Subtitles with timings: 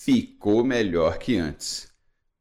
[0.00, 1.92] ficou melhor que antes.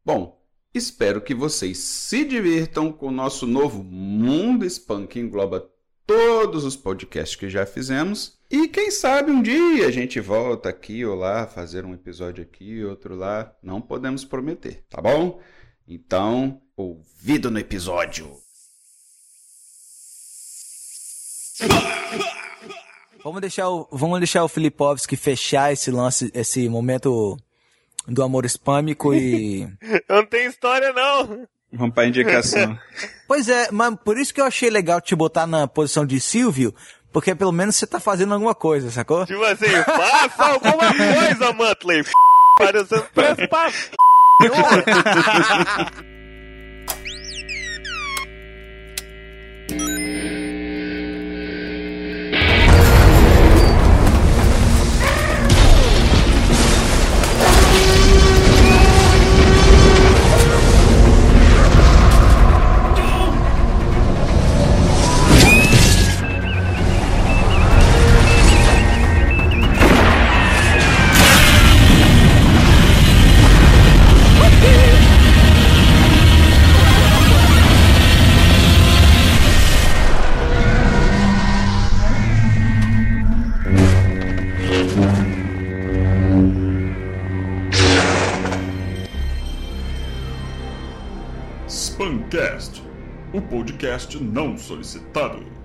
[0.05, 0.41] Bom,
[0.73, 5.69] espero que vocês se divirtam com o nosso novo Mundo Spam que engloba
[6.07, 8.39] todos os podcasts que já fizemos.
[8.49, 12.81] E quem sabe um dia a gente volta aqui ou lá, fazer um episódio aqui,
[12.85, 13.53] outro lá.
[13.61, 15.41] Não podemos prometer, tá bom?
[15.85, 18.37] Então, ouvido no episódio.
[23.21, 27.37] Vamos deixar o, vamos deixar o Filipovski fechar esse lance, esse momento
[28.07, 29.63] do amor spâmico e.
[30.07, 31.47] Eu não tenho história, não.
[31.71, 32.77] Vamos para indicação.
[33.27, 36.73] pois é, mas por isso que eu achei legal te botar na posição de Silvio,
[37.11, 39.25] porque pelo menos você tá fazendo alguma coisa, sacou?
[39.25, 42.03] Tipo assim, faça alguma coisa, Muttley.
[42.57, 43.47] Parecendo preço
[92.29, 92.83] Spamcast,
[93.33, 95.58] o podcast não solicitado.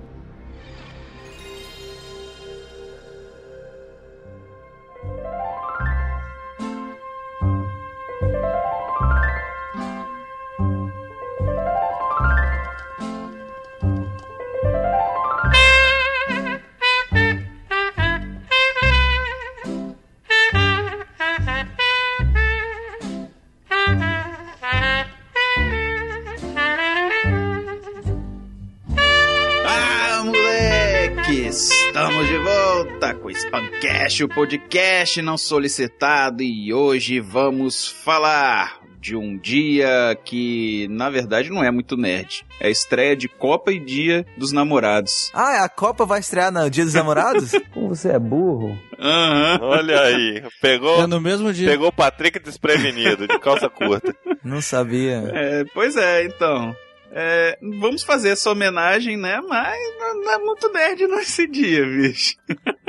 [34.23, 41.63] O podcast não solicitado, e hoje vamos falar de um dia que, na verdade, não
[41.65, 42.47] é muito nerd.
[42.61, 45.31] É a estreia de Copa e Dia dos Namorados.
[45.35, 47.53] Ah, a Copa vai estrear no Dia dos Namorados?
[47.75, 48.79] Como você é burro.
[48.99, 49.59] Aham.
[49.63, 51.69] Olha aí, pegou, É no mesmo dia.
[51.69, 54.15] pegou o Patrick desprevenido, de calça curta.
[54.45, 55.23] Não sabia.
[55.35, 56.75] É, pois é, então.
[57.17, 59.41] É, vamos fazer essa homenagem, né?
[59.49, 62.35] Mas não, não é muito nerd nesse dia, bicho.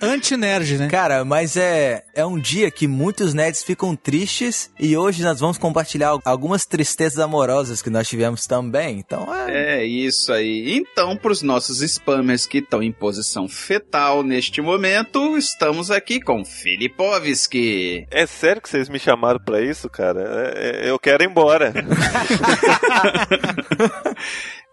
[0.00, 0.88] É anti-nerd, né?
[0.88, 5.58] Cara, mas é, é um dia que muitos nerds ficam tristes e hoje nós vamos
[5.58, 8.98] compartilhar algumas tristezas amorosas que nós tivemos também.
[8.98, 9.74] Então é.
[9.80, 10.76] É isso aí.
[10.76, 16.44] Então, para os nossos spammers que estão em posição fetal neste momento, estamos aqui com
[16.44, 18.06] Filipovski.
[18.10, 20.52] É sério que vocês me chamaram pra isso, cara?
[20.54, 21.72] É- é- eu quero ir embora.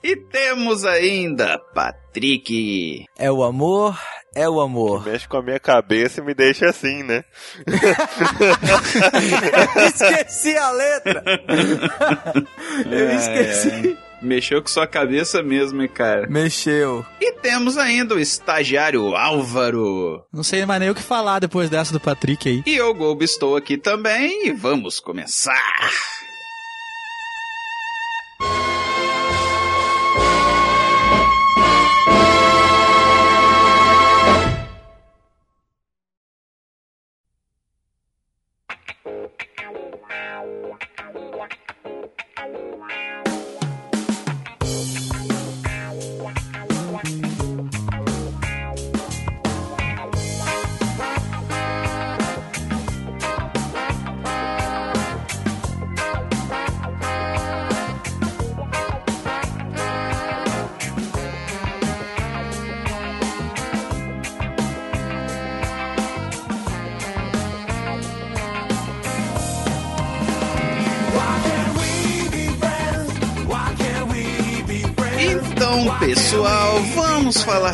[0.03, 3.05] E temos ainda Patrick.
[3.17, 3.97] É o amor,
[4.35, 5.05] é o amor.
[5.05, 7.23] Mexe com a minha cabeça e me deixa assim, né?
[9.85, 11.23] esqueci a letra!
[12.89, 13.69] Eu esqueci.
[13.71, 13.97] ai.
[14.21, 16.27] Mexeu com sua cabeça mesmo, hein, cara.
[16.29, 17.03] Mexeu.
[17.19, 20.23] E temos ainda o estagiário Álvaro.
[20.31, 22.61] Não sei mais nem o que falar depois dessa do Patrick aí.
[22.67, 25.89] E eu, Gobo, estou aqui também e vamos começar.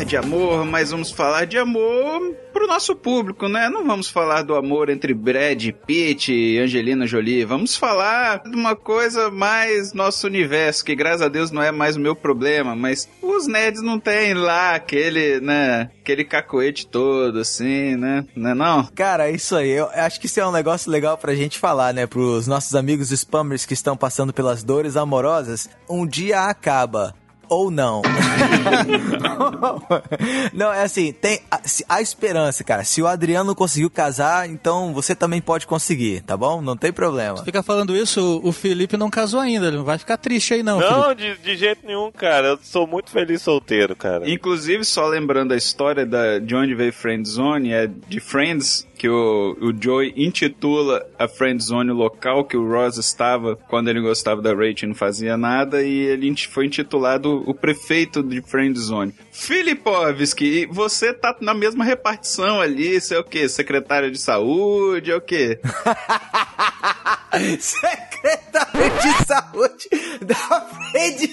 [0.08, 3.68] De amor, mas vamos falar de amor pro nosso público, né?
[3.68, 7.44] Não vamos falar do amor entre Brad Pitt e Angelina Jolie.
[7.44, 11.96] Vamos falar de uma coisa mais nosso universo, que graças a Deus não é mais
[11.96, 15.90] o meu problema, mas os nerds não têm lá aquele, né?
[16.00, 18.24] Aquele cacoete todo, assim, né?
[18.34, 18.84] Não é não?
[18.94, 19.72] Cara, é isso aí.
[19.72, 22.06] Eu acho que isso é um negócio legal pra gente falar, né?
[22.06, 25.68] Pros nossos amigos spammers que estão passando pelas dores amorosas.
[25.86, 27.14] Um dia acaba
[27.48, 28.02] ou não.
[30.52, 32.84] não, é assim, tem a, a, esperança, cara.
[32.84, 36.60] Se o Adriano conseguiu casar, então você também pode conseguir, tá bom?
[36.60, 37.36] Não tem problema.
[37.36, 40.62] Você fica falando isso, o Felipe não casou ainda, ele não vai ficar triste aí
[40.62, 40.80] não.
[40.80, 42.48] Não, de, de, jeito nenhum, cara.
[42.48, 44.28] Eu sou muito feliz solteiro, cara.
[44.28, 49.56] Inclusive, só lembrando a história da, de onde veio Friendzone, é de Friends, que o,
[49.60, 54.42] o Joey intitula a friend zone o local que o Ross estava quando ele gostava
[54.42, 59.14] da Rachel e não fazia nada, e ele foi intitulado o prefeito de friend zone.
[59.32, 63.48] Filipovski, você tá na mesma repartição ali, você é o quê?
[63.48, 65.60] Secretário de saúde, é o quê?
[67.60, 69.88] Secretário de saúde
[70.24, 71.30] da friend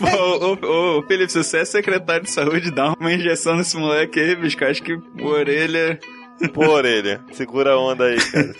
[0.00, 4.20] ô, ô, ô, Felipe, se você é secretário de saúde, dá uma injeção nesse moleque
[4.20, 5.98] aí, bicho, que eu acho que orelha.
[6.52, 7.20] Por orelha.
[7.32, 8.54] Segura a onda aí, cara.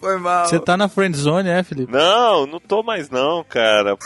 [0.00, 0.46] Foi mal.
[0.46, 1.90] Você tá na friend zone, é, Felipe?
[1.92, 3.96] Não, não tô mais não, cara.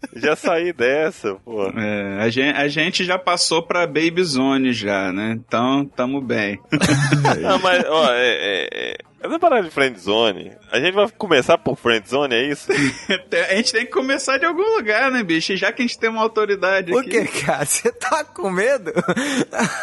[0.16, 1.66] já saí dessa, pô.
[1.68, 5.32] É, a gente, a gente já passou pra Baby Zone já, né?
[5.32, 6.58] Então, tamo bem.
[7.40, 11.76] não, mas, ó, é, é, é essa parada de friendzone, a gente vai começar por
[11.76, 12.72] friendzone, é isso?
[13.50, 15.54] a gente tem que começar de algum lugar, né, bicho?
[15.56, 17.10] Já que a gente tem uma autoridade Por aqui.
[17.10, 17.66] Por que, cara?
[17.66, 18.90] Você tá com medo?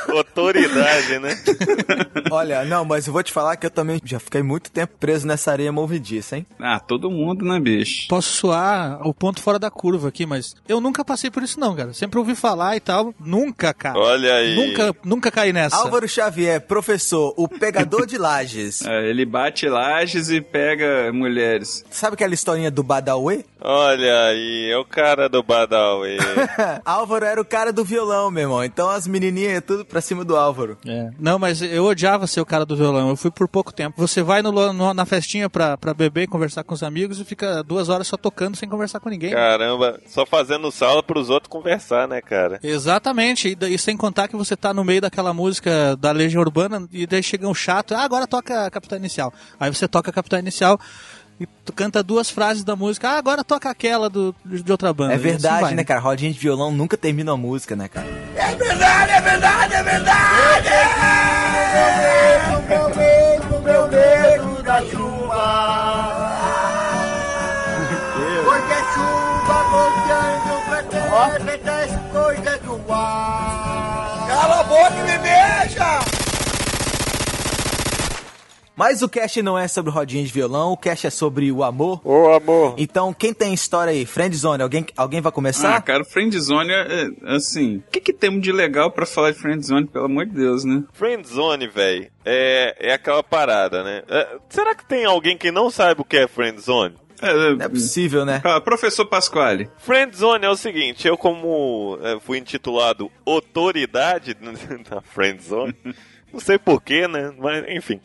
[0.09, 1.37] Autoridade, né?
[2.31, 5.27] Olha, não, mas eu vou te falar que eu também já fiquei muito tempo preso
[5.27, 6.47] nessa areia movediça, hein?
[6.59, 8.07] Ah, todo mundo, né, bicho?
[8.07, 11.75] Posso suar o ponto fora da curva aqui, mas eu nunca passei por isso não,
[11.75, 11.93] cara.
[11.93, 13.13] Sempre ouvi falar e tal.
[13.19, 13.97] Nunca, cara.
[13.97, 14.55] Olha aí.
[14.55, 15.75] Nunca, nunca caí nessa.
[15.77, 18.81] Álvaro Xavier, professor, o pegador de lajes.
[18.87, 21.83] É, ele bate lajes e pega mulheres.
[21.89, 23.45] Sabe aquela historinha do Badawi?
[23.59, 26.17] Olha aí, é o cara do Badawi.
[26.85, 28.63] Álvaro era o cara do violão, meu irmão.
[28.63, 30.77] Então as menininhas iam tudo pra cima do Álvaro.
[30.87, 31.09] É.
[31.19, 33.09] Não, mas eu odiava ser o cara do violão.
[33.09, 33.95] Eu fui por pouco tempo.
[33.97, 37.25] Você vai no, no, na festinha pra, pra beber e conversar com os amigos e
[37.25, 39.31] fica duas horas só tocando sem conversar com ninguém.
[39.31, 42.59] Caramba, só fazendo sala pros outros conversar, né, cara?
[42.63, 43.57] Exatamente.
[43.59, 47.05] E, e sem contar que você tá no meio daquela música da Legião Urbana e
[47.07, 47.93] daí chega um chato.
[47.93, 49.33] Ah, agora toca a Capital Inicial.
[49.59, 50.79] Aí você toca a Capital Inicial
[51.39, 53.09] e tu canta duas frases da música.
[53.09, 55.13] Ah, agora toca aquela do, de outra banda.
[55.13, 55.99] É verdade, assim vai, né, cara?
[55.99, 58.07] Rodinha de violão nunca termina a música, né, cara?
[58.35, 60.69] É verdade, é verdade, é verdade!
[62.67, 65.06] Meu medo, meu medo da chuva.
[78.77, 81.99] Mas o cast não é sobre rodinha de violão, o cast é sobre o amor.
[82.05, 82.75] O amor.
[82.77, 84.05] Então, quem tem história aí?
[84.05, 85.75] Friendzone, alguém, alguém vai começar?
[85.75, 89.39] Ah, cara, Friendzone, é, é, assim, o que, que temos de legal para falar de
[89.39, 90.83] Friendzone, pelo amor de Deus, né?
[90.93, 94.03] Friendzone, velho, é, é aquela parada, né?
[94.07, 96.93] É, será que tem alguém que não sabe o que é Friendzone?
[97.19, 98.41] É, não é possível, né?
[98.43, 99.71] Ah, professor Pasquale.
[99.79, 105.73] Friendzone é o seguinte, eu como é, fui intitulado autoridade na Friendzone...
[106.31, 107.33] Não sei porquê, né?
[107.37, 107.99] Mas, enfim.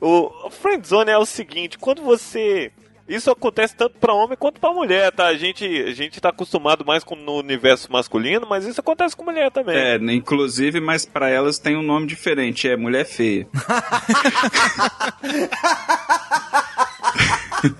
[0.00, 2.72] O friendzone é o seguinte, quando você...
[3.08, 5.26] Isso acontece tanto para homem quanto para mulher, tá?
[5.26, 9.22] A gente, a gente tá acostumado mais com, no universo masculino, mas isso acontece com
[9.22, 9.76] mulher também.
[9.76, 13.46] É, inclusive, mas para elas tem um nome diferente, é mulher feia.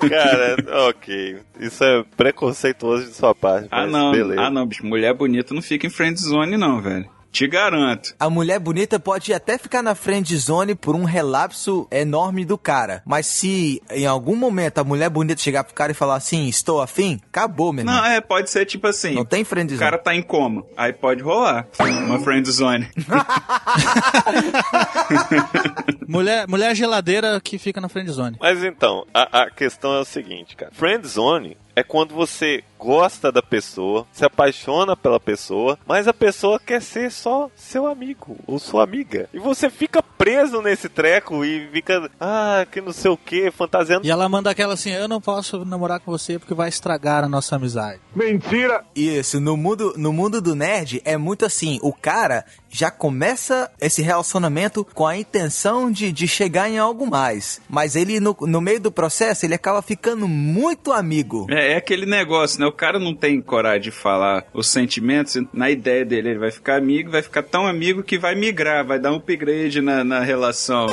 [0.08, 0.56] Cara,
[0.88, 1.38] ok.
[1.60, 3.68] Isso é preconceituoso de sua parte.
[3.70, 4.12] Ah, não.
[4.12, 4.40] Beleza.
[4.40, 4.86] Ah, não, bicho.
[4.86, 7.08] Mulher bonita não fica em friend zone, não, velho.
[7.36, 8.14] Te garanto.
[8.18, 13.02] A mulher bonita pode até ficar na friend zone por um relapso enorme do cara.
[13.04, 16.80] Mas se em algum momento a mulher bonita chegar pro cara e falar assim, estou
[16.80, 17.94] afim, acabou, meu irmão.
[17.94, 19.12] Não, é, pode ser tipo assim.
[19.12, 19.76] Não tem friend zone.
[19.76, 20.64] O cara tá em coma.
[20.74, 21.68] Aí pode rolar.
[21.78, 22.88] Uma friend zone.
[26.08, 28.38] mulher, mulher geladeira que fica na friend zone.
[28.40, 30.72] Mas então, a, a questão é o seguinte, cara.
[30.72, 36.58] Friend zone é quando você gosta da pessoa, se apaixona pela pessoa, mas a pessoa
[36.58, 39.28] quer ser só seu amigo ou sua amiga.
[39.32, 44.06] E você fica preso nesse treco e fica, ah, que não sei o que, fantasiando.
[44.06, 47.28] E ela manda aquela assim: eu não posso namorar com você porque vai estragar a
[47.28, 48.00] nossa amizade.
[48.14, 48.84] Mentira!
[48.94, 54.02] Isso, no mundo, no mundo do nerd é muito assim, o cara já começa esse
[54.02, 57.60] relacionamento com a intenção de, de chegar em algo mais.
[57.68, 61.46] Mas ele, no, no meio do processo, ele acaba ficando muito amigo.
[61.50, 62.66] É, é aquele negócio, né?
[62.66, 65.36] O cara não tem coragem de falar os sentimentos.
[65.52, 68.98] Na ideia dele, ele vai ficar amigo, vai ficar tão amigo que vai migrar, vai
[68.98, 70.86] dar um upgrade na, na relação.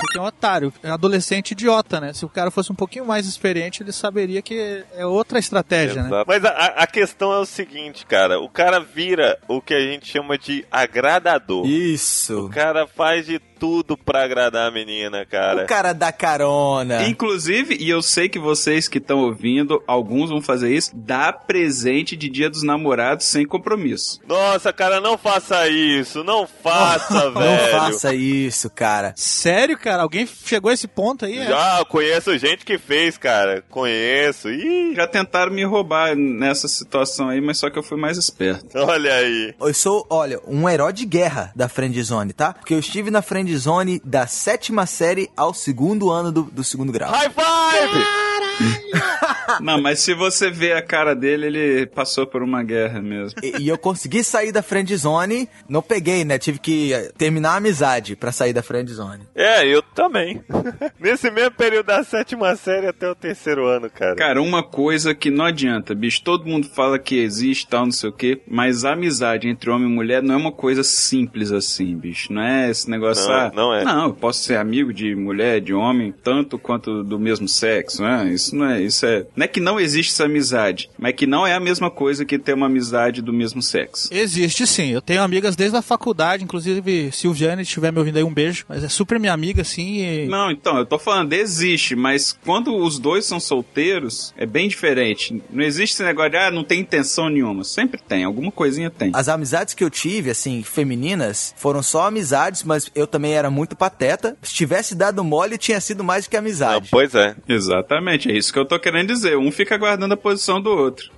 [0.00, 2.12] Porque é um otário, é um adolescente idiota, né?
[2.12, 6.08] Se o cara fosse um pouquinho mais experiente, ele saberia que é outra estratégia, né?
[6.08, 6.24] Exato.
[6.26, 8.38] Mas a, a questão é o seguinte, cara.
[8.40, 11.66] O cara vira o que a gente chama de agradador.
[11.66, 12.46] Isso.
[12.46, 15.64] O cara faz de tudo pra agradar a menina, cara.
[15.64, 17.06] O cara dá carona.
[17.08, 22.16] Inclusive, e eu sei que vocês que estão ouvindo, alguns vão fazer isso, dá presente
[22.16, 24.20] de dia dos namorados sem compromisso.
[24.26, 26.22] Nossa, cara, não faça isso.
[26.22, 27.34] Não faça, velho.
[27.34, 29.14] Não faça isso, cara.
[29.16, 30.02] Sério, cara?
[30.02, 31.38] Alguém chegou a esse ponto aí?
[31.38, 31.46] é?
[31.48, 33.62] Já conheço gente que fez, cara.
[33.70, 34.48] Conheço.
[34.50, 38.66] Ih, Já tentaram me roubar nessa situação aí, mas só que eu fui mais esperto.
[38.78, 39.54] olha aí.
[39.60, 42.52] Eu sou, olha, um herói de guerra da Friendzone, tá?
[42.52, 47.10] Porque eu estive na Friendzone da sétima série ao segundo ano do, do segundo grau.
[47.10, 48.45] High five!
[49.60, 53.38] Não, mas se você vê a cara dele, ele passou por uma guerra mesmo.
[53.42, 56.38] E, e eu consegui sair da Friendzone, não peguei, né?
[56.38, 59.24] Tive que eh, terminar a amizade pra sair da Friendzone.
[59.34, 60.42] É, eu também.
[61.00, 64.16] Nesse mesmo período da sétima série até o terceiro ano, cara.
[64.16, 66.22] Cara, uma coisa que não adianta, bicho.
[66.22, 69.88] Todo mundo fala que existe tal, não sei o quê, mas a amizade entre homem
[69.88, 72.32] e mulher não é uma coisa simples assim, bicho.
[72.32, 73.28] Não é esse negócio.
[73.28, 73.84] Não, ah, não é.
[73.84, 78.28] Não, eu posso ser amigo de mulher, de homem, tanto quanto do mesmo sexo, né?
[78.30, 78.82] Isso não é.
[78.82, 79.26] Isso é.
[79.34, 82.38] Não é que não existe essa amizade, mas que não é a mesma coisa que
[82.38, 84.08] ter uma amizade do mesmo sexo.
[84.12, 84.90] Existe sim.
[84.90, 88.64] Eu tenho amigas desde a faculdade, inclusive Silviane, se estiver me ouvindo aí, um beijo.
[88.68, 90.00] Mas é super minha amiga, assim.
[90.00, 90.26] E...
[90.26, 95.42] Não, então, eu tô falando, existe, mas quando os dois são solteiros, é bem diferente.
[95.50, 97.64] Não existe esse negócio de, ah, não tem intenção nenhuma.
[97.64, 99.10] Sempre tem, alguma coisinha tem.
[99.14, 103.76] As amizades que eu tive, assim, femininas, foram só amizades, mas eu também era muito
[103.76, 104.36] pateta.
[104.42, 106.88] Se tivesse dado mole, tinha sido mais do que Não, amizade.
[106.90, 107.34] pois é.
[107.48, 109.36] Exatamente, é isso que eu tô querendo dizer.
[109.36, 111.10] Um fica guardando a posição do outro.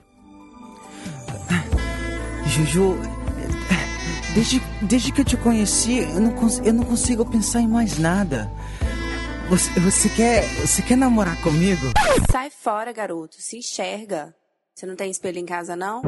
[2.46, 2.96] Juju,
[4.34, 6.34] desde, desde que eu te conheci, eu não,
[6.64, 8.50] eu não consigo pensar em mais nada.
[9.48, 11.92] Você, você quer, você quer namorar comigo?
[12.30, 13.36] Sai fora, garoto.
[13.38, 14.34] Se enxerga.
[14.74, 16.02] Você não tem espelho em casa, não?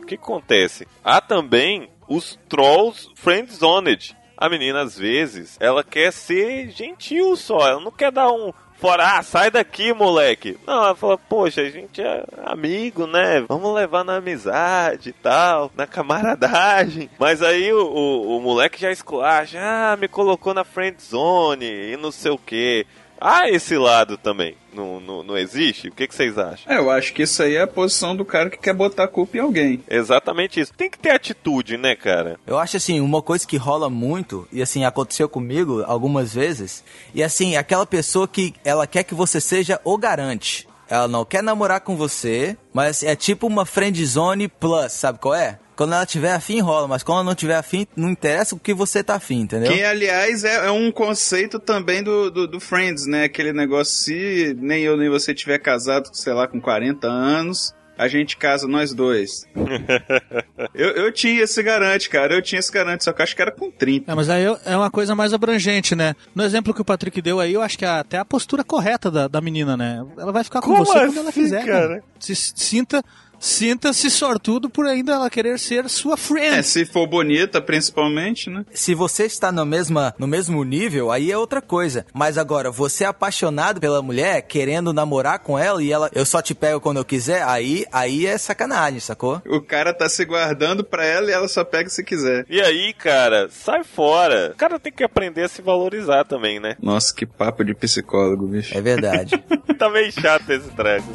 [0.00, 0.86] O que acontece?
[1.04, 4.16] Há também os trolls friendzoned.
[4.36, 7.68] A menina, às vezes, ela quer ser gentil só.
[7.68, 10.58] Ela não quer dar um fora, ah, sai daqui, moleque.
[10.66, 13.44] Não, ela fala, poxa, a gente é amigo, né?
[13.48, 17.08] Vamos levar na amizade e tal, na camaradagem.
[17.16, 22.10] Mas aí o, o, o moleque já esculacha, ah, me colocou na friendzone e não
[22.10, 22.84] sei o que.
[23.24, 24.56] Ah, esse lado também.
[24.74, 25.88] Não, não, não existe?
[25.88, 26.72] O que, que vocês acham?
[26.72, 29.08] É, eu acho que isso aí é a posição do cara que quer botar a
[29.08, 29.80] culpa em alguém.
[29.88, 30.72] Exatamente isso.
[30.74, 32.36] Tem que ter atitude, né, cara?
[32.44, 36.82] Eu acho assim, uma coisa que rola muito, e assim, aconteceu comigo algumas vezes,
[37.14, 40.66] e assim, aquela pessoa que ela quer que você seja o garante.
[40.88, 45.34] Ela não quer namorar com você, mas é tipo uma friend zone plus, sabe qual
[45.34, 45.58] é?
[45.82, 48.72] Quando ela tiver afim, rola, mas quando ela não tiver afim, não interessa o que
[48.72, 49.72] você tá afim, entendeu?
[49.72, 53.24] Que, aliás, é, é um conceito também do, do, do Friends, né?
[53.24, 58.06] Aquele negócio, se nem eu nem você tiver casado, sei lá, com 40 anos, a
[58.06, 59.44] gente casa nós dois.
[60.72, 62.34] eu, eu tinha esse garante, cara.
[62.34, 64.10] Eu tinha esse garante, só que eu acho que era com 30.
[64.10, 66.14] É, mas aí é uma coisa mais abrangente, né?
[66.32, 69.10] No exemplo que o Patrick deu aí, eu acho que é até a postura correta
[69.10, 70.04] da, da menina, né?
[70.16, 71.88] Ela vai ficar com Como você quando ela assim, quiser, cara?
[71.88, 72.04] cara.
[72.20, 73.02] Se sinta,
[73.42, 76.58] sinta-se sortudo por ainda ela querer ser sua friend.
[76.58, 78.64] É, se for bonita, principalmente, né?
[78.72, 82.06] Se você está no, mesma, no mesmo nível, aí é outra coisa.
[82.14, 86.40] Mas agora, você é apaixonado pela mulher, querendo namorar com ela e ela, eu só
[86.40, 89.42] te pego quando eu quiser, aí, aí é sacanagem, sacou?
[89.46, 92.46] O cara tá se guardando pra ela e ela só pega se quiser.
[92.48, 94.52] E aí, cara, sai fora.
[94.54, 96.76] O cara tem que aprender a se valorizar também, né?
[96.80, 98.76] Nossa, que papo de psicólogo, bicho.
[98.76, 99.32] É verdade.
[99.76, 101.12] tá meio chato esse treco.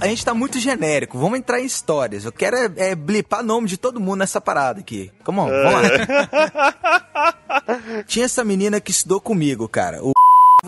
[0.00, 2.24] A gente tá muito genérico, vamos entrar em histórias.
[2.24, 5.12] Eu quero é, é blipar nome de todo mundo nessa parada aqui.
[5.22, 5.90] Come on, vamos lá.
[8.06, 10.02] Tinha essa menina que estudou comigo, cara.
[10.02, 10.12] O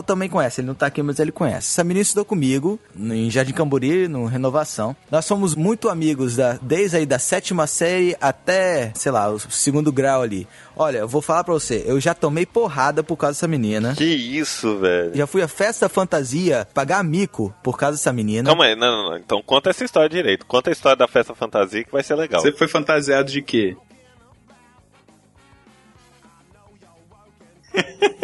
[0.00, 1.72] também conhece, ele não tá aqui, mas ele conhece.
[1.72, 4.94] Essa menina estudou comigo no- em Jardim Camburi, no Renovação.
[5.10, 9.90] Nós somos muito amigos da, desde aí da sétima série até, sei lá, o segundo
[9.90, 10.46] grau ali.
[10.76, 13.94] Olha, eu vou falar pra você, eu já tomei porrada por causa dessa menina.
[13.96, 15.14] Que isso, velho.
[15.14, 18.48] Já fui a festa fantasia pagar mico por causa dessa menina.
[18.48, 19.16] Calma aí, não, não, não.
[19.18, 20.46] Então conta essa história direito.
[20.46, 22.40] Conta a história da festa fantasia que vai ser legal.
[22.40, 23.76] Você foi fantasiado de quê?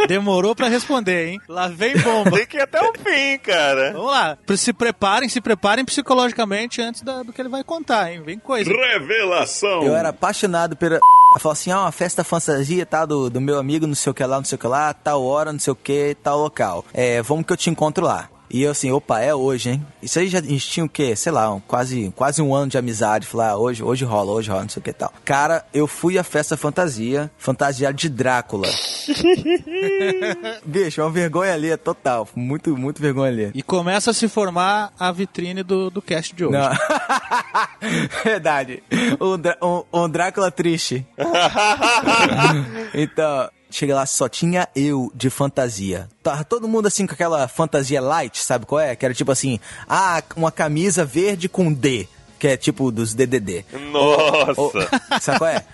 [0.06, 1.40] Demorou pra responder, hein?
[1.48, 2.30] Lá vem bomba.
[2.36, 3.92] Tem que ir até o fim, cara.
[3.92, 4.38] Vamos lá.
[4.56, 8.22] Se preparem, se preparem psicologicamente antes da- do que ele vai contar, hein?
[8.24, 8.70] Vem coisa.
[8.70, 9.82] Revelação!
[9.82, 10.96] Eu era apaixonado pela.
[10.96, 13.04] Ela falou assim: ó, uma festa fantasia, tá?
[13.04, 15.22] Do, do meu amigo, não sei o que lá, não sei o que lá, tal
[15.24, 16.84] hora, não sei o que, tal local.
[16.94, 18.28] É, vamos que eu te encontro lá.
[18.50, 19.86] E eu assim, opa, é hoje, hein?
[20.02, 21.14] Isso aí já tinha o quê?
[21.14, 23.26] Sei lá, um- quase, quase um ano de amizade.
[23.26, 25.12] Falei, ah, hoje, hoje rola, hoje rola, não sei o que tal.
[25.24, 28.68] Cara, eu fui à festa fantasia, fantasiado de Drácula.
[30.64, 32.26] Bicho, é uma vergonha ali, é total.
[32.34, 33.50] Muito, muito vergonha ali.
[33.54, 36.56] E começa a se formar a vitrine do, do cast de hoje.
[36.56, 36.70] Não.
[38.24, 38.82] Verdade.
[39.20, 41.06] Um, um- um Drácula triste.
[42.94, 46.08] então, chega lá, só tinha eu de fantasia.
[46.22, 48.94] Tava todo mundo assim com aquela fantasia light, sabe qual é?
[48.96, 52.08] Que era tipo assim, ah, uma camisa verde com D.
[52.38, 53.64] Que é tipo dos DDD.
[53.90, 54.60] Nossa.
[54.60, 54.72] Ou,
[55.20, 55.48] sacou?
[55.48, 55.64] É?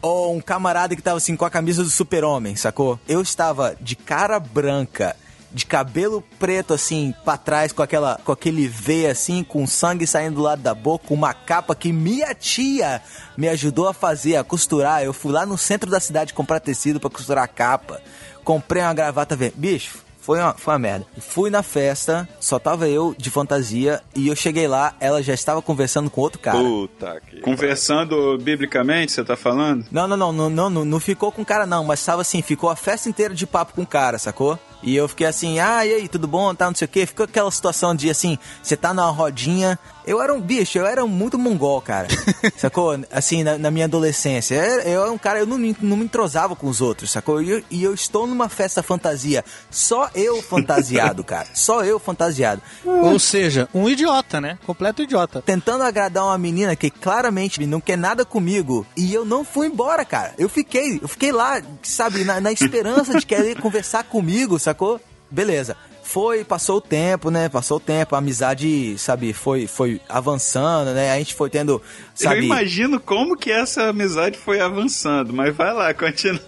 [0.00, 3.00] Ou um camarada que tava assim com a camisa do super-homem, sacou?
[3.08, 5.16] Eu estava de cara branca,
[5.54, 10.34] de cabelo preto assim, pra trás, com aquela com aquele V assim, com sangue saindo
[10.34, 13.00] do lado da boca, uma capa que minha tia
[13.36, 15.04] me ajudou a fazer, a costurar.
[15.04, 18.02] Eu fui lá no centro da cidade comprar tecido pra costurar a capa.
[18.42, 19.54] Comprei uma gravata verde.
[19.56, 21.06] Bicho, foi uma, foi uma merda.
[21.18, 25.60] Fui na festa, só tava eu de fantasia, e eu cheguei lá, ela já estava
[25.62, 26.58] conversando com outro cara.
[26.58, 27.40] Puta que.
[27.40, 29.86] Conversando biblicamente, você tá falando?
[29.92, 32.40] Não, não, não, não, não, não, não ficou com o cara não, mas tava assim,
[32.40, 34.58] ficou a festa inteira de papo com o cara, sacou?
[34.84, 37.06] E eu fiquei assim, ah, e aí, tudo bom, tá, não sei o quê.
[37.06, 39.78] Ficou aquela situação de assim, você tá numa rodinha.
[40.06, 42.08] Eu era um bicho, eu era muito mongol, cara.
[42.58, 42.94] sacou?
[43.10, 44.54] Assim, na, na minha adolescência.
[44.84, 47.40] Eu, era um cara, eu não, me- não me entrosava com os outros, sacou?
[47.40, 49.44] E eu, e eu estou numa festa fantasia.
[49.70, 51.48] Só eu fantasiado, cara.
[51.54, 52.60] Só eu fantasiado.
[52.84, 54.58] Ou seja, um idiota, né?
[54.66, 55.40] Completo idiota.
[55.40, 58.86] Tentando agradar uma menina que claramente não quer nada comigo.
[58.96, 60.34] E eu não fui embora, cara.
[60.38, 65.00] Eu fiquei, eu fiquei lá, sabe, na, na esperança de querer conversar comigo, sacou?
[65.30, 65.76] Beleza.
[66.14, 67.48] Foi, passou o tempo, né?
[67.48, 71.10] Passou o tempo, a amizade, sabe, foi, foi avançando, né?
[71.10, 71.82] A gente foi tendo,
[72.14, 72.36] sabe...
[72.36, 76.38] Eu imagino como que essa amizade foi avançando, mas vai lá, continua.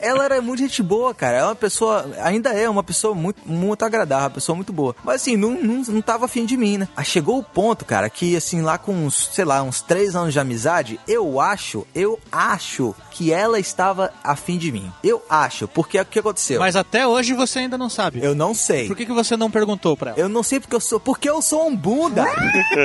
[0.00, 1.38] Ela era muito gente boa, cara.
[1.38, 4.94] Ela é uma pessoa, ainda é uma pessoa muito, muito agradável, uma pessoa muito boa.
[5.02, 6.88] Mas assim, não, não, não tava afim de mim, né?
[6.96, 10.32] Aí chegou o ponto, cara, que assim, lá com uns, sei lá, uns três anos
[10.32, 14.90] de amizade, eu acho, eu acho que ela estava afim de mim.
[15.02, 16.60] Eu acho, porque o que aconteceu?
[16.60, 18.22] Mas até hoje você ainda não sabe.
[18.22, 18.86] Eu não sei.
[18.86, 20.20] Por que, que você não perguntou pra ela?
[20.20, 21.00] Eu não sei porque eu sou.
[21.00, 22.24] Porque eu sou um bunda!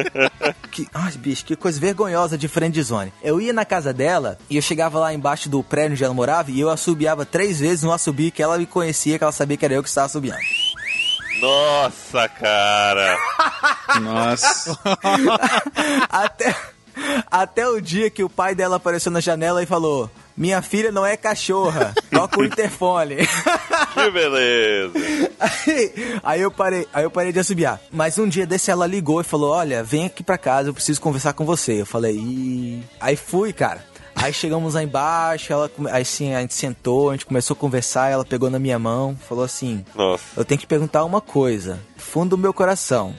[0.71, 3.13] que, ai, bicho, que coisa vergonhosa de friendzone.
[3.21, 6.51] Eu ia na casa dela e eu chegava lá embaixo do prédio onde ela morava
[6.51, 9.65] e eu assobiava três vezes no assobio que ela me conhecia, que ela sabia que
[9.65, 10.39] era eu que estava assobiando.
[11.39, 13.17] Nossa, cara.
[14.01, 14.77] Nossa.
[16.10, 16.56] até,
[17.30, 21.04] até o dia que o pai dela apareceu na janela e falou: Minha filha não
[21.04, 23.15] é cachorra, toca o interfone.
[23.93, 24.93] Que beleza.
[25.39, 27.82] Aí, aí eu parei, aí eu parei de assobiar.
[27.91, 31.02] Mas um dia desse ela ligou e falou: "Olha, vem aqui pra casa, eu preciso
[31.02, 31.82] conversar com você".
[31.82, 32.84] Eu falei: "Ih".
[33.00, 33.84] Aí fui, cara.
[34.15, 38.10] Aí chegamos lá embaixo, ela aí sim, a gente sentou, a gente começou a conversar,
[38.10, 40.23] ela pegou na minha mão, falou assim: Nossa.
[40.36, 43.15] "Eu tenho que perguntar uma coisa, fundo do meu coração.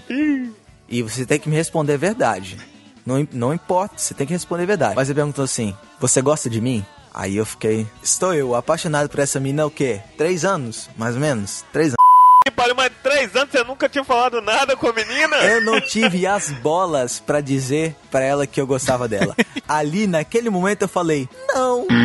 [0.89, 2.57] E você tem que me responder a verdade.
[3.05, 4.95] Não, não importa, você tem que responder a verdade.
[4.95, 6.85] Mas ele perguntou assim: Você gosta de mim?
[7.19, 7.85] Aí eu fiquei.
[8.01, 10.01] Estou eu, apaixonado por essa mina há o quê?
[10.17, 10.89] Três anos?
[10.97, 11.65] Mais ou menos?
[11.73, 11.97] Três anos.
[12.45, 15.37] Que pariu, mas três anos você nunca tinha falado nada com a menina?
[15.39, 19.35] Eu não tive as bolas pra dizer pra ela que eu gostava dela.
[19.67, 21.89] Ali, naquele momento, eu falei: Não.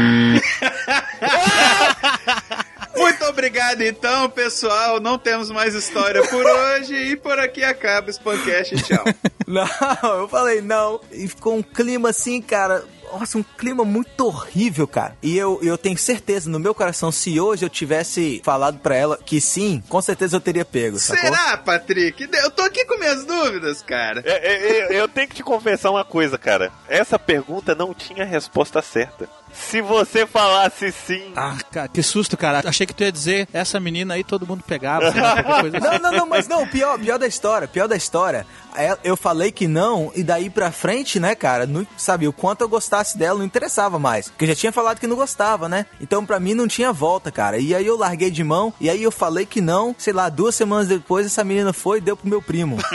[2.95, 4.99] Muito obrigado, então, pessoal.
[4.99, 8.75] Não temos mais história por hoje e por aqui acaba o Spamcast.
[8.83, 9.03] Tchau.
[9.45, 11.01] Não, eu falei não.
[11.11, 12.85] E ficou um clima assim, cara.
[13.13, 15.15] Nossa, um clima muito horrível, cara.
[15.21, 19.17] E eu, eu tenho certeza no meu coração, se hoje eu tivesse falado pra ela
[19.23, 20.97] que sim, com certeza eu teria pego.
[20.97, 21.23] sacou?
[21.23, 22.27] Será, Patrick?
[22.33, 24.23] Eu tô aqui com minhas dúvidas, cara.
[24.25, 26.71] É, é, é, eu tenho que te confessar uma coisa, cara.
[26.87, 29.29] Essa pergunta não tinha resposta certa.
[29.53, 31.31] Se você falasse sim.
[31.35, 32.61] Ah, cara, que susto, cara.
[32.65, 35.07] Achei que tu ia dizer essa menina aí todo mundo pegava.
[35.09, 35.19] assim.
[35.79, 38.45] Não, não, não, mas não, pior, pior da história, pior da história.
[38.75, 42.61] É, Eu falei que não, e daí pra frente, né, cara, não, sabe, o quanto
[42.61, 44.29] eu gostasse dela não interessava mais.
[44.29, 45.85] Porque eu já tinha falado que não gostava, né?
[46.01, 47.59] Então pra mim não tinha volta, cara.
[47.59, 50.55] E aí eu larguei de mão, e aí eu falei que não, sei lá, duas
[50.55, 52.77] semanas depois essa menina foi e deu pro meu primo.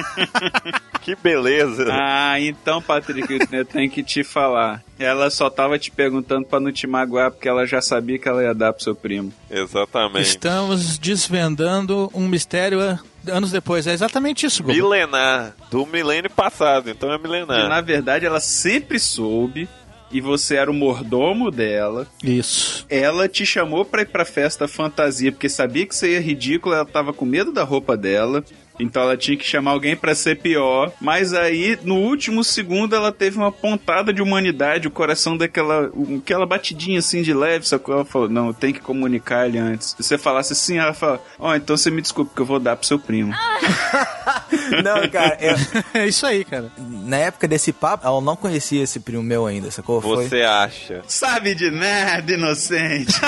[1.00, 1.86] Que beleza.
[1.90, 4.82] Ah, então, Patrick, eu tenho que te falar.
[4.98, 8.42] Ela só tava te perguntando pra não te magoar, porque ela já sabia que ela
[8.42, 9.32] ia dar pro seu primo.
[9.50, 10.28] Exatamente.
[10.28, 12.98] Estamos desvendando um mistério ah,
[13.30, 13.86] anos depois.
[13.86, 14.74] É exatamente isso, Gogo.
[14.74, 15.54] Milenar.
[15.70, 17.68] Do milênio passado, então é E, milenar.
[17.68, 19.68] na verdade, ela sempre soube,
[20.10, 22.06] e você era o mordomo dela.
[22.24, 22.86] Isso.
[22.88, 26.84] Ela te chamou pra ir pra festa fantasia, porque sabia que você ia ridículo, ela
[26.84, 28.42] tava com medo da roupa dela.
[28.78, 30.92] Então ela tinha que chamar alguém pra ser pior.
[31.00, 35.90] Mas aí, no último segundo, ela teve uma pontada de humanidade, o coração daquela.
[35.94, 37.94] um- aquela batidinha assim de leve, sacou?
[37.94, 39.94] Ela falou: Não, eu tenho que comunicar ele antes.
[39.96, 42.76] Se você falasse assim, ela fala: Ó, então você me desculpe, que eu vou dar
[42.76, 43.32] pro seu primo.
[44.84, 45.56] não, cara, eu-
[45.94, 46.70] É isso aí, cara.
[46.78, 50.00] na época desse papo, eu não conhecia esse primo meu ainda, sacou?
[50.00, 50.28] Foi.
[50.28, 51.02] Você acha?
[51.06, 53.14] Sabe de nada, inocente.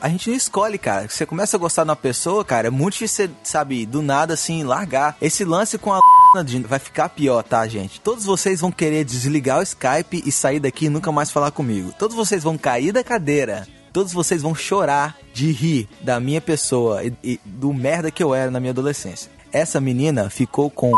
[0.00, 1.08] A gente não escolhe, cara.
[1.08, 4.34] Você começa a gostar de uma pessoa, cara, é muito difícil, você, sabe, do nada
[4.34, 5.16] assim, largar.
[5.20, 6.00] Esse lance com a
[6.66, 8.00] vai ficar pior, tá, gente?
[8.00, 11.92] Todos vocês vão querer desligar o Skype e sair daqui e nunca mais falar comigo.
[11.98, 13.66] Todos vocês vão cair da cadeira.
[13.92, 18.34] Todos vocês vão chorar de rir da minha pessoa e, e do merda que eu
[18.34, 19.30] era na minha adolescência.
[19.52, 20.90] Essa menina ficou com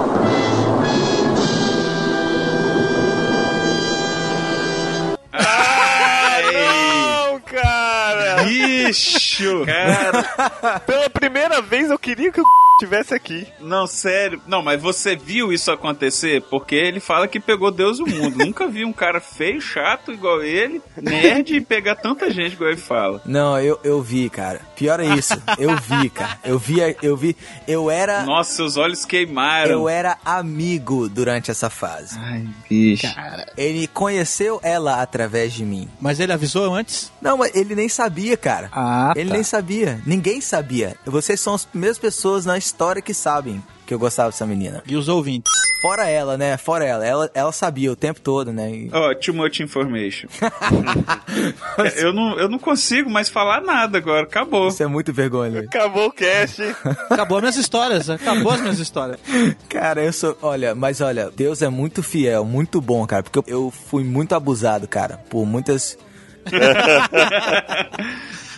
[8.90, 9.64] Bicho!
[9.66, 12.44] Cara, Pela primeira vez eu queria que o
[12.80, 13.46] tivesse aqui.
[13.60, 14.40] não, sério.
[14.46, 16.40] Não, mas você viu isso acontecer?
[16.48, 18.38] Porque ele fala que pegou Deus e o mundo.
[18.42, 22.80] Nunca vi um cara feio, chato igual ele, nerd e pegar tanta gente igual ele
[22.80, 23.20] fala.
[23.26, 24.62] Não, eu, eu vi, cara.
[24.76, 25.34] Pior é isso.
[25.58, 26.38] Eu vi, cara.
[26.42, 27.36] Eu vi, eu vi.
[27.68, 28.22] Eu era.
[28.22, 29.72] Nossa, seus olhos queimaram.
[29.72, 32.18] Eu era amigo durante essa fase.
[32.18, 33.06] Ai, bicho.
[33.58, 35.86] Ele conheceu ela através de mim.
[36.00, 37.12] Mas ele avisou antes?
[37.20, 38.70] Não, mas ele nem sabia, cara.
[38.80, 39.34] Ah, ele tá.
[39.34, 40.00] nem sabia.
[40.06, 40.96] Ninguém sabia.
[41.04, 44.82] Vocês são as primeiras pessoas na história que sabem que eu gostava dessa menina.
[44.86, 45.52] E os ouvintes?
[45.82, 46.56] Fora ela, né?
[46.56, 47.04] Fora ela.
[47.06, 48.70] Ela, ela sabia o tempo todo, né?
[48.70, 50.28] E- Ó, too much information.
[51.96, 54.68] eu, não, eu não consigo mais falar nada agora, acabou.
[54.68, 55.60] Isso é muito vergonha.
[55.60, 56.62] Acabou o cast.
[57.08, 58.10] Acabou as minhas histórias.
[58.10, 59.18] Acabou as minhas histórias.
[59.68, 60.36] Cara, eu sou.
[60.42, 63.22] Olha, mas olha, Deus é muito fiel, muito bom, cara.
[63.22, 65.96] Porque eu fui muito abusado, cara, por muitas.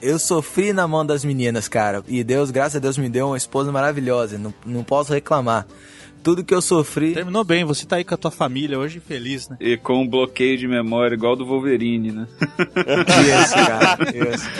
[0.00, 2.02] eu sofri na mão das meninas, cara.
[2.08, 4.38] E Deus, graças a Deus, me deu uma esposa maravilhosa.
[4.38, 5.66] Não, não posso reclamar.
[6.22, 7.14] Tudo que eu sofri.
[7.14, 7.64] Terminou bem.
[7.64, 9.56] Você tá aí com a tua família hoje feliz, né?
[9.60, 12.26] E com um bloqueio de memória igual do Wolverine, né?
[13.42, 13.98] Isso, cara.
[14.34, 14.50] Isso.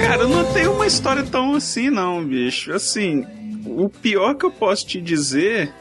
[0.00, 2.72] Cara, eu não tenho uma história tão assim, não, bicho.
[2.72, 3.24] Assim,
[3.64, 5.72] o pior que eu posso te dizer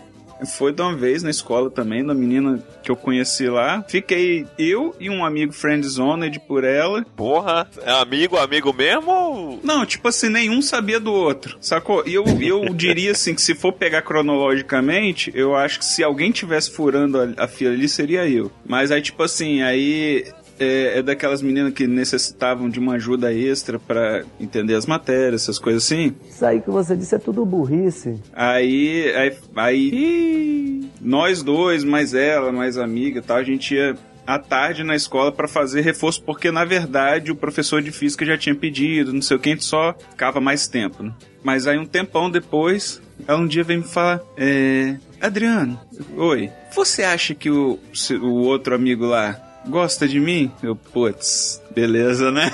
[0.43, 3.83] foi de uma vez na escola também, da menina que eu conheci lá.
[3.87, 7.05] Fiquei eu e um amigo friendzoned por ela.
[7.15, 9.59] Porra, é amigo, amigo mesmo ou...
[9.63, 12.03] Não, tipo assim, nenhum sabia do outro, sacou?
[12.05, 16.31] E eu, eu diria assim que se for pegar cronologicamente, eu acho que se alguém
[16.31, 18.51] tivesse furando a, a fila ali, seria eu.
[18.65, 20.25] Mas aí, tipo assim, aí
[20.59, 25.59] é, é daquelas meninas que necessitavam de uma ajuda extra pra entender as matérias, essas
[25.59, 26.15] coisas assim.
[26.29, 28.19] Isso aí que você disse é tudo burrice.
[28.33, 34.39] Aí, aí, aí nós dois, mais ela, mais amiga e tal, a gente ia à
[34.39, 38.55] tarde na escola pra fazer reforço, porque na verdade o professor de física já tinha
[38.55, 41.13] pedido, não sei o que, a gente só ficava mais tempo, né?
[41.43, 44.97] Mas aí um tempão depois, ela um dia veio me falar, é...
[45.21, 45.79] Adriano,
[46.17, 47.79] oi, você acha que o,
[48.21, 50.51] o outro amigo lá gosta de mim?
[50.61, 52.51] Eu, putz, beleza, né?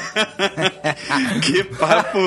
[1.43, 2.17] que papo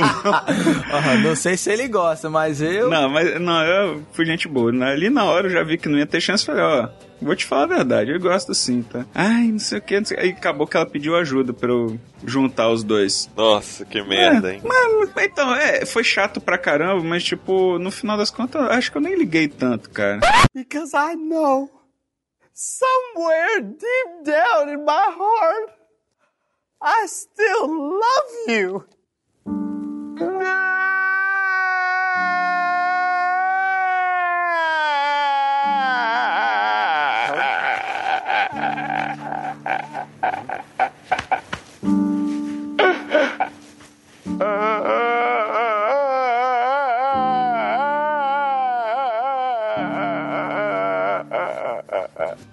[0.93, 2.89] Ah, não sei se ele gosta, mas eu.
[2.89, 4.73] não, mas não, eu fui gente boa.
[4.73, 4.93] né?
[4.93, 6.45] Ali na hora eu já vi que não ia ter chance.
[6.45, 6.89] Falei, ó,
[7.21, 9.05] vou te falar a verdade, eu gosto assim, tá?
[9.15, 10.27] Ai, não sei o que, não sei o que.
[10.27, 13.31] Aí acabou que ela pediu ajuda pra eu juntar os dois.
[13.37, 14.61] Nossa, que merda, hein?
[14.65, 18.91] Mas, mas, então, é, foi chato pra caramba, mas tipo, no final das contas, acho
[18.93, 20.21] que eu nem liguei tanto, cara.
[20.55, 21.71] Because I know
[22.55, 25.71] somewhere deep down in my heart,
[26.81, 28.87] I still love you.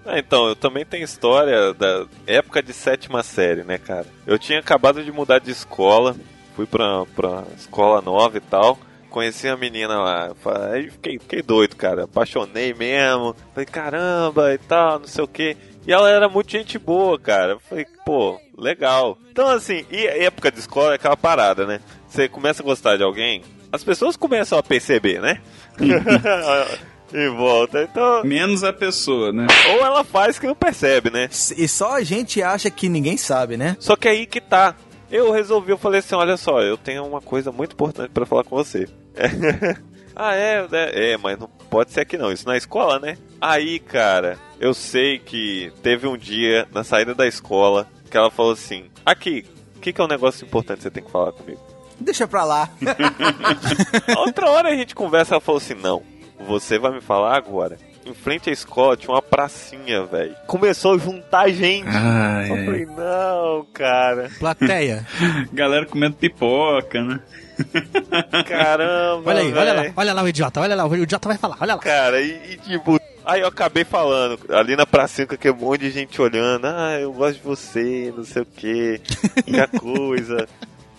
[0.06, 4.06] Então, eu também tenho história da época de sétima série, né, cara?
[4.26, 6.16] Eu tinha acabado de mudar de escola,
[6.56, 8.80] fui pra, pra escola nova e tal.
[9.10, 10.32] Conheci a menina lá,
[10.72, 12.06] aí fiquei, fiquei doido, cara.
[12.06, 13.36] Apaixonei mesmo.
[13.54, 15.58] Falei, caramba e tal, não sei o que.
[15.86, 17.60] E ela era muito gente boa, cara.
[17.60, 19.18] Falei, pô, legal.
[19.30, 21.82] Então, assim, e época de escola é aquela parada, né?
[22.08, 25.42] Você começa a gostar de alguém, as pessoas começam a perceber, né?
[27.14, 27.84] em volta.
[27.84, 28.24] Então.
[28.24, 29.48] Menos a pessoa, né?
[29.74, 31.30] Ou ela faz que não percebe, né?
[31.58, 33.76] E só a gente acha que ninguém sabe, né?
[33.80, 34.76] Só que aí que tá.
[35.12, 38.46] Eu resolvi, eu falei assim, olha só, eu tenho uma coisa muito importante para falar
[38.46, 38.88] com você.
[40.16, 43.18] ah, é, é, é, mas não pode ser aqui não, isso na escola, né?
[43.40, 48.54] Aí, cara, eu sei que teve um dia na saída da escola que ela falou
[48.54, 49.46] assim: aqui,
[49.76, 51.60] o que, que é um negócio importante que você tem que falar comigo?
[52.00, 52.70] Deixa pra lá.
[54.18, 56.04] Outra hora a gente conversa, ela falou assim: não,
[56.48, 57.78] você vai me falar agora.
[58.06, 60.36] Em frente à escola tinha uma pracinha, velho.
[60.48, 61.88] Começou a juntar gente.
[61.88, 64.30] Ai, eu falei, não, cara.
[64.40, 65.06] Plateia.
[65.54, 67.20] Galera comendo pipoca, né?
[68.48, 69.30] Caramba.
[69.30, 69.62] Olha aí, véio.
[69.62, 71.82] olha lá, olha lá o idiota, olha lá, o idiota vai falar, olha lá.
[71.82, 75.92] Cara, e, e tipo, aí eu acabei falando, ali na pracinha com aquele monte de
[75.92, 79.00] gente olhando, ah, eu gosto de você, não sei o que,
[79.46, 80.48] que coisa.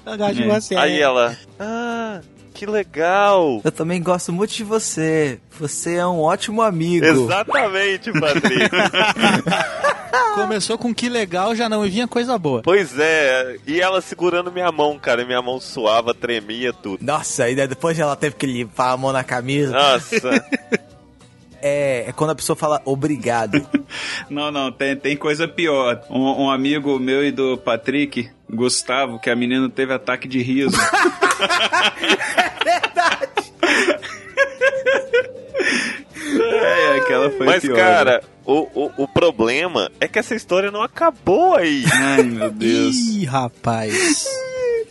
[0.06, 0.76] Eu gosto de você.
[0.76, 2.20] Aí ela, ah,
[2.52, 3.60] que legal.
[3.64, 5.40] Eu também gosto muito de você.
[5.58, 7.04] Você é um ótimo amigo.
[7.04, 8.70] Exatamente, Patrick.
[10.34, 12.62] Começou com que legal, já não vinha coisa boa.
[12.62, 17.04] Pois é, e ela segurando minha mão, cara, e minha mão suava, tremia tudo.
[17.04, 19.72] Nossa, e depois ela teve que limpar a mão na camisa.
[19.72, 20.44] Nossa.
[21.64, 23.64] É, é, quando a pessoa fala obrigado.
[24.28, 26.02] não, não, tem, tem coisa pior.
[26.10, 30.76] Um, um, amigo meu e do Patrick, Gustavo, que a menina teve ataque de riso.
[32.36, 33.52] é verdade.
[36.40, 38.20] é, aquela foi Mas, pior, cara, né?
[38.44, 41.82] o, o, o problema é que essa história não acabou aí.
[41.90, 42.94] Ai, meu Deus.
[42.96, 44.26] Ih, rapaz.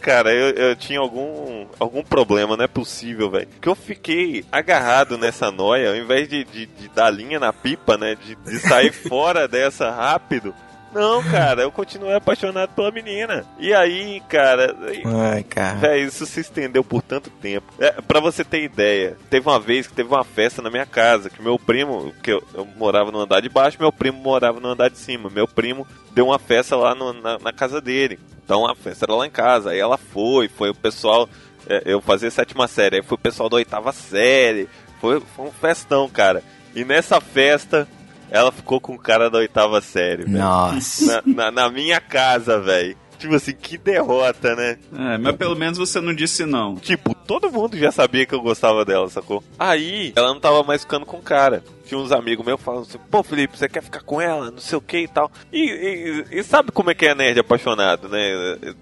[0.01, 3.47] Cara, eu, eu tinha algum, algum problema, não é possível, velho.
[3.61, 7.97] Que eu fiquei agarrado nessa noia, ao invés de, de, de dar linha na pipa,
[7.97, 8.15] né?
[8.15, 10.55] De, de sair fora dessa rápido.
[10.93, 13.45] Não, cara, eu continuei apaixonado pela menina.
[13.57, 14.75] E aí, cara.
[15.05, 15.77] Ai, cara.
[15.77, 17.73] Véio, isso se estendeu por tanto tempo.
[17.79, 21.29] É, pra você ter ideia, teve uma vez que teve uma festa na minha casa,
[21.29, 24.69] que meu primo, que eu, eu morava no andar de baixo, meu primo morava no
[24.69, 25.29] andar de cima.
[25.29, 28.19] Meu primo deu uma festa lá no, na, na, casa dele.
[28.43, 29.71] Então a festa era lá em casa.
[29.71, 31.29] Aí ela foi, foi o pessoal.
[31.67, 34.67] É, eu fazia sétima série, aí foi o pessoal da oitava série.
[34.99, 36.43] Foi, foi um festão, cara.
[36.75, 37.87] E nessa festa,
[38.31, 40.39] ela ficou com o cara da oitava série, velho.
[40.39, 41.21] Nossa.
[41.25, 42.95] Na, na, na minha casa, velho.
[43.21, 44.79] Tipo assim, que derrota, né?
[44.97, 46.75] É, mas pelo menos você não disse não.
[46.77, 49.43] Tipo, todo mundo já sabia que eu gostava dela, sacou?
[49.59, 51.63] Aí, ela não tava mais ficando com o cara.
[51.85, 54.49] Tinha uns amigos meus falando assim, pô, Felipe, você quer ficar com ela?
[54.49, 55.29] Não sei o que e tal.
[55.53, 58.17] E, e, e, sabe como é que é nerd apaixonado, né?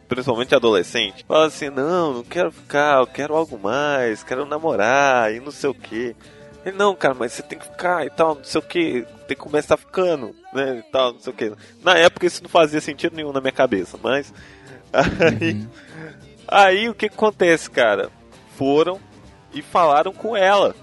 [0.07, 1.25] Principalmente adolescente.
[1.27, 5.69] Fala assim, não, não quero ficar, eu quero algo mais, quero namorar e não sei
[5.69, 6.15] o que.
[6.65, 9.35] Ele, não, cara, mas você tem que ficar e tal, não sei o que, tem
[9.37, 11.53] que começar ficando, né, e tal, não sei o que.
[11.83, 14.33] Na época isso não fazia sentido nenhum na minha cabeça, mas.
[14.91, 15.67] Aí,
[16.47, 18.09] aí o que acontece, cara?
[18.57, 18.99] Foram
[19.53, 20.75] e falaram com ela.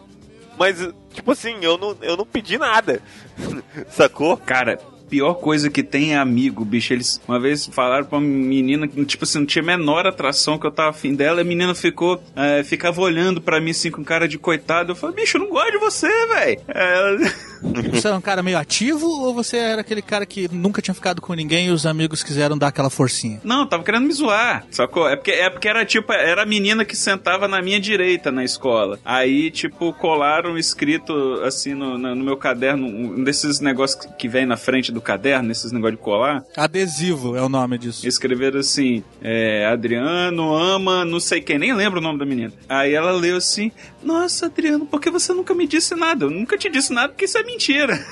[0.56, 0.78] Mas,
[1.12, 3.02] tipo assim, eu não, eu não pedi nada.
[3.90, 4.36] Sacou?
[4.36, 6.92] Cara, pior coisa que tem é amigo, bicho.
[6.92, 10.58] Eles uma vez falaram pra uma menina que, tipo assim, não tinha a menor atração
[10.58, 11.40] que eu tava afim dela.
[11.40, 14.92] E a menina ficou, é, ficava olhando pra mim assim com cara de coitado.
[14.92, 16.60] Eu falei, bicho, eu não gosto de você, velho.
[16.68, 17.16] É...
[17.92, 21.20] Você era um cara meio ativo ou você era aquele cara que nunca tinha ficado
[21.20, 23.40] com ninguém e os amigos quiseram dar aquela forcinha?
[23.42, 24.66] Não, tava querendo me zoar.
[24.70, 25.08] Sacou?
[25.08, 28.44] É porque, é porque era tipo, era a menina que sentava na minha direita na
[28.44, 28.98] escola.
[29.04, 31.12] Aí, tipo, colaram escrito
[31.44, 35.70] assim no, no, meu caderno, um desses negócios que vem na frente do caderno, esses
[35.70, 36.44] negócios de colar.
[36.56, 38.08] Adesivo é o nome disso.
[38.08, 42.52] Escreveram assim: é, Adriano ama não sei quem, nem lembro o nome da menina.
[42.68, 43.70] Aí ela leu assim:
[44.02, 46.24] Nossa, Adriano, por que você nunca me disse nada?
[46.24, 47.96] Eu nunca te disse nada porque isso é mentira.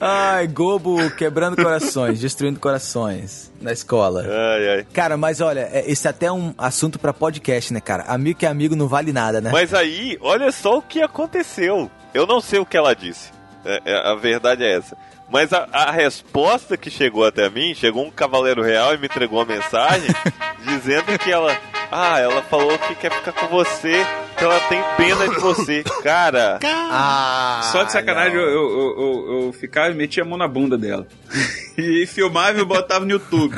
[0.00, 4.24] ai, Gobo quebrando corações, destruindo corações na escola.
[4.28, 4.86] Ai, ai.
[4.92, 8.04] Cara, mas olha, esse é até um assunto para podcast, né, cara?
[8.04, 9.50] Amigo que é amigo não vale nada, né?
[9.50, 11.90] Mas aí, olha só o que aconteceu.
[12.12, 13.32] Eu não sei o que ela disse.
[13.64, 14.96] É, é, a verdade é essa.
[15.34, 19.40] Mas a, a, resposta que chegou até mim, chegou um cavaleiro real e me entregou
[19.40, 20.08] uma mensagem
[20.64, 21.58] dizendo que ela.
[21.90, 24.06] Ah, ela falou que quer ficar com você,
[24.38, 25.82] que ela tem pena de você.
[26.04, 26.60] Cara.
[26.62, 30.78] Ah, Só de sacanagem eu, eu, eu, eu, ficava e metia a mão na bunda
[30.78, 31.04] dela.
[31.76, 33.56] e filmava e botava no YouTube.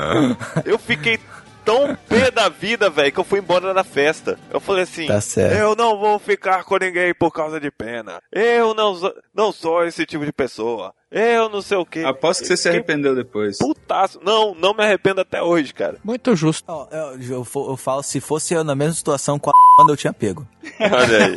[0.64, 1.18] eu fiquei
[1.62, 4.38] tão pé da vida, velho, que eu fui embora da festa.
[4.50, 5.58] Eu falei assim: Tá certo.
[5.58, 8.18] Eu não vou ficar com ninguém por causa de pena.
[8.32, 8.98] Eu não,
[9.34, 10.94] não sou esse tipo de pessoa.
[11.14, 12.00] Eu não sei o quê.
[12.00, 13.58] Aposto que você se arrependeu depois.
[13.58, 14.18] Putaço.
[14.24, 15.98] Não, não me arrependo até hoje, cara.
[16.02, 16.64] Muito justo.
[16.66, 19.96] Ó, Eu, eu, eu falo, se fosse eu na mesma situação com a quando eu
[19.96, 20.46] tinha pego.
[20.80, 21.34] Olha aí.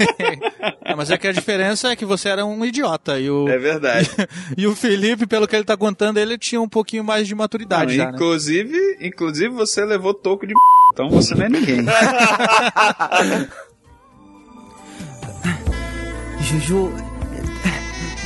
[0.81, 3.19] É, mas é que a diferença é que você era um idiota.
[3.19, 4.09] E o, É verdade.
[4.57, 7.97] e o Felipe, pelo que ele tá contando, ele tinha um pouquinho mais de maturidade
[7.97, 8.15] Não, já, né?
[8.15, 10.53] inclusive, inclusive você levou toco de
[10.93, 11.83] então você não é ninguém.
[16.41, 16.93] Juju,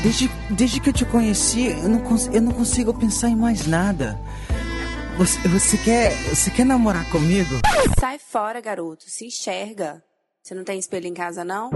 [0.03, 4.19] desde, desde que eu te conheci, eu não, eu não consigo pensar em mais nada.
[5.17, 7.59] Você, você quer, você quer namorar comigo?
[7.99, 9.03] Sai fora, garoto.
[9.09, 10.01] Se enxerga.
[10.41, 11.69] Você não tem espelho em casa, não?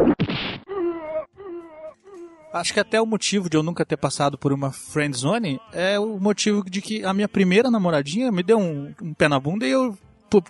[2.54, 6.00] Acho que até o motivo de eu nunca ter passado por uma friend zone é
[6.00, 9.66] o motivo de que a minha primeira namoradinha me deu um, um pé na bunda
[9.66, 9.98] e eu,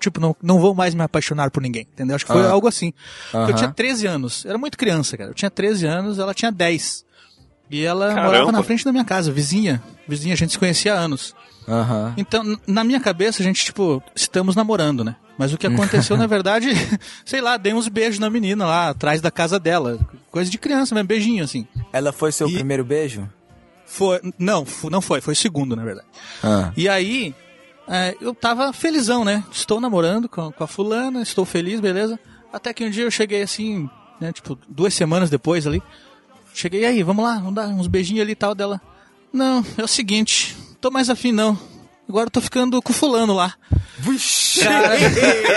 [0.02, 2.16] tipo, não, não vou mais me apaixonar por ninguém, entendeu?
[2.16, 2.52] Acho que foi Ah.
[2.52, 2.94] algo assim.
[3.34, 5.30] Eu tinha 13 anos, era muito criança, cara.
[5.30, 7.06] Eu tinha 13 anos, ela tinha 10.
[7.74, 8.26] E ela Caramba.
[8.28, 9.82] morava na frente da minha casa, vizinha.
[10.08, 11.34] Vizinha, a gente se conhecia há anos.
[11.68, 12.14] Aham.
[12.18, 15.16] Então, na minha cabeça, a gente, tipo, estamos namorando, né?
[15.40, 16.70] Mas o que aconteceu, na verdade,
[17.26, 19.98] sei lá, dei uns beijos na menina lá, atrás da casa dela.
[20.30, 21.66] Coisa de criança mesmo, beijinho, assim.
[21.92, 23.28] Ela foi seu E- primeiro beijo?
[23.88, 26.08] Foi, não, não foi, foi o segundo, na verdade.
[26.44, 26.72] Ah.
[26.78, 27.34] E aí,
[27.88, 29.44] é, eu tava felizão, né?
[29.52, 32.20] Estou namorando com, com a fulana, estou feliz, beleza.
[32.52, 33.90] Até que um dia eu cheguei assim,
[34.22, 34.32] né?
[34.32, 35.82] Tipo, duas semanas depois ali.
[36.54, 38.80] Cheguei aí, vamos lá, vamos dar uns beijinhos ali e tal dela.
[39.32, 41.58] Não, é o seguinte, tô mais afim não.
[42.08, 43.54] Agora eu tô ficando com o fulano lá.
[43.98, 44.62] Vixe!
[44.64, 44.96] Cara.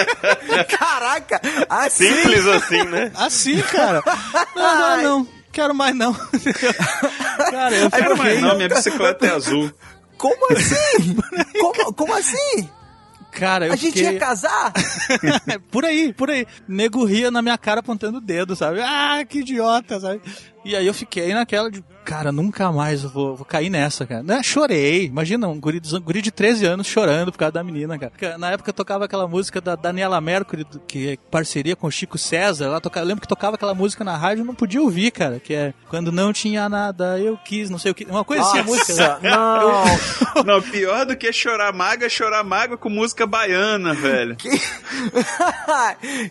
[0.64, 1.40] Caraca!
[1.68, 2.12] Assim?
[2.12, 3.12] Simples assim, né?
[3.14, 4.02] Assim, cara.
[4.54, 5.28] Não, agora não.
[5.52, 6.14] Quero mais não.
[7.50, 9.72] cara, eu Quero mais não, minha bicicleta é azul.
[10.16, 11.16] Como assim?
[11.60, 12.68] como, como assim?
[13.38, 14.12] Cara, eu A gente fiquei...
[14.14, 14.72] ia casar?
[15.70, 16.46] por aí, por aí.
[16.66, 18.80] Nego ria na minha cara apontando o dedo, sabe?
[18.80, 20.20] Ah, que idiota, sabe?
[20.64, 24.22] E aí eu fiquei naquela de, cara, nunca mais eu vou, vou cair nessa, cara.
[24.22, 24.40] Né?
[24.42, 25.04] Chorei.
[25.06, 28.38] Imagina, um guri, de- um guri de 13 anos chorando por causa da menina, cara.
[28.38, 32.16] Na época eu tocava aquela música da Daniela Mercury, que é parceria com o Chico
[32.16, 32.66] César.
[32.66, 35.40] Ela toca, eu lembro que tocava aquela música na rádio e não podia ouvir, cara.
[35.40, 38.04] Que é Quando não tinha nada, eu quis, não sei o que.
[38.04, 39.18] Uma coisa assim, a música.
[39.18, 39.30] né?
[39.30, 39.84] não.
[40.46, 44.36] Não, pior do que chorar mágoa é chorar mágoa com música baiana, velho.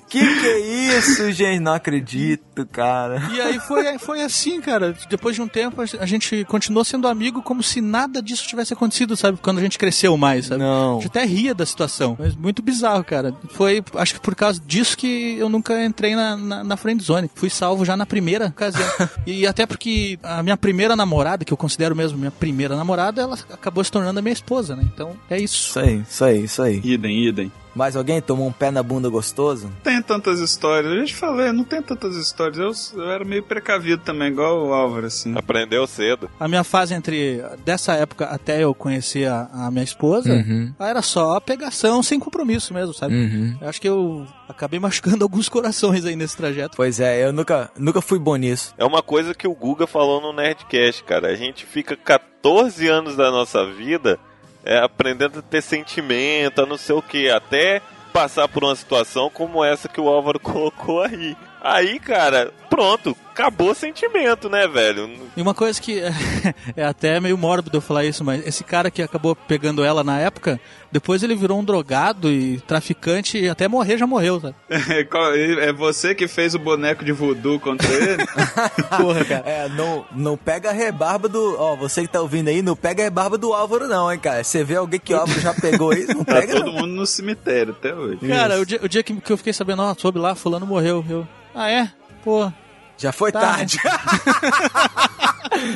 [0.08, 1.60] que que é isso, gente?
[1.60, 3.22] Não acredito, cara.
[3.34, 4.96] E aí foi, foi assim, cara.
[5.10, 5.65] Depois de um tempo,
[6.00, 9.38] a gente continuou sendo amigo como se nada disso tivesse acontecido, sabe?
[9.42, 10.62] Quando a gente cresceu mais, sabe?
[10.62, 10.94] Não.
[10.94, 12.16] A gente até ria da situação.
[12.20, 13.34] Mas muito bizarro, cara.
[13.50, 17.30] Foi, acho que por causa disso que eu nunca entrei na, na, na friend zone.
[17.34, 18.88] Fui salvo já na primeira ocasião.
[19.26, 23.38] e até porque a minha primeira namorada, que eu considero mesmo minha primeira namorada, ela
[23.52, 24.84] acabou se tornando a minha esposa, né?
[24.94, 25.70] Então, é isso.
[25.70, 26.82] Isso aí, isso aí, isso aí.
[26.84, 27.52] Idem, idem.
[27.76, 29.68] Mais alguém tomou um pé na bunda gostoso?
[29.68, 30.92] Não tem tantas histórias.
[30.94, 32.58] Eu já te falei, não tem tantas histórias.
[32.94, 35.38] Eu, eu era meio precavido também, igual o Álvaro, assim.
[35.38, 36.30] Aprendeu cedo.
[36.40, 40.74] A minha fase entre dessa época até eu conhecer a, a minha esposa, Uhum.
[40.80, 43.14] era só pegação sem compromisso mesmo, sabe?
[43.16, 43.58] Uhum.
[43.62, 46.78] Eu acho que eu acabei machucando alguns corações aí nesse trajeto.
[46.78, 48.74] Pois é, eu nunca, nunca fui bom nisso.
[48.78, 51.28] É uma coisa que o Guga falou no Nerdcast, cara.
[51.28, 54.20] A gente fica 14 anos da nossa vida
[54.66, 59.30] é, aprendendo a ter sentimento, a não sei o que, até passar por uma situação
[59.30, 61.38] como essa que o Álvaro colocou aí.
[61.62, 65.10] Aí, cara, pronto, acabou o sentimento, né, velho?
[65.36, 66.12] E uma coisa que é,
[66.78, 70.18] é até meio mórbido eu falar isso, mas esse cara que acabou pegando ela na
[70.20, 70.60] época,
[70.92, 74.42] depois ele virou um drogado e traficante e até morrer já morreu?
[75.12, 78.26] Qual- É você que fez o boneco de voodoo contra ele?
[78.98, 79.44] Porra, cara.
[79.46, 81.58] É, não, não pega a rebarba do.
[81.60, 84.44] Ó, você que tá ouvindo aí, não pega a rebarba do Álvaro, não, hein, cara.
[84.44, 86.54] Você vê alguém que o Álvaro já pegou aí, não Tá pega.
[86.54, 86.74] todo não.
[86.74, 88.20] mundo no cemitério até hoje.
[88.28, 91.04] Cara, o dia, o dia que, que eu fiquei sabendo, ó, soube lá, fulano morreu,
[91.10, 91.28] eu...
[91.54, 91.90] Ah, é?
[92.24, 92.52] Pô,
[92.98, 93.42] Já foi Tá.
[93.42, 93.78] tarde.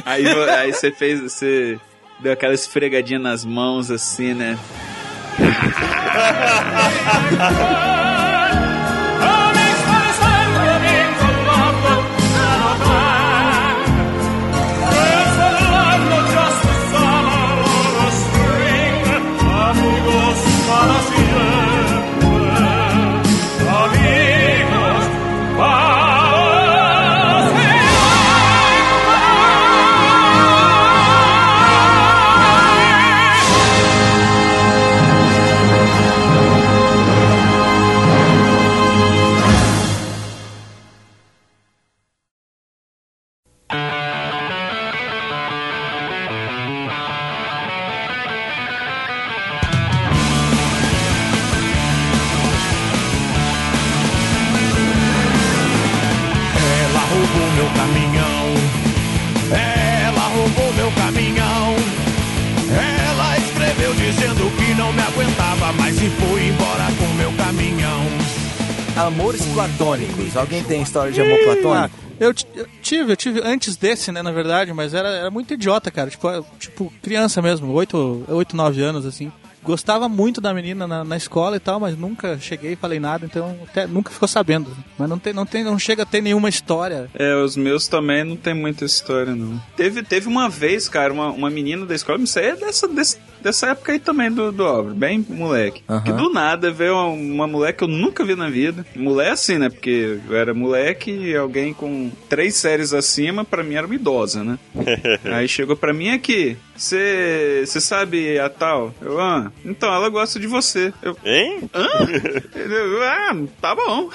[0.05, 1.79] Aí, aí você fez, você
[2.19, 4.57] deu aquela esfregadinha nas mãos assim, né?
[68.99, 70.35] amores platônicos.
[70.35, 71.95] Alguém tem história de amor platônico?
[72.19, 75.53] Eu, ti- eu tive, eu tive antes desse, né, na verdade, mas era, era muito
[75.53, 76.09] idiota, cara.
[76.09, 79.31] Tipo, tipo criança mesmo, 8, 8, 9 anos, assim.
[79.63, 83.25] Gostava muito da menina na, na escola e tal, mas nunca cheguei e falei nada,
[83.25, 84.75] então até nunca ficou sabendo.
[84.97, 87.09] Mas não tem, não tem, não chega a ter nenhuma história.
[87.13, 89.61] É, os meus também não tem muita história, não.
[89.75, 93.17] Teve, teve uma vez, cara, uma, uma menina da escola, isso aí é dessa, desse-
[93.41, 95.83] dessa época aí também do, do Álvaro, bem moleque.
[95.89, 96.03] Aham.
[96.03, 98.85] Que do nada veio uma, uma mulher que eu nunca vi na vida.
[98.95, 99.69] Mulher assim, né?
[99.69, 104.43] Porque eu era moleque e alguém com três séries acima, pra mim era uma idosa,
[104.43, 104.57] né?
[105.25, 108.93] aí chegou pra mim aqui, você sabe a tal?
[109.01, 110.93] Eu, ah, então ela gosta de você.
[111.01, 111.69] Eu, Hein?
[111.73, 111.87] hã?
[112.55, 114.09] Eu, ah, tá bom.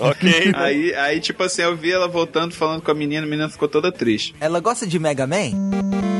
[0.00, 0.52] Ok.
[0.54, 3.68] Aí, aí, tipo assim, eu vi ela voltando, falando com a menina, a menina ficou
[3.68, 4.34] toda triste.
[4.40, 6.13] Ela gosta de Mega Man?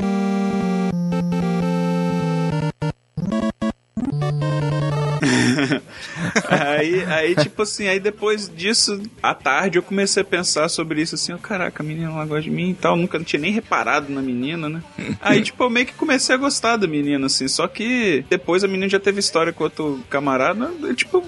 [6.84, 11.14] Aí, aí, tipo assim, aí depois disso, à tarde, eu comecei a pensar sobre isso,
[11.14, 14.12] assim, ó, caraca, a menina ela gosta de mim e tal, nunca tinha nem reparado
[14.12, 14.82] na menina, né?
[15.20, 18.68] Aí, tipo, eu meio que comecei a gostar da menina, assim, só que depois a
[18.68, 21.22] menina já teve história com outro camarada, eu, tipo,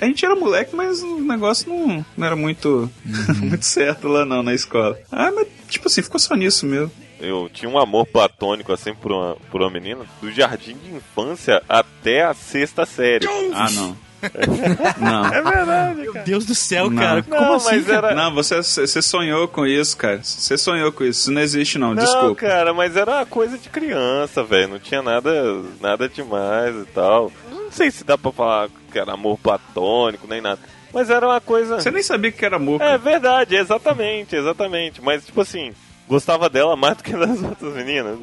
[0.00, 2.90] a gente era moleque, mas o negócio não, não era muito,
[3.40, 4.98] muito certo lá não, na escola.
[5.10, 6.90] Ah, mas, tipo assim, ficou só nisso mesmo.
[7.18, 11.62] Eu tinha um amor platônico, assim, por uma, por uma menina, do jardim de infância
[11.66, 13.26] até a sexta série.
[13.54, 13.96] Ah, não.
[14.98, 15.26] Não.
[15.26, 17.02] É verdade, Meu Deus do céu, Não.
[17.02, 17.22] cara.
[17.22, 17.76] Como Não, assim?
[17.76, 18.06] mas cara?
[18.08, 20.20] era- Não, você, você sonhou com isso, cara.
[20.22, 21.20] Você sonhou com isso.
[21.20, 21.94] Isso não existe, não.
[21.94, 22.34] Não, Desculpa.
[22.46, 24.68] cara, mas era uma coisa de criança, velho.
[24.68, 27.32] Não tinha nada, nada demais e tal.
[27.50, 30.60] Não sei se dá pra falar que era amor platônico, nem nada.
[30.92, 31.80] Mas era uma coisa.
[31.80, 32.76] Você nem sabia que era amor.
[32.76, 32.98] É cara.
[32.98, 35.02] verdade, exatamente, exatamente.
[35.02, 35.72] Mas, tipo assim,
[36.08, 38.18] gostava dela mais do que das outras meninas.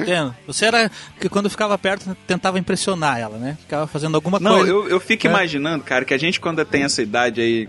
[0.00, 0.34] Entendo.
[0.46, 3.56] Você era que quando ficava perto tentava impressionar ela, né?
[3.60, 4.70] Ficava fazendo alguma Não, coisa.
[4.70, 5.30] eu, eu fico É.
[5.30, 7.66] imaginando, cara, que a gente quando tem essa idade aí,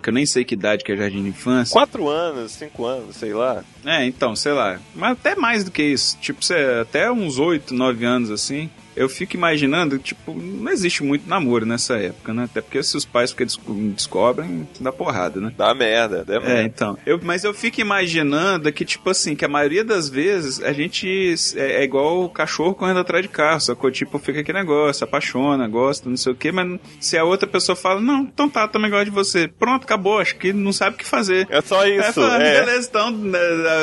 [0.00, 1.72] que eu nem sei que idade que é jardim de infância.
[1.72, 3.62] Quatro anos, cinco anos, sei lá.
[3.84, 4.78] É, então, sei lá.
[4.94, 6.16] Mas até mais do que isso.
[6.20, 8.70] Tipo, você, até uns 8, 9 anos assim.
[8.96, 12.44] Eu fico imaginando, tipo, não existe muito namoro nessa época, né?
[12.44, 13.46] Até porque se os pais porque
[13.94, 15.52] descobrem, dá porrada, né?
[15.56, 16.60] Dá merda, dá merda.
[16.60, 16.98] É, então.
[17.04, 21.34] Eu, mas eu fico imaginando que, tipo assim, que a maioria das vezes a gente
[21.56, 23.90] é, é igual o cachorro correndo atrás de carro, sacou?
[23.90, 27.76] Tipo, fica aquele negócio, apaixona, gosta, não sei o quê, mas se a outra pessoa
[27.76, 29.48] fala, não, então tá, também gosto de você.
[29.48, 31.46] Pronto, acabou, acho que não sabe o que fazer.
[31.50, 32.60] É só Aí isso, fala, é.
[32.60, 33.38] beleza, então, né,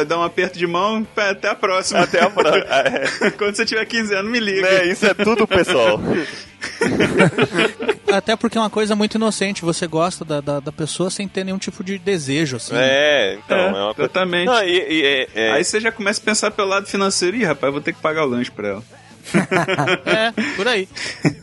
[0.07, 1.99] dá um aperto de mão, até a próxima.
[2.01, 2.61] Até a próxima.
[2.81, 3.29] É.
[3.31, 4.67] Quando você tiver 15 anos, me liga.
[4.67, 5.99] É, isso é tudo, pessoal.
[8.11, 9.61] Até porque é uma coisa muito inocente.
[9.63, 12.73] Você gosta da, da, da pessoa sem ter nenhum tipo de desejo, assim.
[12.75, 14.01] É, então, É, é, uma coisa.
[14.11, 14.45] exatamente.
[14.47, 17.43] Não, e, e, é, é- Aí você já começa a pensar pelo lado financeiro, ih,
[17.45, 18.83] rapaz, vou ter que pagar o lanche pra ela.
[20.05, 20.89] É, por aí.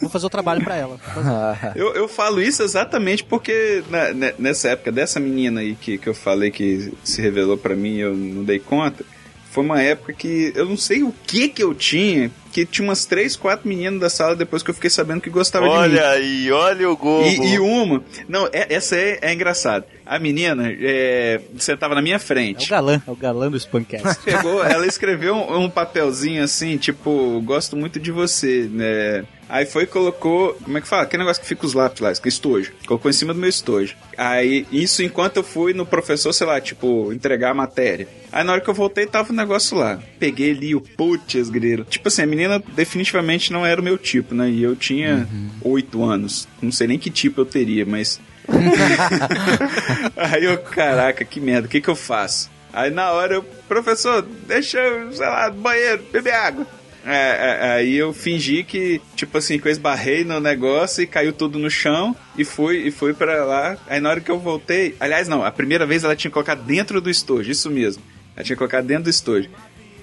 [0.00, 0.98] Vou fazer o trabalho pra ela.
[1.76, 6.08] Eu, eu falo isso exatamente porque na- ne- nessa época dessa menina aí que, que
[6.08, 9.04] eu falei que se revelou pra mim e eu não dei conta,
[9.50, 13.04] foi uma época que eu não sei o que que eu tinha, que tinha umas
[13.06, 15.78] três, quatro meninas da sala depois que eu fiquei sabendo que gostava de mim.
[15.78, 17.26] olha aí, olha o Globo.
[17.26, 18.02] E, e uma.
[18.28, 19.86] Não, é- essa é, é engraçada.
[20.04, 22.68] A menina é, sentava na minha É o frente.
[22.68, 24.22] galã, é o galã do Spamcast.
[24.24, 29.24] Pegou, ela escreveu um, um papelzinho assim, tipo, gosto muito de você, né?
[29.48, 31.02] Aí foi e colocou, como é que fala?
[31.02, 32.72] Aquele negócio que fica os lápis lá, que é estojo.
[32.86, 33.96] Colocou em cima do meu estojo.
[34.16, 38.06] Aí, isso enquanto eu fui no professor, sei lá, tipo, entregar a matéria.
[38.30, 39.98] Aí na hora que eu voltei, tava o negócio lá.
[40.18, 41.84] Peguei ali o putz, grilo.
[41.84, 44.50] Tipo assim, a menina definitivamente não era o meu tipo, né?
[44.50, 45.26] E eu tinha
[45.62, 46.46] oito anos.
[46.60, 48.20] Não sei nem que tipo eu teria, mas
[50.16, 52.50] Aí eu, caraca, que merda, o que que eu faço?
[52.72, 56.66] Aí na hora eu, professor, deixa eu, sei lá, banheiro, beber água.
[57.10, 61.32] É, é, aí eu fingi que, tipo assim, que eu esbarrei no negócio e caiu
[61.32, 63.78] tudo no chão e fui, e fui para lá.
[63.86, 67.00] Aí na hora que eu voltei, aliás, não, a primeira vez ela tinha colocado dentro
[67.00, 68.02] do estojo, isso mesmo.
[68.36, 69.48] Ela tinha colocado dentro do estojo.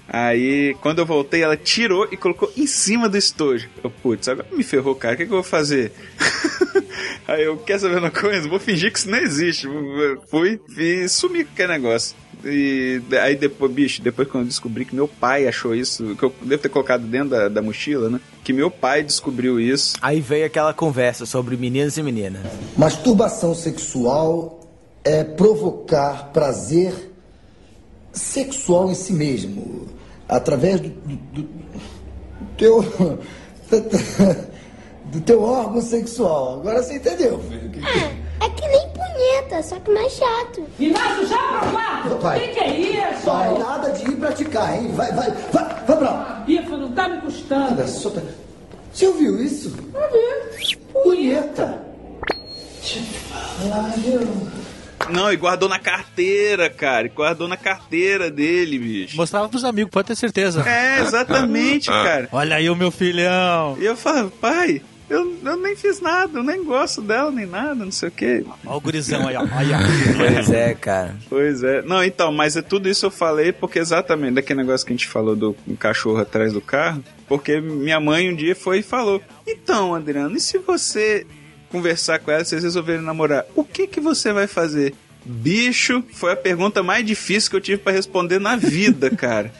[0.08, 3.68] Aí, quando eu voltei, ela tirou e colocou em cima do estojo.
[3.84, 5.92] Eu, putz, agora me ferrou, cara, o que, que eu vou fazer?
[7.28, 8.48] Aí eu, quer saber uma coisa?
[8.48, 9.68] Vou fingir que isso não existe.
[10.30, 12.16] Fui e sumi com aquele negócio.
[12.44, 16.34] E aí depois, bicho, depois quando eu descobri que meu pai achou isso, que eu
[16.44, 18.20] devo ter colocado dentro da, da mochila, né?
[18.44, 19.96] Que meu pai descobriu isso.
[20.00, 22.44] Aí veio aquela conversa sobre meninos e meninas.
[22.78, 24.60] Masturbação sexual
[25.04, 26.94] é provocar prazer
[28.14, 29.88] sexual em si mesmo,
[30.28, 31.48] através do, do, do
[32.58, 32.82] teu
[35.06, 36.60] do teu órgão sexual.
[36.60, 37.42] Agora você entendeu?
[38.42, 40.64] É que nem punheta, só que mais chato.
[40.80, 42.18] E vai sujar pro quarto?
[42.18, 42.40] Vai.
[42.40, 43.26] Que que é isso?
[43.26, 44.92] Vai, nada de ir praticar, hein?
[44.94, 46.38] Vai, vai, vai, vai pra lá.
[46.42, 47.70] A bifa não tá me custando.
[47.72, 48.22] Nada, só tá-
[48.92, 49.70] Você ouviu isso?
[49.94, 50.78] Vamos ver.
[50.92, 51.86] Punheta.
[55.10, 57.08] Não, e guardou na carteira, cara.
[57.08, 59.16] E guardou na carteira dele, bicho.
[59.16, 60.68] Mostrava pros amigos, pode ter certeza.
[60.68, 62.30] É, exatamente, cara.
[62.32, 63.78] Olha aí o meu filhão.
[63.80, 67.76] E eu falava, pai, eu, eu nem fiz nada, eu nem gosto dela, nem nada,
[67.76, 68.44] não sei o quê.
[68.66, 69.42] Olha o gurizão aí, ó.
[69.52, 69.78] Aí, ó.
[70.18, 71.16] Pois é, cara.
[71.30, 71.82] Pois é.
[71.84, 75.08] Não, então, mas é tudo isso eu falei porque exatamente daquele negócio que a gente
[75.08, 77.04] falou do um cachorro atrás do carro.
[77.28, 81.26] Porque minha mãe um dia foi e falou: Então, Adriano, e se você
[81.72, 84.94] conversar com ela vocês resolverem namorar, o que que você vai fazer?
[85.26, 89.52] Bicho, foi a pergunta mais difícil que eu tive pra responder na vida, cara.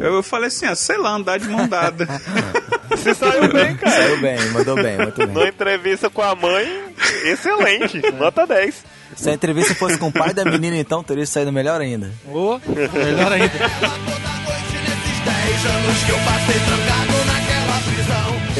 [0.00, 2.08] Eu falei assim, ah, sei lá, andar de mão dada.
[2.88, 3.90] Você saiu bem, cara.
[3.90, 5.34] Saiu bem, mandou bem, muito bem.
[5.34, 6.84] Na entrevista com a mãe,
[7.24, 8.00] excelente.
[8.12, 8.84] Nota 10.
[9.16, 12.10] Se a entrevista fosse com o pai da menina, então teria saído melhor ainda.
[12.26, 12.58] Ô,
[12.94, 13.52] melhor ainda.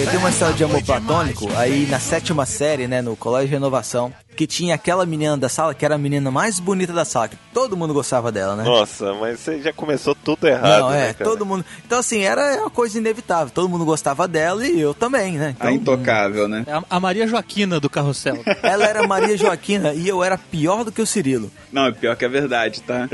[0.03, 3.55] Eu tenho uma história de amor platônico aí na sétima série, né, no Colégio de
[3.55, 7.29] Renovação, que tinha aquela menina da sala que era a menina mais bonita da sala,
[7.29, 8.65] que todo mundo gostava dela, né?
[8.65, 11.31] Nossa, mas você já começou tudo errado, Não, é, né, cara?
[11.31, 11.65] todo mundo.
[11.87, 13.53] Então, assim, era uma coisa inevitável.
[13.55, 15.55] Todo mundo gostava dela e eu também, né?
[15.57, 16.65] Então, A intocável, né?
[16.67, 18.39] É a- a Maria Joaquina do carrossel.
[18.63, 21.51] ela era Maria Joaquina e eu era pior do que o Cirilo.
[21.71, 23.09] Não, é pior que é verdade, tá?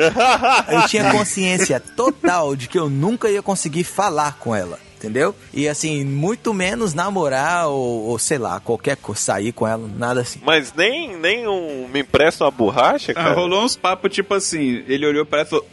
[0.69, 4.79] Eu tinha consciência total de que eu nunca ia conseguir falar com ela.
[4.99, 5.33] Entendeu?
[5.55, 10.23] E assim, muito menos namorar ou, ou sei lá, qualquer coisa, sair com ela, nada
[10.23, 10.41] assim.
[10.45, 13.35] Mas nem, nem um, me empresta uma borracha, Ah, cara?
[13.35, 15.67] rolou uns papos tipo assim, ele olhou pra ela e falou.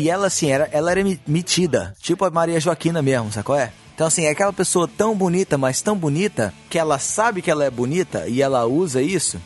[0.00, 3.56] E ela, assim, era, ela era metida, tipo a Maria Joaquina mesmo, sacou?
[3.56, 3.72] É?
[3.94, 7.64] Então, assim, é aquela pessoa tão bonita, mas tão bonita, que ela sabe que ela
[7.64, 9.40] é bonita e ela usa isso.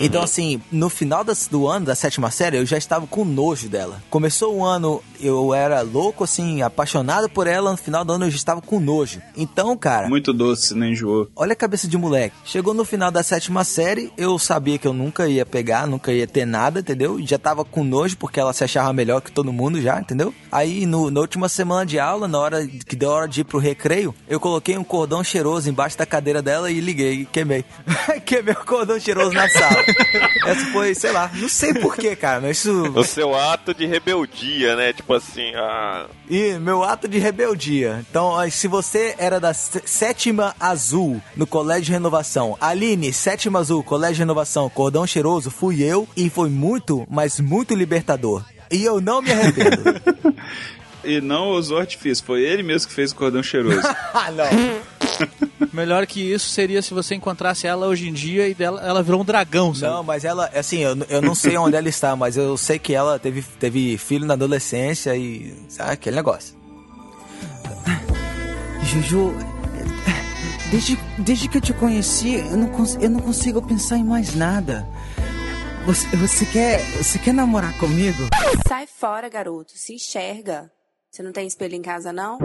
[0.00, 3.68] Então, assim, no final das- do ano, da sétima série, eu já estava com nojo
[3.68, 4.02] dela.
[4.10, 8.30] Começou o ano, eu era louco, assim, apaixonado por ela, no final do ano eu
[8.30, 9.20] já estava com nojo.
[9.36, 10.90] Então, cara, Muito doce, né?
[10.90, 11.28] Enjoou.
[11.36, 12.34] Olha a cabeça de moleque.
[12.44, 16.26] Chegou no final da sétima série, eu sabia que eu nunca ia pegar, nunca ia
[16.26, 17.18] ter nada, entendeu?
[17.24, 20.34] Já tava com nojo porque ela se achava melhor que todo mundo já, entendeu?
[20.50, 23.58] Aí no, na última semana de aula, na hora que deu hora de ir pro
[23.58, 27.64] recreio, eu coloquei um cordão cheiroso embaixo da cadeira dela e liguei queimei.
[28.24, 29.81] queimei o cordão cheiroso na sala.
[30.46, 32.82] Essa foi, sei lá, não sei porquê, cara, mas isso.
[32.94, 34.92] O seu ato de rebeldia, né?
[34.92, 38.04] Tipo assim, ah, E meu ato de rebeldia.
[38.10, 43.82] Então, se você era da sé- sétima azul no Colégio de Renovação, Aline, sétima azul,
[43.82, 48.44] Colégio de Renovação, cordão cheiroso, fui eu e foi muito, mas muito libertador.
[48.70, 49.82] E eu não me arrependo.
[51.04, 53.80] E não usou artifício, foi ele mesmo que fez o cordão cheiroso.
[54.14, 54.44] ah, não.
[55.72, 59.20] Melhor que isso seria se você encontrasse ela hoje em dia e dela, ela virou
[59.22, 59.92] um dragão, sabe?
[59.94, 62.94] Não, mas ela, assim, eu, eu não sei onde ela está, mas eu sei que
[62.94, 65.54] ela teve, teve filho na adolescência e.
[65.68, 66.54] Sabe, aquele negócio.
[68.84, 69.34] Juju,
[70.70, 74.34] desde, desde que eu te conheci, eu não, cons- eu não consigo pensar em mais
[74.34, 74.86] nada.
[75.86, 78.28] Você, você, quer, você quer namorar comigo?
[78.68, 79.72] Sai fora, garoto.
[79.76, 80.70] Se enxerga.
[81.10, 82.38] Você não tem espelho em casa, não?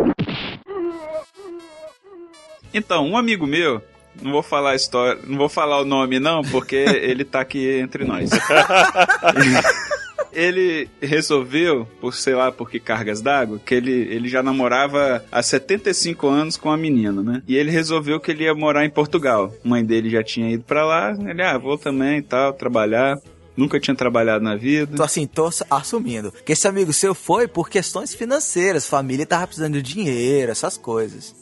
[2.74, 3.82] Então, um amigo meu,
[4.22, 7.80] não vou falar a história, não vou falar o nome não, porque ele tá aqui
[7.80, 8.30] entre nós.
[10.34, 15.41] ele resolveu, por sei lá por que cargas d'água, que ele, ele já namorava há
[15.41, 17.41] 75 anos com a menina, né?
[17.47, 19.53] E ele resolveu que ele ia morar em Portugal.
[19.63, 23.18] A mãe dele já tinha ido pra lá, ele, ah, vou também e tal, trabalhar.
[23.55, 24.95] Nunca tinha trabalhado na vida.
[24.95, 26.32] Tô assim, tô ass- assumindo.
[26.45, 28.88] Que esse amigo seu foi por questões financeiras.
[28.88, 31.34] Família tava precisando de dinheiro, essas coisas.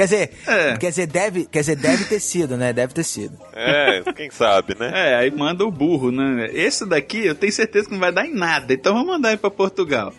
[0.00, 0.76] Quer dizer, É.
[0.78, 2.72] quer dizer, deve, quer dizer, deve ter sido, né?
[2.72, 3.36] Deve ter sido.
[3.52, 4.90] é, quem sabe, né?
[4.94, 6.48] É, aí manda o burro, né?
[6.54, 9.36] Esse daqui eu tenho certeza que não vai dar em nada, então vamos mandar ele
[9.38, 10.14] pra Portugal.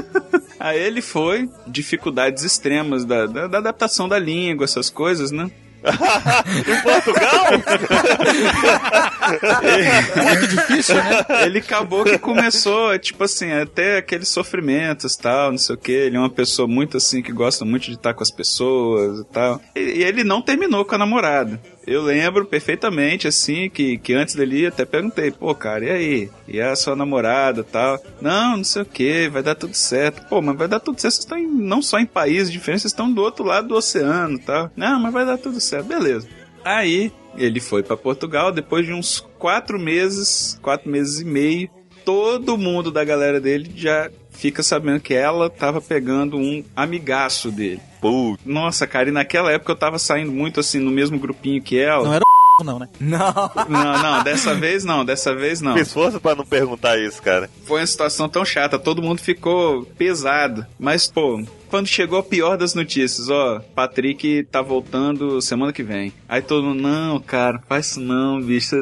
[0.60, 5.50] aí ele foi, dificuldades extremas da, da, da adaptação da língua, essas coisas, né?
[6.68, 7.46] em Portugal?
[10.24, 11.24] Muito difícil, né?
[11.44, 15.92] Ele acabou que começou, tipo assim, até aqueles sofrimentos tal, não sei o que.
[15.92, 19.24] Ele é uma pessoa muito assim que gosta muito de estar com as pessoas e
[19.24, 19.60] tal.
[19.74, 21.60] E, e ele não terminou com a namorada.
[21.86, 26.30] Eu lembro perfeitamente, assim, que, que antes dele até perguntei, pô, cara, e aí?
[26.46, 27.98] E a sua namorada tal?
[28.20, 30.26] Não, não sei o que, vai dar tudo certo.
[30.28, 32.92] Pô, mas vai dar tudo certo, vocês estão em- não só em países diferentes, vocês
[32.92, 34.70] estão do outro lado do oceano tal.
[34.76, 36.28] Não, mas vai dar tudo certo, beleza.
[36.64, 41.68] Aí ele foi pra Portugal depois de uns quatro meses, quatro meses e meio.
[42.04, 47.80] Todo mundo da galera dele já fica sabendo que ela tava pegando um amigaço dele.
[48.00, 48.42] Putz.
[48.44, 52.04] Nossa, cara, e naquela época eu tava saindo muito assim no mesmo grupinho que ela.
[52.04, 52.32] Não era o
[52.64, 52.88] não, né?
[53.00, 53.50] Não.
[53.68, 55.76] Não, não, dessa vez não, dessa vez não.
[55.76, 57.48] Fiz força pra não perguntar isso, cara.
[57.64, 60.66] Foi uma situação tão chata, todo mundo ficou pesado.
[60.78, 61.42] Mas, pô,
[61.72, 66.12] quando chegou a pior das notícias, ó, Patrick tá voltando semana que vem.
[66.28, 68.76] Aí todo mundo, não, cara, faz isso não, bicho.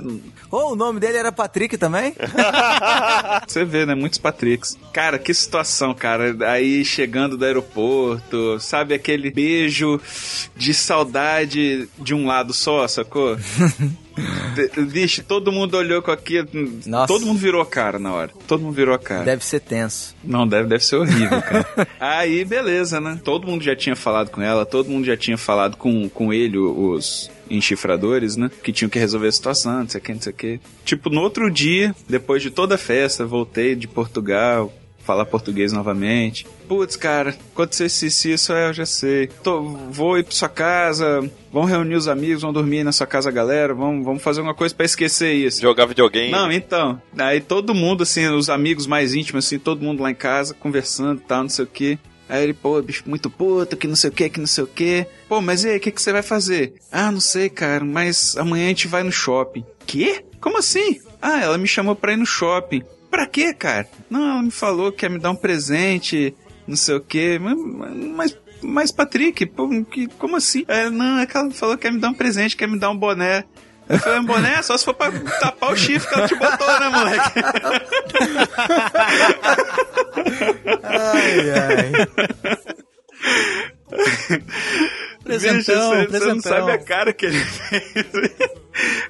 [0.50, 2.12] Oh, o nome dele era Patrick também?
[3.46, 3.94] Você vê, né?
[3.94, 4.76] Muitos Patricks.
[4.92, 6.36] Cara, que situação, cara.
[6.50, 10.00] Aí chegando do aeroporto, sabe aquele beijo
[10.56, 13.36] de saudade de um lado só, sacou?
[14.88, 16.48] Vixe, todo mundo olhou com aquilo.
[16.86, 17.06] Nossa.
[17.06, 18.30] Todo mundo virou a cara na hora.
[18.46, 19.24] Todo mundo virou a cara.
[19.24, 20.14] Deve ser tenso.
[20.22, 21.66] Não, deve, deve ser horrível, cara.
[22.00, 23.20] Aí, beleza, né?
[23.22, 26.58] Todo mundo já tinha falado com ela, todo mundo já tinha falado com, com ele,
[26.58, 28.50] os enchifradores, né?
[28.62, 30.60] Que tinham que resolver a situação, não sei o que, não sei o que.
[30.84, 34.72] Tipo, no outro dia, depois de toda a festa, voltei de Portugal,
[35.02, 36.46] falar português novamente.
[36.68, 39.26] Putz, cara, aconteceu isso, isso, isso, é, eu já sei.
[39.42, 43.30] Tô, vou ir pra sua casa, vamos reunir os amigos, vamos dormir na sua casa,
[43.30, 45.60] galera, vamos, vamos fazer alguma coisa para esquecer isso.
[45.60, 46.30] Jogar videogame.
[46.30, 47.00] Não, então.
[47.18, 51.20] Aí todo mundo, assim, os amigos mais íntimos, assim, todo mundo lá em casa, conversando
[51.20, 51.98] e tal, não sei o que.
[52.28, 54.68] Aí ele, pô, bicho muito puto, que não sei o que, que não sei o
[54.68, 55.04] que.
[55.28, 56.74] Pô, mas e aí, o que, que você vai fazer?
[56.92, 59.64] Ah, não sei, cara, mas amanhã a gente vai no shopping.
[59.84, 60.24] Quê?
[60.40, 61.00] Como assim?
[61.20, 62.84] Ah, ela me chamou pra ir no shopping.
[63.10, 63.88] Pra quê, cara?
[64.08, 66.34] Não, ela me falou que quer me dar um presente,
[66.66, 67.38] não sei o quê.
[67.40, 67.56] Mas,
[68.14, 70.64] mas, mas Patrick, pô, que, como assim?
[70.68, 72.90] É, não, é que ela falou que quer me dar um presente, quer me dar
[72.90, 73.44] um boné.
[73.88, 76.80] Eu falei, um boné só se for pra tapar o chifre que ela te botou,
[76.80, 77.30] né, moleque?
[80.84, 81.92] ai, ai.
[85.24, 86.20] Presentão, Bicho, você, presentão.
[86.20, 87.82] você não sabe a cara que ele fez.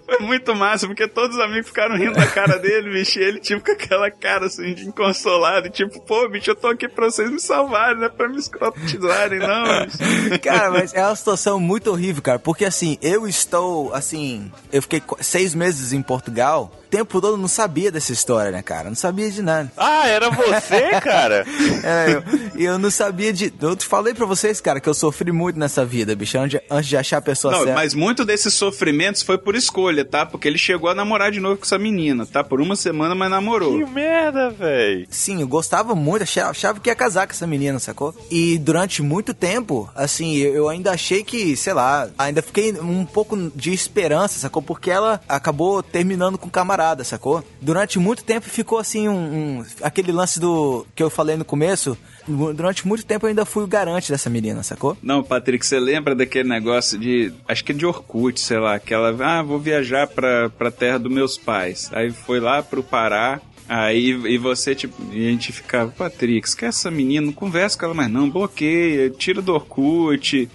[0.06, 3.18] Foi muito massa, porque todos os amigos ficaram rindo da cara dele, bicho.
[3.18, 5.70] E ele, tipo, com aquela cara assim, de inconsolado.
[5.70, 9.38] Tipo, pô, bicho, eu tô aqui pra vocês me salvarem, não é pra me escrotizarem,
[9.38, 9.86] não.
[9.86, 10.40] bicho.
[10.42, 12.38] Cara, mas é uma situação muito horrível, cara.
[12.38, 16.72] Porque assim, eu estou, assim, eu fiquei qu- seis meses em Portugal.
[16.90, 18.88] O tempo todo eu não sabia dessa história, né, cara?
[18.88, 19.70] Não sabia de nada.
[19.76, 21.46] Ah, era você, cara?
[21.82, 22.22] É, eu,
[22.60, 23.52] e eu não sabia de.
[23.60, 26.66] Eu te falei pra vocês, cara, que eu sofri muito nessa vida, bicho, antes de,
[26.70, 27.74] antes de achar a pessoa Não, certa.
[27.74, 30.26] mas muito desses sofrimentos foi por escolha, tá?
[30.26, 32.42] Porque ele chegou a namorar de novo com essa menina, tá?
[32.44, 33.78] Por uma semana, mas namorou.
[33.78, 35.06] Que merda, velho.
[35.10, 38.14] Sim, eu gostava muito, achava, achava que ia casar com essa menina, sacou?
[38.30, 43.04] E durante muito tempo, assim, eu eu ainda achei que, sei lá, ainda fiquei um
[43.06, 44.60] pouco de esperança, sacou?
[44.60, 47.44] Porque ela acabou terminando com o camarada, sacou?
[47.60, 51.96] Durante muito tempo ficou assim, um, um- aquele lance do que eu falei no começo.
[52.28, 54.96] Durante muito tempo eu ainda fui o garante dessa menina, sacou?
[55.02, 57.32] Não, Patrick, você lembra daquele negócio de.
[57.48, 59.16] Acho que é de Orkut, sei lá, que ela.
[59.24, 61.90] Ah, vou viajar pra, pra terra dos meus pais.
[61.92, 63.40] Aí foi lá pro Pará.
[63.68, 67.84] Aí e você, tipo, e a gente ficava, Patrick, esquece essa menina, não conversa com
[67.84, 70.48] ela mais não, bloqueia, tira do Orkut,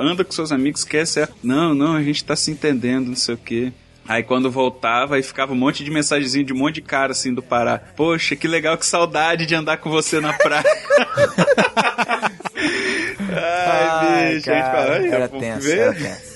[0.00, 1.28] anda com seus amigos, esquece.
[1.42, 3.72] Não, não, a gente tá se entendendo, não sei o quê.
[4.08, 7.34] Aí quando voltava, aí ficava um monte de mensagenzinho de um monte de cara assim
[7.34, 7.78] do Pará.
[7.94, 10.64] Poxa, que legal, que saudade de andar com você na praia.
[13.30, 16.27] Ai, bicho, a gente fala, "Ai, era tenso, ver." era tenso.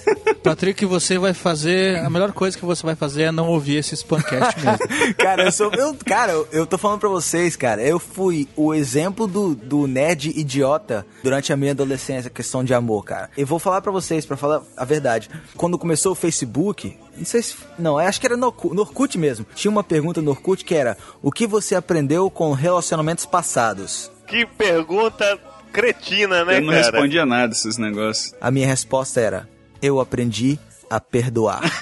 [0.42, 1.98] Patrick, você vai fazer.
[1.98, 4.78] A melhor coisa que você vai fazer é não ouvir esse Spamcast mesmo.
[5.16, 5.72] Cara, eu sou.
[5.72, 7.82] Eu, cara, eu, tô falando pra vocês, cara.
[7.82, 13.04] Eu fui o exemplo do, do nerd idiota durante a minha adolescência, questão de amor,
[13.04, 13.30] cara.
[13.36, 15.30] Eu vou falar pra vocês, pra falar a verdade.
[15.56, 17.54] Quando começou o Facebook, não sei se.
[17.78, 19.46] Não, acho que era no, no Orkut mesmo.
[19.54, 24.10] Tinha uma pergunta no Orkut que era: O que você aprendeu com relacionamentos passados?
[24.26, 25.38] Que pergunta
[25.72, 26.82] cretina, né, Eu não cara?
[26.82, 28.34] respondia nada esses negócios.
[28.40, 29.48] A minha resposta era:
[29.82, 30.58] Eu aprendi
[30.88, 31.60] a perdoar.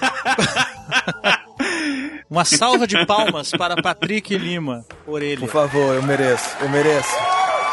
[2.31, 5.41] Uma salva de palmas para Patrick Lima, orelha.
[5.41, 7.11] Por favor, eu mereço, eu mereço,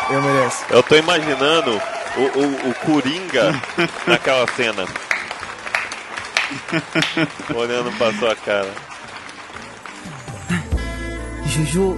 [0.10, 0.64] eu mereço.
[0.72, 3.54] Eu tô imaginando o, o, o Coringa
[4.08, 4.86] naquela cena.
[7.56, 8.72] Olhando pra sua cara.
[11.46, 11.98] Juju,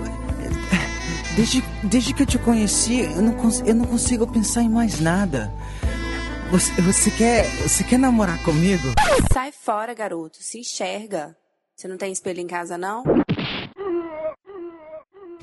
[1.35, 4.99] desde, desde que eu te conheci, eu não, cons- eu não consigo pensar em mais
[4.99, 5.51] nada.
[6.51, 8.91] Você, você, quer, você quer namorar comigo?
[9.31, 10.37] Sai fora, garoto.
[10.41, 11.35] Se enxerga.
[11.75, 13.03] Você não tem espelho em casa, não?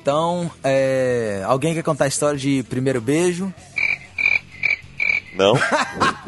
[0.01, 3.53] Então, é, alguém quer contar a história de primeiro beijo?
[5.33, 5.53] Não?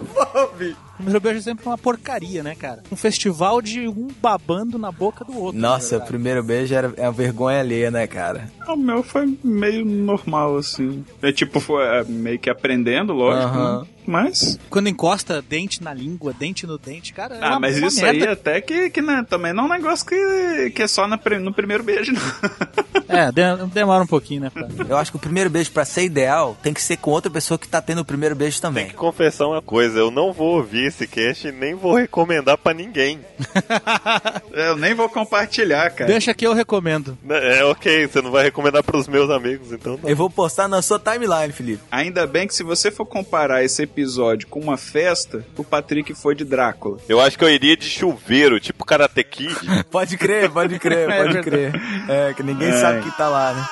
[0.99, 2.83] O primeiro beijo é sempre uma porcaria, né, cara?
[2.91, 5.59] Um festival de um babando na boca do outro.
[5.59, 8.51] Nossa, o primeiro beijo era, é uma vergonha alheia, né, cara?
[8.67, 11.05] O meu foi meio normal, assim.
[11.21, 13.57] É tipo, foi é, meio que aprendendo, lógico.
[13.57, 13.87] Né?
[14.05, 14.59] Mas.
[14.69, 17.35] Quando encosta dente na língua, dente no dente, cara.
[17.35, 18.25] é Ah, uma- mas uma isso merda.
[18.25, 21.19] aí até que, que né, também não é um negócio que, que é só na
[21.39, 22.21] no primeiro beijo, não.
[23.09, 24.51] É, de- demora um pouquinho, né?
[24.51, 24.67] Pra...
[24.87, 27.57] Eu acho que o primeiro beijo, pra ser ideal, tem que ser com outra pessoa
[27.57, 28.83] que tá tendo o primeiro beijo também.
[28.83, 32.55] Tem que confessar uma coisa, eu não vou ouvir esse cast e nem vou recomendar
[32.57, 33.19] pra ninguém.
[34.53, 36.09] Eu nem vou compartilhar, cara.
[36.11, 37.17] Deixa que eu recomendo.
[37.29, 40.09] É ok, você não vai recomendar pros meus amigos, então não.
[40.09, 41.81] Eu vou postar na sua timeline, Felipe.
[41.91, 46.35] Ainda bem que se você for comparar esse episódio com uma festa, o Patrick foi
[46.35, 46.97] de Drácula.
[47.09, 49.55] Eu acho que eu iria de chuveiro, tipo Karate Kid.
[49.91, 51.73] Pode crer, pode crer, É pode crer.
[52.07, 52.79] É, que ninguém É.
[52.79, 53.65] sabe que tá lá, né?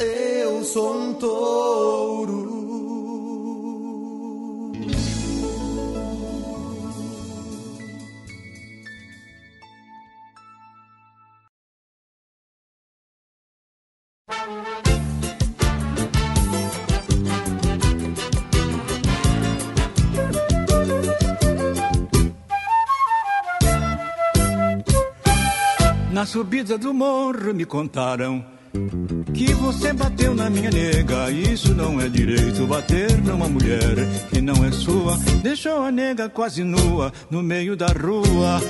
[0.00, 2.46] Eu sou um touro.
[26.16, 28.42] Na subida do morro me contaram
[29.34, 31.30] que você bateu na minha nega.
[31.30, 33.94] Isso não é direito, bater numa mulher
[34.30, 35.14] que não é sua.
[35.42, 38.62] Deixou a nega quase nua no meio da rua.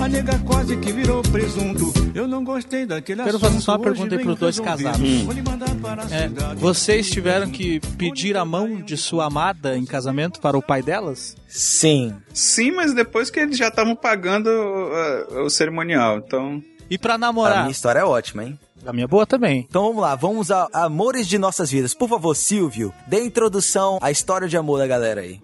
[0.00, 1.84] A nega quase que virou presunto.
[2.16, 5.00] Eu não gostei daquele Quero fazer só uma pergunta aí pros dois casados.
[5.00, 5.24] resolvido.
[5.26, 6.60] Vou lhe mandar para a É, cidade.
[6.60, 11.36] vocês tiveram que pedir a mão de sua amada em casamento para o pai delas?
[11.46, 12.12] Sim.
[12.34, 16.60] Sim, mas depois que eles já estavam pagando uh, o cerimonial, então.
[16.90, 17.58] E pra A namorar?
[17.60, 18.58] minha história é ótima, hein?
[18.86, 19.66] A minha boa também.
[19.68, 21.94] Então vamos lá, vamos a Amores de Nossas Vidas.
[21.94, 25.40] Por favor, Silvio, dê a introdução à história de amor da galera aí.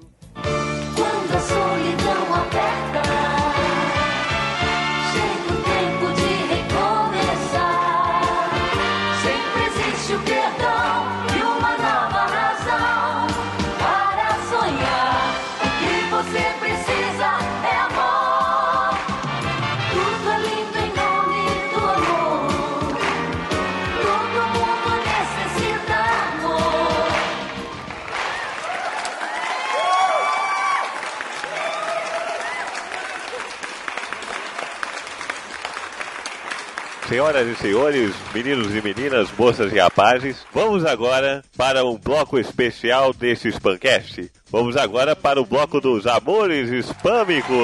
[37.15, 43.15] Senhoras e senhores, meninos e meninas, moças e rapazes, vamos agora para um bloco especial
[43.15, 44.33] desse Spamcast.
[44.51, 47.57] Vamos agora para o bloco dos amores spâmicos.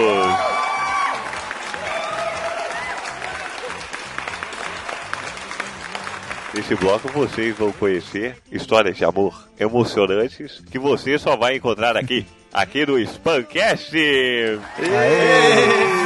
[6.55, 12.25] Nesse bloco vocês vão conhecer histórias de amor emocionantes que você só vai encontrar aqui,
[12.53, 13.97] aqui no Spamcast.
[15.97, 16.00] Ô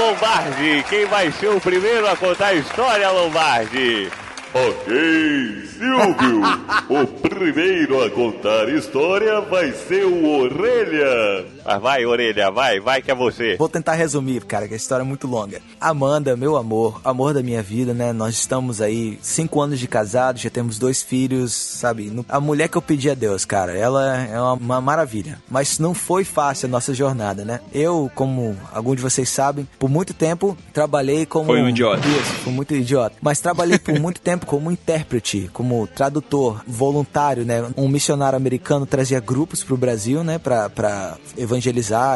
[0.00, 4.08] Lombardi, quem vai ser o primeiro a contar a história, Lombardi?
[4.54, 6.40] Ok, Silvio.
[6.88, 11.44] o primeiro a contar história vai ser o Orelha.
[11.64, 13.56] Mas vai, Orelha, vai, vai que é você.
[13.56, 15.60] Vou tentar resumir, cara, que a história é muito longa.
[15.80, 18.12] Amanda, meu amor, amor da minha vida, né?
[18.12, 22.12] Nós estamos aí cinco anos de casado, já temos dois filhos, sabe?
[22.28, 25.38] A mulher que eu pedi a Deus, cara, ela é uma, uma maravilha.
[25.48, 27.60] Mas não foi fácil a nossa jornada, né?
[27.72, 31.46] Eu, como alguns de vocês sabem, por muito tempo trabalhei como.
[31.46, 32.06] Foi um idiota.
[32.06, 33.16] Isso, fui muito idiota.
[33.20, 37.66] Mas trabalhei por muito tempo como intérprete, como tradutor voluntário, né?
[37.76, 40.38] Um missionário americano trazia grupos pro Brasil, né?
[40.38, 41.59] Pra, pra evangelizar,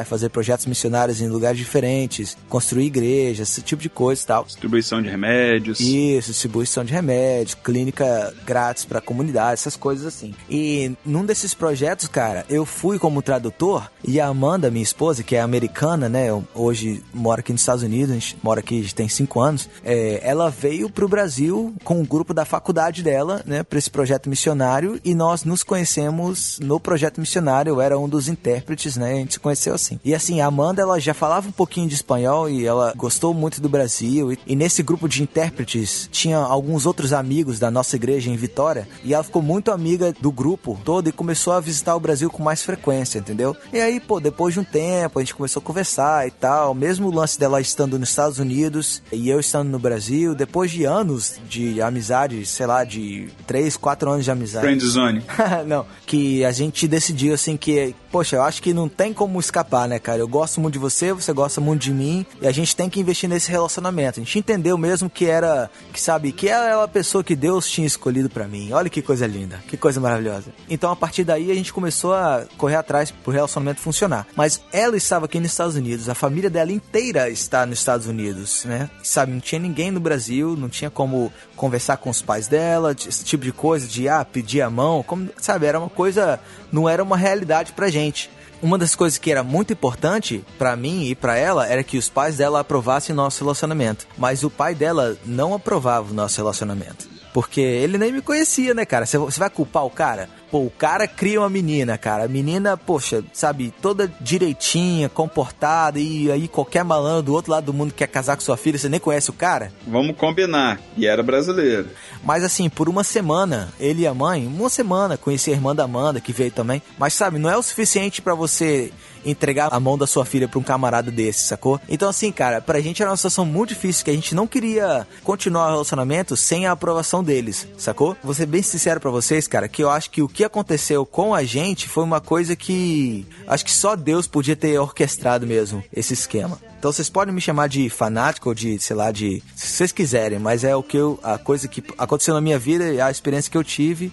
[0.05, 4.45] fazer projetos missionários em lugares diferentes, construir igrejas, esse tipo de coisa e tal.
[4.45, 5.81] Distribuição de remédios.
[5.81, 10.35] Isso, distribuição de remédios, clínica grátis pra comunidade, essas coisas assim.
[10.49, 15.37] E num desses projetos, cara, eu fui como tradutor e a Amanda, minha esposa, que
[15.37, 16.29] é americana, né?
[16.55, 19.69] Hoje mora aqui nos Estados Unidos, a gente mora aqui tem cinco anos.
[19.85, 23.63] é, ela veio pro Brasil com o grupo da faculdade dela, né?
[23.63, 27.71] Pra esse projeto missionário e nós nos conhecemos no projeto missionário.
[27.71, 29.24] Eu era um dos intérpretes, né?
[29.25, 29.99] Gente se conheceu assim.
[30.05, 33.59] E assim, a Amanda, ela já falava um pouquinho de espanhol e ela gostou muito
[33.61, 34.33] do Brasil.
[34.33, 38.87] E, e nesse grupo de intérpretes tinha alguns outros amigos da nossa igreja em Vitória.
[39.03, 42.43] E ela ficou muito amiga do grupo todo e começou a visitar o Brasil com
[42.43, 43.57] mais frequência, entendeu?
[43.73, 46.75] E aí, pô, depois de um tempo, a gente começou a conversar e tal.
[46.75, 50.85] Mesmo o lance dela estando nos Estados Unidos e eu estando no Brasil, depois de
[50.85, 54.67] anos de amizade, sei lá, de três, quatro anos de amizade.
[54.67, 55.23] Friend Zone.
[55.67, 59.89] não, que a gente decidiu assim que, poxa, eu acho que não tem como escapar,
[59.89, 60.19] né, cara?
[60.19, 63.01] Eu gosto muito de você, você gosta muito de mim, e a gente tem que
[63.01, 64.21] investir nesse relacionamento.
[64.21, 67.71] A gente entendeu mesmo que era, que sabe, que ela era a pessoa que Deus
[67.71, 68.73] tinha escolhido pra mim.
[68.73, 70.53] Olha que coisa linda, que coisa maravilhosa.
[70.69, 74.27] Então a partir daí a gente começou a correr atrás pro relacionamento funcionar.
[74.37, 78.65] Mas ela estava aqui nos Estados Unidos, a família dela inteira está nos Estados Unidos,
[78.65, 78.91] né?
[79.03, 83.25] Sabe, não tinha ninguém no Brasil, não tinha como conversar com os pais dela, esse
[83.25, 86.41] tipo de coisa, de ah, pedir a mão, como, sabe, era uma coisa,
[86.73, 88.31] não era uma realidade pra gente.
[88.65, 92.09] Uma das coisas que era muito importante pra mim e pra ela era que os
[92.09, 97.07] pais dela aprovassem nosso relacionamento, mas o pai dela não aprovava o nosso relacionamento.
[97.35, 99.05] Porque ele nem me conhecia, né, cara?
[99.05, 100.31] Você vai culpar o cara?
[100.55, 102.27] Pô, o cara cria uma menina, cara.
[102.27, 107.75] A menina, poxa, sabe, toda direitinha, comportada, e aí qualquer malandro do outro lado do
[107.75, 109.73] mundo quer casar com sua filha, você nem conhece o cara?
[109.85, 110.79] Vamos combinar.
[110.97, 111.89] E era brasileiro.
[112.23, 115.83] Mas assim, por uma semana, ele e a mãe, uma semana, conheci a irmã da
[115.83, 116.81] Amanda, que veio também.
[116.97, 118.93] Mas sabe, não é o suficiente pra você
[119.25, 121.81] entregar a mão da sua filha pra um camarada desse, sacou?
[121.89, 125.07] Então assim, cara, pra gente era uma situação muito difícil, que a gente não queria
[125.23, 128.17] continuar o relacionamento sem a aprovação deles, sacou?
[128.23, 131.35] Vou ser bem sincero pra vocês, cara, que eu acho que o que aconteceu com
[131.35, 136.13] a gente foi uma coisa que acho que só Deus podia ter orquestrado mesmo esse
[136.15, 136.59] esquema.
[136.79, 140.39] Então vocês podem me chamar de fanático ou de, sei lá, de se vocês quiserem,
[140.39, 143.51] mas é o que eu, a coisa que aconteceu na minha vida e a experiência
[143.51, 144.13] que eu tive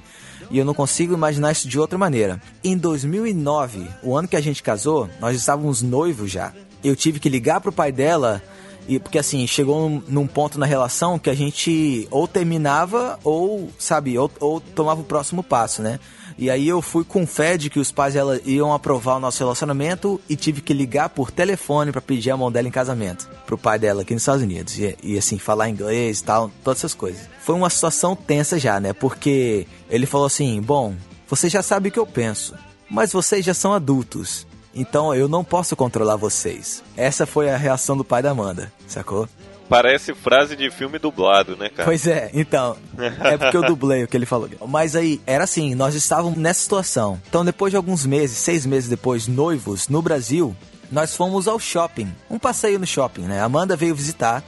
[0.50, 2.42] e eu não consigo imaginar isso de outra maneira.
[2.64, 6.54] Em 2009, o ano que a gente casou, nós estávamos noivos já.
[6.84, 8.42] Eu tive que ligar pro pai dela
[8.88, 14.18] e porque assim, chegou num, ponto na relação que a gente ou terminava ou, sabe,
[14.18, 16.00] ou, ou tomava o próximo passo, né?
[16.42, 19.38] E aí eu fui com fé de que os pais dela iam aprovar o nosso
[19.38, 23.60] relacionamento e tive que ligar por telefone pra pedir a mão dela em casamento pro
[23.60, 24.76] pai dela aqui nos Estados Unidos.
[24.80, 27.30] E, e, assim, falar inglês e tal, todas essas coisas.
[27.42, 28.92] Foi uma situação tensa já, né?
[28.92, 30.96] Porque ele falou assim: "Bom,
[31.28, 32.56] você já sabe o que eu penso,
[32.90, 34.48] mas vocês já são adultos.
[34.74, 39.30] Então eu não posso controlar vocês." Essa foi a reação do pai da Amanda, sacou?
[39.72, 41.86] Parece frase de filme dublado, né, cara?
[41.86, 42.76] Pois é, então.
[43.24, 44.50] É porque eu dublei o que ele falou.
[44.68, 47.18] Mas aí, era assim, nós estávamos nessa situação.
[47.30, 50.54] Então, depois de alguns meses, seis meses depois, noivos, no Brasil,
[50.92, 52.14] nós fomos ao shopping.
[52.30, 53.40] Um passeio no shopping, né?
[53.40, 54.44] Amanda veio visitar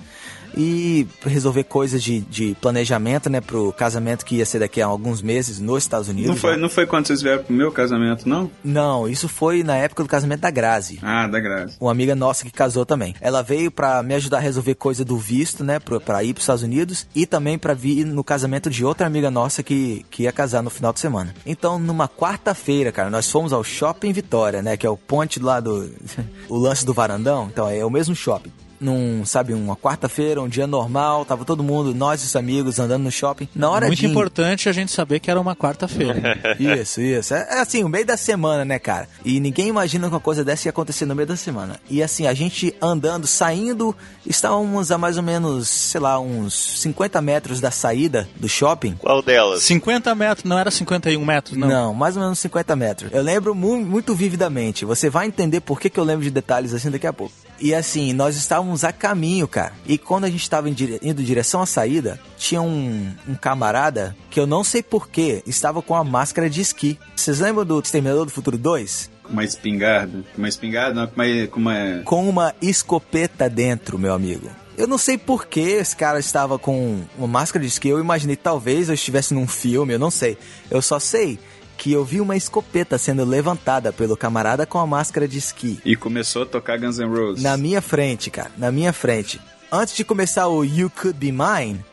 [0.55, 5.21] e resolver coisas de, de planejamento, né, pro casamento que ia ser daqui a alguns
[5.21, 6.29] meses nos Estados Unidos.
[6.29, 6.57] Não foi, já.
[6.57, 8.49] não foi quando vocês vieram pro meu casamento, não?
[8.63, 10.99] Não, isso foi na época do casamento da Grazi.
[11.01, 11.75] Ah, da Grazi.
[11.79, 13.15] Uma amiga nossa que casou também.
[13.19, 16.43] Ela veio pra me ajudar a resolver coisa do visto, né, pra, pra ir pros
[16.43, 20.31] Estados Unidos e também pra vir no casamento de outra amiga nossa que, que ia
[20.31, 21.33] casar no final de semana.
[21.45, 25.59] Então, numa quarta-feira, cara, nós fomos ao Shopping Vitória, né, que é o ponte lá
[25.59, 25.91] do...
[26.49, 27.49] o lance do varandão.
[27.51, 28.51] Então, é o mesmo shopping
[28.83, 33.03] num, sabe, uma quarta-feira, um dia normal, tava todo mundo, nós e os amigos, andando
[33.03, 33.47] no shopping.
[33.55, 34.05] Na hora Muito de...
[34.05, 36.13] importante a gente saber que era uma quarta-feira.
[36.59, 37.33] Isso, isso.
[37.33, 39.07] É, é assim, o meio da semana, né, cara?
[39.23, 41.79] E ninguém imagina que uma coisa dessa ia acontecer no meio da semana.
[41.89, 47.21] E assim, a gente andando, saindo, estávamos a mais ou menos, sei lá, uns 50
[47.21, 48.95] metros da saída do shopping.
[48.95, 49.63] Qual delas?
[49.63, 51.67] 50 metros, não era 51 metros, não?
[51.67, 53.11] Não, mais ou menos 50 metros.
[53.13, 54.85] Eu lembro mu muito vividamente.
[54.85, 57.33] Você vai entender por que, que eu lembro de detalhes assim daqui a pouco.
[57.59, 59.73] E assim, nós estávamos a caminho, cara.
[59.85, 60.99] E quando a gente estava dire...
[61.01, 65.81] indo em direção à saída, tinha um, um camarada que eu não sei porquê estava
[65.81, 66.99] com a máscara de esqui.
[67.15, 69.11] Vocês lembram do Exterminador do Futuro 2?
[69.29, 70.23] Uma espingarda?
[70.37, 70.93] Uma espingarda?
[70.93, 72.01] Não, com uma, com uma...
[72.03, 74.49] Com uma escopeta dentro, meu amigo.
[74.75, 77.89] Eu não sei por que esse cara estava com uma máscara de esqui.
[77.89, 80.37] Eu imaginei talvez eu estivesse num filme, eu não sei.
[80.69, 81.39] Eu só sei
[81.83, 85.81] que eu vi uma escopeta sendo levantada pelo camarada com a máscara de esqui.
[85.83, 87.43] E começou a tocar Guns N' Roses.
[87.43, 89.41] Na minha frente, cara, na minha frente.
[89.69, 91.83] Antes de começar o You Could Be Mine,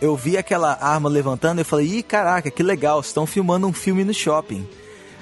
[0.00, 4.04] eu vi aquela arma levantando e falei, ih, caraca, que legal, estão filmando um filme
[4.04, 4.64] no shopping.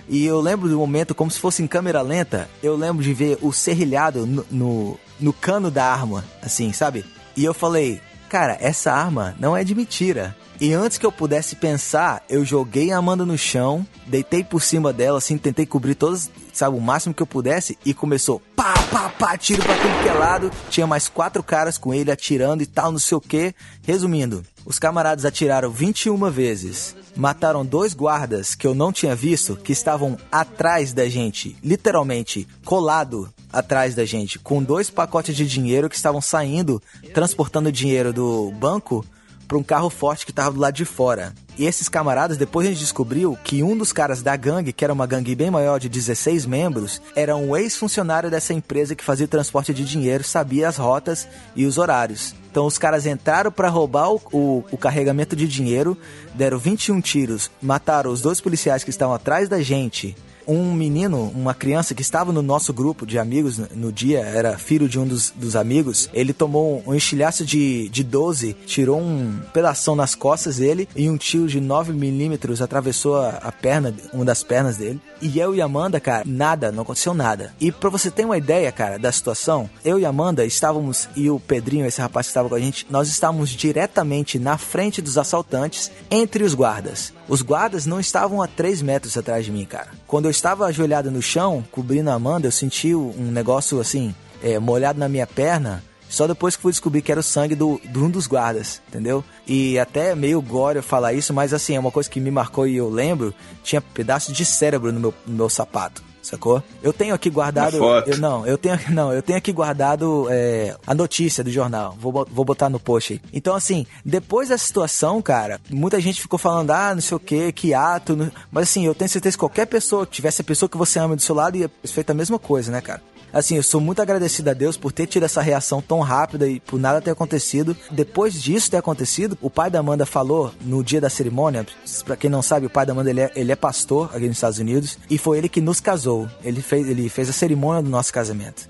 [0.07, 3.39] E eu lembro do momento, como se fosse em câmera lenta, eu lembro de ver
[3.41, 7.03] o serrilhado no, no, no cano da arma, assim, sabe?
[7.35, 7.99] E eu falei,
[8.29, 10.37] cara, essa arma não é de mentira.
[10.61, 14.93] E antes que eu pudesse pensar, eu joguei a Amanda no chão, deitei por cima
[14.93, 19.09] dela, assim, tentei cobrir todas, sabe, o máximo que eu pudesse, e começou pá, pá,
[19.09, 20.51] pá, tiro pra tudo que é lado.
[20.69, 23.55] Tinha mais quatro caras com ele atirando e tal, não sei o que.
[23.83, 26.97] Resumindo, os camaradas atiraram 21 vezes.
[27.15, 33.33] Mataram dois guardas que eu não tinha visto, que estavam atrás da gente, literalmente colado
[33.53, 36.83] atrás da gente, com dois pacotes de dinheiro que estavam saindo,
[37.15, 39.05] transportando dinheiro do banco
[39.49, 41.33] para um carro forte que estava do lado de fora.
[41.59, 44.93] E esses camaradas, depois a gente descobriu que um dos caras da gangue, que era
[44.93, 49.75] uma gangue bem maior de 16 membros, era um ex-funcionário dessa empresa que fazia transporte
[49.75, 51.27] de dinheiro, sabia as rotas
[51.57, 52.35] e os horários.
[52.51, 55.99] Então os caras entraram para roubar o, o, o, carregamento de dinheiro,
[56.35, 60.15] deram 21 tiros, mataram os dois policiais que estavam atrás da gente.
[60.49, 64.89] Um menino, uma criança que estava no nosso grupo de amigos no dia, era filho
[64.89, 69.95] de um dos, dos amigos, ele tomou um enxilhaço de, de 12, tirou um pedação
[69.95, 74.43] nas costas dele e um tiro de 9 milímetros atravessou a, a perna, uma das
[74.43, 74.99] pernas dele.
[75.21, 77.53] E eu e Amanda, cara, nada, não aconteceu nada.
[77.61, 81.39] E pra você ter uma ideia, cara, da situação, eu e Amanda estávamos, e o
[81.39, 85.91] Pedrinho, esse rapaz que estava com a gente, nós estávamos diretamente na frente dos assaltantes,
[86.11, 87.13] entre os guardas.
[87.29, 89.91] Os guardas não estavam a 3 metros atrás de mim, cara.
[90.09, 94.59] Quando eu estava ajoelhado no chão, cobrindo a Amanda, eu senti um negócio assim, é,
[94.59, 95.85] molhado na minha perna.
[96.09, 99.23] Só depois que fui descobrir que era o sangue do, de um dos guardas, entendeu?
[99.47, 102.67] E até meio gore eu falar isso, mas assim, é uma coisa que me marcou
[102.67, 106.03] e eu lembro, tinha pedaço de cérebro no meu, no meu sapato.
[106.23, 106.63] Sacou?
[106.83, 107.77] Eu tenho aqui guardado.
[108.11, 111.97] Eu, não, eu tenho, não, eu tenho aqui guardado é, a notícia do jornal.
[111.99, 113.21] Vou, vou botar no post aí.
[113.33, 117.53] Então, assim, depois dessa situação, cara, muita gente ficou falando, ah, não sei o que,
[117.53, 118.15] que ato.
[118.17, 120.99] não- Mas assim, eu tenho certeza que qualquer pessoa que tivesse a pessoa que você
[120.99, 123.01] ama do seu lado ia feito a mesma coisa, né, cara?
[123.33, 126.61] Assim, eu sou muito agradecido a Deus por ter tido essa reação tão rápida e
[126.61, 127.77] por nada ter acontecido.
[127.91, 131.67] Depois disso ter acontecido, o pai da Amanda falou no dia da cerimônia.
[132.05, 134.39] Pra quem não sabe, o pai da Amanda ele é, ele é pastor aqui nos
[134.39, 136.29] Estados Unidos e foi ele que nos casou.
[136.43, 138.67] Ele fez, ele fez a cerimônia do nosso casamento.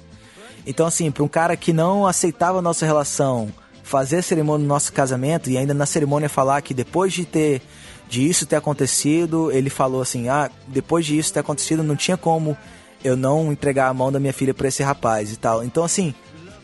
[0.66, 3.48] Então, assim, para um cara que não aceitava a nossa relação,
[3.84, 7.62] fazer a cerimônia do nosso casamento e ainda na cerimônia falar que depois de ter
[8.09, 12.16] de isso ter acontecido, ele falou assim: "Ah, depois de isso ter acontecido, não tinha
[12.16, 12.56] como
[13.05, 15.62] eu não entregar a mão da minha filha para esse rapaz e tal".
[15.64, 16.14] Então, assim,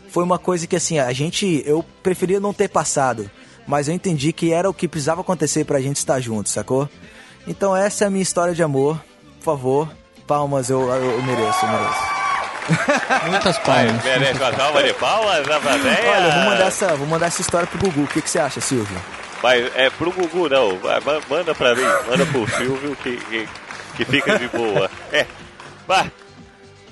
[0.09, 3.29] foi uma coisa que assim, a gente eu preferia não ter passado,
[3.67, 6.89] mas eu entendi que era o que precisava acontecer pra gente estar junto, sacou?
[7.47, 8.99] Então, essa é a minha história de amor.
[9.39, 9.89] Por favor,
[10.25, 12.15] palmas, eu, eu, eu mereço, eu mereço.
[13.29, 16.11] Muitas Vai, merece uma salva de palmas na plateia.
[16.11, 18.01] Olha, vou mandar essa, vou mandar essa história pro Gugu.
[18.03, 18.97] O que, que você acha, Silvio?
[19.43, 23.47] Mas é pro Gugu não, Vai, ma- manda pra mim, manda pro Silvio que, que,
[23.97, 24.89] que fica de boa.
[25.11, 25.27] É,
[25.87, 26.09] mas,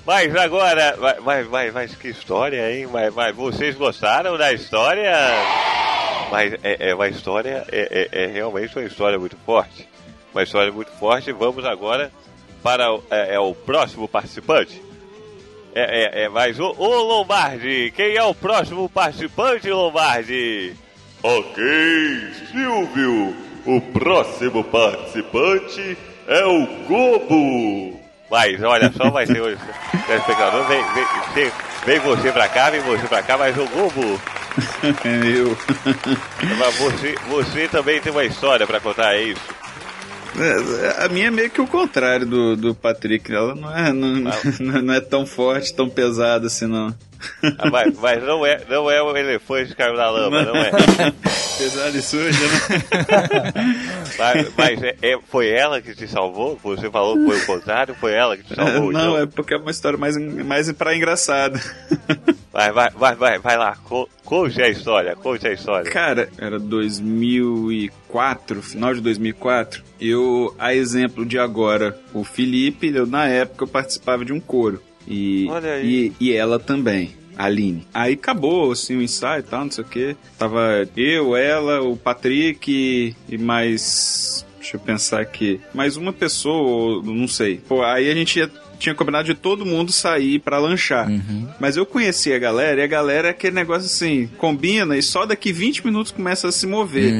[0.06, 2.86] mas agora, mas, mas, mas, que história, hein?
[2.90, 5.12] Mas, mas vocês gostaram da história?
[6.30, 9.88] Mas é, é uma história, é, é, é realmente uma história muito forte.
[10.32, 11.32] Uma história muito forte.
[11.32, 12.10] Vamos agora
[12.62, 14.82] para é, é o próximo participante.
[15.74, 17.92] É, é, é mais o, o Lombardi.
[17.96, 20.74] Quem é o próximo participante, Lombardi?
[21.22, 21.64] Ok,
[22.52, 23.34] Silvio.
[23.66, 25.96] O próximo participante
[26.28, 28.03] é o Gobo.
[28.34, 29.56] Mas olha só, vai ter hoje.
[30.08, 30.82] Telespectador, vem,
[31.36, 31.52] vem,
[31.86, 34.20] vem, você pra cá, vem você pra cá, mas o Globo.
[35.04, 35.56] Eu.
[36.58, 39.40] Mas você, você também tem uma história pra contar, é isso?
[40.36, 43.32] É, A minha é meio que o contrário do, do Patrick.
[43.32, 44.32] Ela não é, não,
[44.82, 46.92] não é tão forte, tão pesada assim, não.
[47.58, 50.70] Ah, mas, mas não, é, não é o elefante caiu na lama, não é?
[51.58, 53.52] Pesada e suja, né?
[54.18, 56.58] Mas, mas é- é- foi ela que te salvou?
[56.62, 58.92] Você falou que foi o contrário, foi ela que te salvou?
[58.92, 59.18] não, então?
[59.18, 61.60] é porque é uma história mais, mais pra engraçada.
[62.54, 65.90] Vai, vai, vai, vai, vai lá, co- conte a história, conte a história.
[65.90, 69.82] Cara, era 2004, final de 2004.
[70.00, 74.80] Eu, a exemplo de agora, o Felipe, eu, na época eu participava de um coro.
[75.06, 75.46] E,
[75.82, 77.12] e, e ela também.
[77.36, 77.86] Aline.
[77.92, 80.16] Aí acabou, assim, o ensaio e tal, não sei o que.
[80.38, 84.46] Tava eu, ela, o Patrick e mais.
[84.58, 85.60] Deixa eu pensar aqui.
[85.74, 87.58] Mais uma pessoa, não sei.
[87.68, 91.08] Pô, aí a gente ia tinha combinado de todo mundo sair pra lanchar.
[91.60, 95.24] Mas eu conheci a galera e a galera é aquele negócio assim, combina e só
[95.26, 97.12] daqui 20 minutos começa a se mover.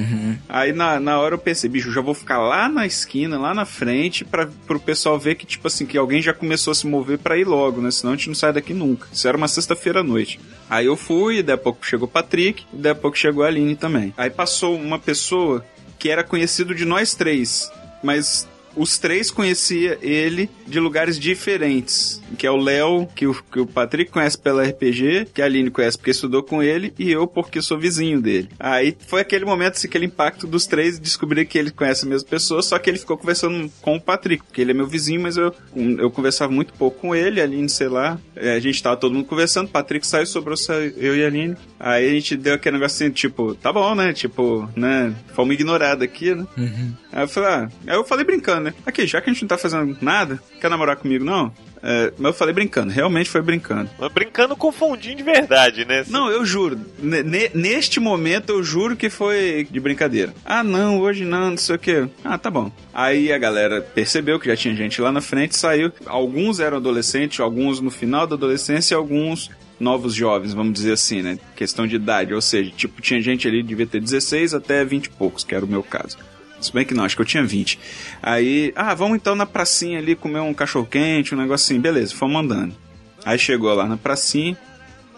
[0.49, 3.65] Aí na, na hora eu pensei, bicho, já vou ficar lá na esquina, lá na
[3.65, 7.19] frente, para pro pessoal ver que, tipo assim, que alguém já começou a se mover
[7.19, 7.91] pra ir logo, né?
[7.91, 9.07] Senão a gente não sai daqui nunca.
[9.13, 10.41] Isso era uma sexta-feira à noite.
[10.69, 13.45] Aí eu fui, e daí a pouco chegou o Patrick, e daí a pouco chegou
[13.45, 14.13] a Aline também.
[14.17, 15.65] Aí passou uma pessoa
[15.99, 17.71] que era conhecido de nós três,
[18.03, 22.21] mas os três conhecia ele de lugares diferentes.
[22.39, 25.71] Que é o Léo, que o, que o Patrick conhece pela RPG, que a Aline
[25.71, 28.49] conhece porque estudou com ele, e eu porque sou vizinho dele.
[28.59, 32.29] Aí foi aquele momento, assim, aquele impacto dos três, descobrir que ele conhece a mesma
[32.29, 35.37] pessoa, só que ele ficou conversando com o Patrick, porque ele é meu vizinho, mas
[35.37, 38.19] eu, eu conversava muito pouco com ele, a Aline, sei lá.
[38.35, 41.27] É, A gente tava todo mundo conversando, o Patrick saiu, sobrou só eu e a
[41.27, 41.57] Aline.
[41.79, 44.13] Aí a gente deu aquele negócio assim, tipo, tá bom, né?
[44.13, 45.15] Tipo, né?
[45.35, 46.47] Fomos ignorados aqui, né?
[47.13, 48.75] Aí eu falei, ah, aí eu falei brincando, né?
[48.85, 51.53] Aqui, já que a gente não tá fazendo nada, quer namorar comigo, não?
[51.87, 53.91] É, mas eu falei brincando, realmente foi brincando.
[53.99, 56.03] Mas brincando com fundinho de verdade, né?
[56.09, 56.81] Não, eu juro.
[56.99, 60.33] Ne- ne- neste momento eu juro que foi de brincadeira.
[60.47, 62.09] Ah, não, hoje não, não sei o que.
[62.25, 62.73] Ah, tá bom.
[62.93, 65.93] Aí a galera percebeu que já tinha gente lá na frente, saiu.
[66.07, 71.21] Alguns eram adolescentes, alguns no final da adolescência e alguns novos jovens, vamos dizer assim,
[71.21, 71.39] né?
[71.55, 75.07] Questão de idade, ou seja, tipo, tinha gente ali que devia ter 16 até 20
[75.07, 76.17] e poucos, que era o meu caso.
[76.65, 77.79] Se bem que não, acho que eu tinha 20.
[78.23, 81.81] Aí, ah, vamos então na pracinha ali comer um cachorro quente, um negocinho.
[81.81, 82.75] Beleza, fomos andando.
[83.25, 84.57] Aí chegou lá na pracinha,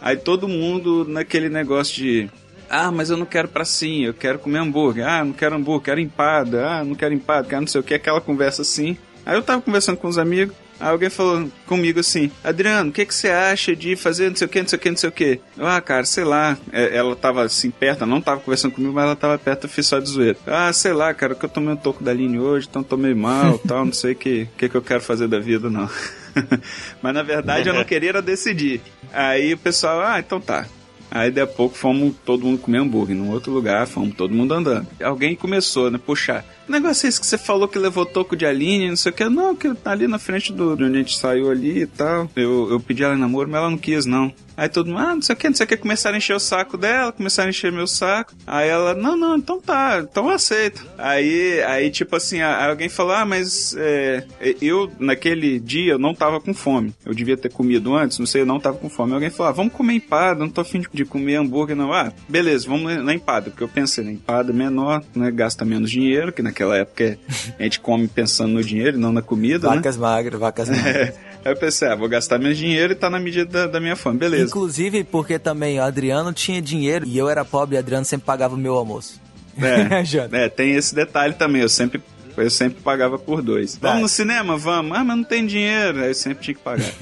[0.01, 2.30] aí todo mundo naquele negócio de.
[2.68, 5.07] Ah, mas eu não quero pracinha, eu quero comer hambúrguer.
[5.07, 6.68] Ah, não quero hambúrguer, quero empada.
[6.68, 8.97] Ah, não quero empada, quero não sei o que, aquela conversa assim.
[9.24, 13.05] Aí eu tava conversando com os amigos, aí alguém falou comigo assim: Adriano, o que,
[13.05, 15.09] que você acha de fazer não sei o que, não sei o que, não sei
[15.09, 15.41] o que?
[15.57, 16.57] Eu, ah, cara, sei lá.
[16.72, 19.70] É, Ela tava assim perto, ela não tava conversando comigo, mas ela tava perto, eu
[19.70, 20.39] fiz só de zoeira.
[20.47, 23.59] Ah, sei lá, cara, que eu tomei um toco da linha hoje, então tomei mal
[23.66, 25.89] tal, não sei o que, que, que eu quero fazer da vida, não.
[27.03, 28.81] mas na verdade eu não queria era decidir.
[29.12, 30.66] Aí o pessoal, ah, então tá.
[31.11, 34.53] Aí daí a pouco fomos todo mundo comer hambúrguer num outro lugar, fomos todo mundo
[34.53, 34.87] andando.
[35.03, 36.45] Alguém começou, né, puxar.
[36.68, 39.24] Negócio é esse que você falou que levou toco de Aline, não sei o que.
[39.28, 42.30] Não, que ali na frente do, de onde a gente saiu ali e tal.
[42.34, 44.32] Eu, eu pedi ela em namoro, mas ela não quis, não.
[44.56, 46.34] Aí todo mundo, ah, não sei o que, não sei o que, começaram a encher
[46.34, 48.32] o saco dela, começaram a encher meu saco.
[48.46, 50.86] Aí ela, não, não, então tá, então eu aceito.
[50.96, 54.24] Aí, aí tipo assim, alguém falou, ah, mas é,
[54.62, 56.94] eu, naquele dia, eu não tava com fome.
[57.04, 59.12] Eu devia ter comido antes, não sei, eu não tava com fome.
[59.12, 61.92] Alguém falou, ah, vamos comer empada, não tô afim de, de comer hambúrguer, não.
[61.92, 66.32] Ah, beleza, vamos na empada, porque eu pensei, na empada menor, né, gasta menos dinheiro,
[66.32, 67.18] que naquela época
[67.59, 69.76] a gente come pensando no dinheiro, não na comida, né?
[69.76, 71.14] Vacas magras, vacas magras.
[71.44, 73.94] Aí eu pensei, ah, vou gastar menos dinheiro e tá na medida da, da minha
[73.94, 74.44] fome, beleza.
[74.44, 78.26] Inclusive porque também o Adriano tinha dinheiro e eu era pobre e o Adriano sempre
[78.26, 79.20] pagava o meu almoço.
[79.59, 80.36] É, Jota.
[80.36, 81.62] é, tem esse detalhe também.
[81.62, 82.02] Eu sempre,
[82.36, 83.78] eu sempre pagava por dois.
[83.80, 84.54] Vamos no cinema?
[84.54, 84.94] Vamos.
[84.94, 86.00] Ah, mas não tem dinheiro.
[86.00, 86.92] Aí eu sempre tinha que pagar.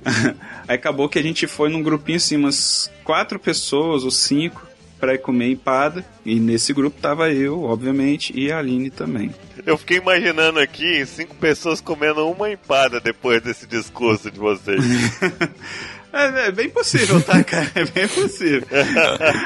[0.66, 4.66] Aí acabou que a gente foi num grupinho assim, umas quatro pessoas ou cinco
[4.98, 6.04] pra ir comer empada.
[6.24, 9.34] E nesse grupo tava eu, obviamente, e a Aline também.
[9.66, 14.82] Eu fiquei imaginando aqui cinco pessoas comendo uma empada depois desse discurso de vocês.
[16.14, 17.68] É, é bem possível, tá, cara?
[17.74, 18.62] É bem possível.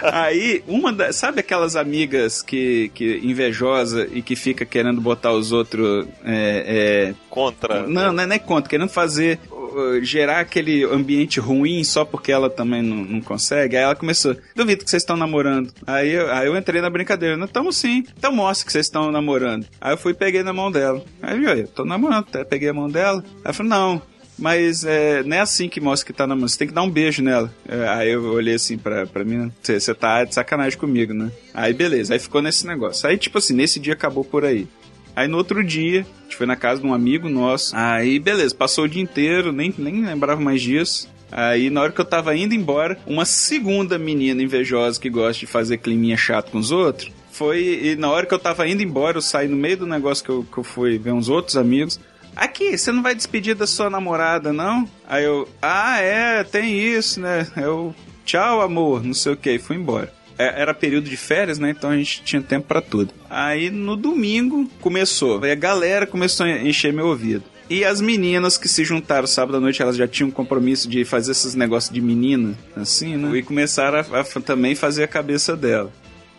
[0.02, 1.16] Aí, uma das.
[1.16, 6.06] Sabe aquelas amigas que, que invejosa e que fica querendo botar os outros.
[6.22, 7.14] É, é...
[7.30, 7.86] Contra.
[7.86, 9.40] Não, não é, não é contra, querendo fazer.
[9.68, 13.76] Uh, Gerar aquele ambiente ruim só porque ela também não, não consegue.
[13.76, 15.72] Aí ela começou, duvido que vocês estão namorando.
[15.86, 18.04] Aí eu, aí eu entrei na brincadeira, não estamos sim.
[18.16, 19.66] Então mostra que vocês estão namorando.
[19.80, 21.02] Aí eu fui e peguei na mão dela.
[21.22, 23.22] Aí eu, eu tô namorando, até peguei a mão dela.
[23.26, 24.02] Aí ela falou, não,
[24.38, 26.48] mas é, não é assim que mostra que tá namorando.
[26.48, 27.52] Você tem que dar um beijo nela.
[27.68, 31.30] É, aí eu olhei assim pra, pra mim, você tá de sacanagem comigo, né?
[31.52, 33.08] Aí beleza, aí ficou nesse negócio.
[33.08, 34.68] Aí, tipo assim, nesse dia acabou por aí.
[35.14, 37.74] Aí no outro dia, a gente foi na casa de um amigo nosso.
[37.76, 41.08] Aí beleza, passou o dia inteiro, nem, nem lembrava mais disso.
[41.30, 45.46] Aí, na hora que eu tava indo embora, uma segunda menina invejosa que gosta de
[45.46, 47.80] fazer climinha chato com os outros, foi.
[47.84, 50.30] E na hora que eu tava indo embora, eu saí no meio do negócio que
[50.30, 52.00] eu, que eu fui ver uns outros amigos.
[52.34, 54.88] Aqui, você não vai despedir da sua namorada, não?
[55.06, 57.46] Aí eu, ah, é, tem isso, né?
[57.56, 57.94] Eu,
[58.24, 60.12] tchau, amor, não sei o que, fui embora.
[60.38, 61.70] É, Era período de férias, né?
[61.70, 63.12] Então a gente tinha tempo pra tudo.
[63.28, 65.42] Aí no domingo começou.
[65.44, 67.42] A galera começou a encher meu ouvido.
[67.70, 71.04] E as meninas que se juntaram sábado à noite, elas já tinham um compromisso de
[71.04, 73.36] fazer esses negócios de menina, assim, né?
[73.36, 75.92] E começaram a, a também fazer a cabeça dela.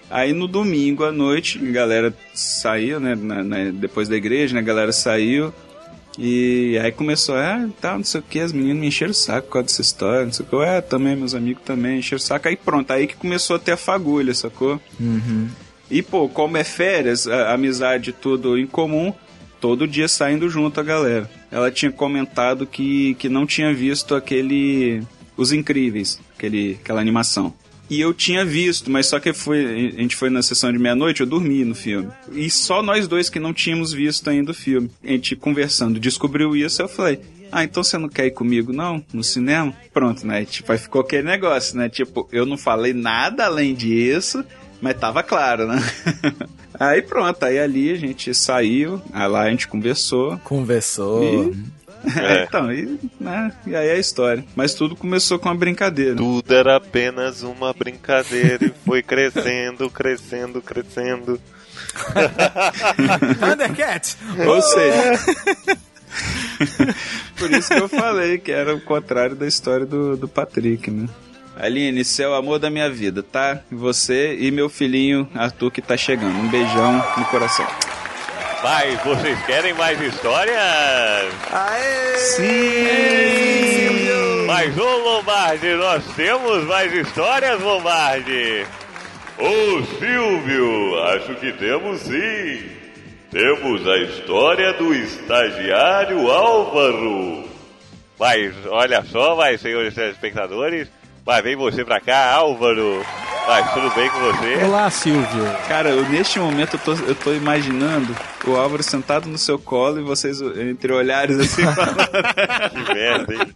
[0.10, 3.14] Aí no domingo à noite, a galera saiu, né?
[3.16, 4.60] na- na- depois da igreja, né?
[4.60, 5.54] A galera saiu.
[6.22, 9.48] E aí começou, ah, tal, não sei o que, as meninas me encheram o saco
[9.48, 10.56] por causa dessa história, não sei o que.
[10.58, 12.50] É, também, meus amigos também encheram o saco.
[12.50, 14.82] Aí pronto, aí que começou a ter a fagulha, sacou?
[15.00, 15.48] Uhum.
[15.90, 19.14] E, pô, como é férias, a- amizade tudo em comum,
[19.62, 21.30] todo dia saindo junto a galera.
[21.50, 25.02] Ela tinha comentado que, que não tinha visto aquele.
[25.38, 27.54] Os Incríveis, aquele, aquela animação.
[27.90, 31.22] E eu tinha visto, mas só que foi, a gente foi na sessão de meia-noite,
[31.22, 32.10] eu dormi no filme.
[32.32, 34.92] E só nós dois que não tínhamos visto ainda o filme.
[35.04, 37.20] A gente conversando, descobriu isso, eu falei,
[37.52, 39.04] ah, então você não quer ir comigo, não?
[39.12, 39.74] No cinema?
[39.92, 40.46] Pronto, né?
[40.46, 41.90] Tipo, aí ficou aquele negócio, né?
[41.90, 44.44] Tipo, eu não falei nada além disso,
[44.80, 45.82] mas tava claro, né?
[46.80, 50.38] aí pronto, aí ali a gente saiu, aí lá a gente conversou.
[50.44, 51.52] Conversou.
[51.52, 51.80] E...
[52.16, 52.44] É.
[52.48, 54.44] então, e, né, e aí é a história.
[54.56, 56.16] Mas tudo começou com uma brincadeira.
[56.16, 61.40] Tudo era apenas uma brincadeira e foi crescendo, crescendo, crescendo.
[63.40, 64.18] Thundercat!
[64.48, 65.20] Ou seja,
[67.38, 71.08] por isso que eu falei que era o contrário da história do, do Patrick, né?
[71.56, 73.60] Aline, você é o amor da minha vida, tá?
[73.70, 76.38] Você e meu filhinho Arthur que tá chegando.
[76.38, 77.68] Um beijão no coração.
[78.62, 80.58] Mas vocês querem mais histórias?
[81.52, 82.18] Aê!
[82.18, 83.40] Sim!
[84.46, 88.66] Mas ô Lombardi, nós temos mais histórias, Lombardi!
[89.38, 92.70] Ô Silvio, acho que temos sim.
[93.32, 97.48] Temos a história do estagiário Álvaro.
[98.20, 100.92] Mas olha só, mas senhores telespectadores,
[101.26, 103.06] mas vem você pra cá, Álvaro.
[103.48, 104.64] Mas tudo bem com você?
[104.64, 105.44] Olá, Silvio.
[105.68, 108.16] Cara, eu, neste momento eu tô, eu tô imaginando
[108.46, 111.98] o Álvaro sentado no seu colo e vocês entre olhares assim falando.
[112.70, 113.56] Que merda, hein?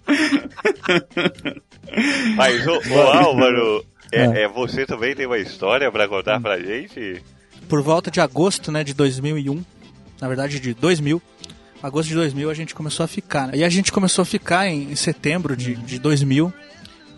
[2.35, 7.21] Mas ô, ô Álvaro, é, é, você também tem uma história pra contar pra gente?
[7.69, 9.63] Por volta de agosto, né, de 2001,
[10.19, 11.21] na verdade de 2000,
[11.83, 13.47] agosto de 2000 a gente começou a ficar.
[13.47, 13.57] Né?
[13.57, 16.53] E a gente começou a ficar em, em setembro de, de 2000.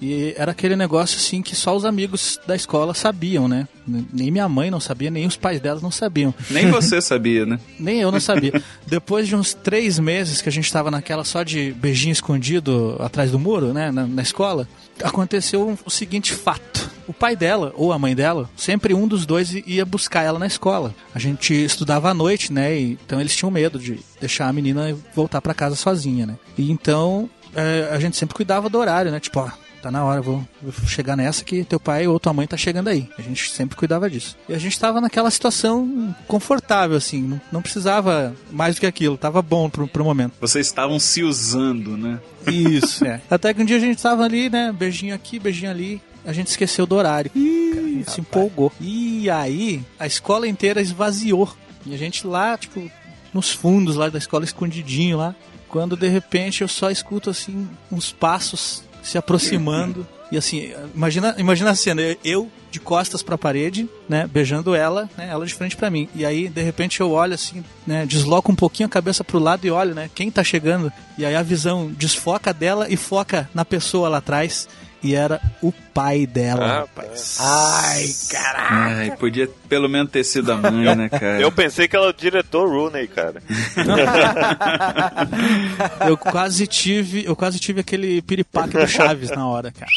[0.06, 3.68] E era aquele negócio assim que só os amigos da escola sabiam, né?
[3.88, 6.32] Nem minha mãe não sabia, nem os pais delas não sabiam.
[6.52, 7.60] Nem você sabia, né?
[7.80, 8.62] Nem eu não sabia.
[8.86, 13.32] Depois de uns três meses que a gente tava naquela só de beijinho escondido atrás
[13.32, 14.68] do muro, né, na, na escola,
[15.04, 16.88] aconteceu o seguinte fato.
[17.08, 20.46] O pai dela, ou a mãe dela, sempre um dos dois ia buscar ela na
[20.46, 20.94] escola.
[21.16, 24.96] A gente estudava à noite, né, e, então eles tinham medo de deixar a menina
[25.16, 26.36] voltar pra casa sozinha, né.
[26.56, 29.50] E então eh, a gente sempre cuidava do horário, né, tipo, ó,
[29.86, 32.88] tá na hora, vou, vou chegar nessa que teu pai ou tua mãe tá chegando
[32.88, 33.08] aí.
[33.20, 34.36] A gente sempre cuidava disso.
[34.50, 39.16] E a gente tava naquela situação confortável, assim, não, não precisava mais do que aquilo,
[39.16, 40.34] tava bom pro, pro momento.
[40.42, 42.20] Vocês estavam se usando, né?
[42.48, 43.22] Isso, é.
[43.30, 46.48] Até que um dia a gente tava ali, né, beijinho aqui, beijinho ali, a gente
[46.48, 47.30] esqueceu do horário.
[47.30, 48.72] Cara, a gente se empolgou.
[48.82, 51.56] E aí, a escola inteira esvaziou.
[51.86, 52.90] E a gente lá, tipo,
[53.32, 55.36] nos fundos lá da escola, escondidinho lá.
[55.70, 60.06] Quando de repente eu só escuto assim uns passos se aproximando.
[60.32, 65.30] E assim, imagina, imagina a cena, eu de costas pra parede, né, beijando ela, né,
[65.30, 66.10] ela de frente pra mim.
[66.14, 69.66] E aí, de repente, eu olho assim, né, desloco um pouquinho a cabeça pro lado
[69.66, 70.92] e olho, né, quem tá chegando.
[71.18, 74.68] E aí a visão desfoca dela e foca na pessoa lá atrás.
[75.06, 77.38] E era o pai dela, rapaz.
[77.40, 78.74] Ai, caraca.
[78.74, 81.40] Ai, podia pelo menos ter sido a mãe, né, cara?
[81.40, 83.44] Eu pensei que era o diretor Rooney, cara.
[86.08, 89.92] Eu quase tive, eu quase tive aquele piripaque do Chaves na hora, cara.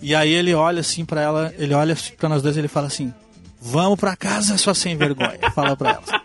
[0.00, 2.86] E aí ele olha assim pra ela, ele olha pra nós dois e ele fala
[2.86, 3.12] assim:
[3.60, 5.40] "Vamos pra casa, sua sem vergonha".
[5.54, 6.22] Fala pra ela.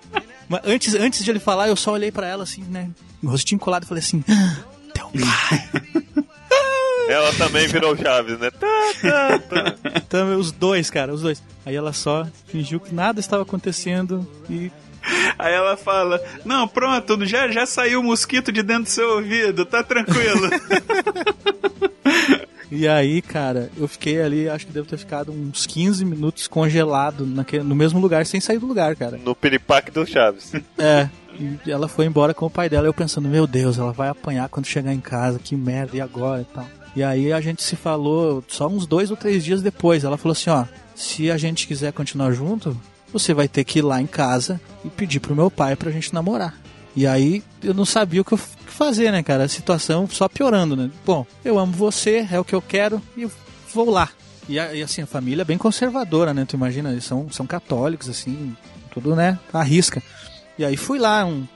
[0.48, 2.88] Mas antes, antes de ele falar, eu só olhei pra ela assim, né,
[3.24, 4.24] o rostinho colado e falei assim:
[4.94, 5.70] "Teu pai".
[7.10, 8.52] Ela também virou Chaves, né?
[8.52, 9.76] Tá, tá, tá.
[9.96, 11.42] Então, os dois, cara, os dois.
[11.66, 14.72] Aí ela só fingiu que nada estava acontecendo e
[15.40, 19.66] Aí ela fala: Não, pronto, já, já saiu o mosquito de dentro do seu ouvido,
[19.66, 20.50] tá tranquilo.
[22.72, 27.26] E aí, cara, eu fiquei ali, acho que devo ter ficado uns 15 minutos congelado
[27.26, 29.18] naquele, no mesmo lugar, sem sair do lugar, cara.
[29.18, 30.54] No piripaque do Chaves.
[30.78, 31.10] É.
[31.66, 34.50] E ela foi embora com o pai dela, eu pensando, meu Deus, ela vai apanhar
[34.50, 36.68] quando chegar em casa, que merda, e agora e tal.
[36.96, 40.04] E aí a gente se falou só uns dois ou três dias depois.
[40.04, 42.80] Ela falou assim, ó, se a gente quiser continuar junto,
[43.12, 46.14] você vai ter que ir lá em casa e pedir pro meu pai pra gente
[46.14, 46.60] namorar.
[46.96, 49.44] E aí eu não sabia o que fazer, né, cara?
[49.44, 50.90] A situação só piorando, né?
[51.06, 53.28] Bom, eu amo você, é o que eu quero e
[53.74, 54.10] vou lá.
[54.48, 56.44] E, e, assim, a família é bem conservadora, né?
[56.44, 58.56] Tu imagina, eles são, são católicos, assim,
[58.92, 59.38] tudo, né?
[59.54, 60.02] Arrisca.
[60.58, 61.48] E aí fui lá, um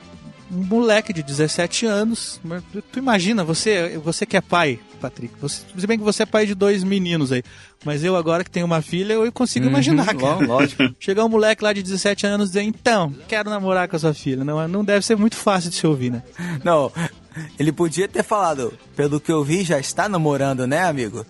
[0.53, 2.39] moleque de 17 anos.
[2.43, 5.34] mas Tu imagina, você, você que é pai, Patrick.
[5.41, 7.43] Você, se bem que você é pai de dois meninos aí.
[7.85, 10.17] Mas eu agora que tenho uma filha, eu consigo Uhum, imaginar, cara.
[10.17, 10.84] ló- lógico.
[10.99, 14.13] Chegar um moleque lá de 17 anos e dizer, então, quero namorar com a sua
[14.13, 14.43] filha.
[14.45, 16.23] Não, não deve ser muito fácil de se ouvir, né?
[16.63, 16.89] Não,
[17.59, 21.25] ele podia ter falado, pelo que eu vi, já está namorando, né, amigo?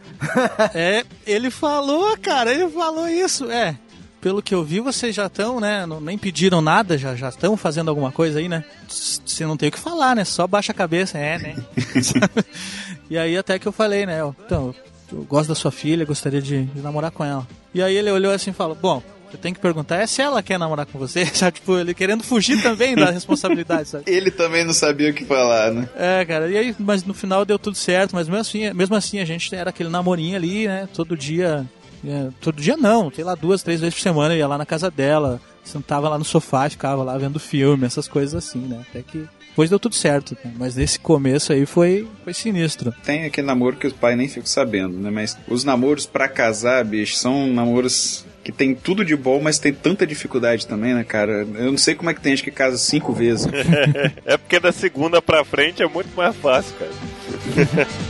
[0.75, 3.75] É, ele falou, cara, ele falou isso, é.
[4.23, 5.85] Pelo que eu vi, vocês já estão, né?
[5.85, 8.63] não- nem pediram nada, já já estão fazendo alguma coisa aí, né?
[8.87, 10.23] Você não tem o que falar, né?
[10.23, 11.55] Só baixa a cabeça, é, né?
[13.11, 14.19] e aí até que eu falei, né?
[14.45, 14.73] Então,
[15.11, 17.45] eu gosto da sua filha, gostaria de, de namorar com ela.
[17.73, 20.41] E aí ele olhou assim e falou, bom, você tem que perguntar é se ela
[20.41, 21.59] quer namorar com você, sabe?
[21.59, 24.05] Tipo, ele querendo fugir também da responsabilidade, sabe?
[24.07, 25.89] Ele também não sabia o que falar, né?
[25.97, 29.19] É, cara, e aí, mas no final deu tudo certo, mas mesmo assim, mesmo assim
[29.19, 30.87] a gente era aquele namorinho ali, né?
[30.93, 31.65] Todo dia.
[32.05, 34.65] É, todo dia não, sei lá, duas, três vezes por semana, eu ia lá na
[34.65, 38.83] casa dela, sentava lá no sofá, ficava lá vendo filme, essas coisas assim, né?
[38.89, 40.51] Até que depois deu tudo certo, né?
[40.57, 42.91] mas nesse começo aí foi, foi sinistro.
[43.03, 45.11] Tem aquele namoro que os pais nem ficam sabendo, né?
[45.11, 49.71] Mas os namoros pra casar, bicho, são namoros que tem tudo de bom, mas tem
[49.71, 51.47] tanta dificuldade também, né, cara?
[51.55, 53.47] Eu não sei como é que tem gente que casa cinco vezes.
[54.25, 56.91] é porque da segunda pra frente é muito mais fácil, cara.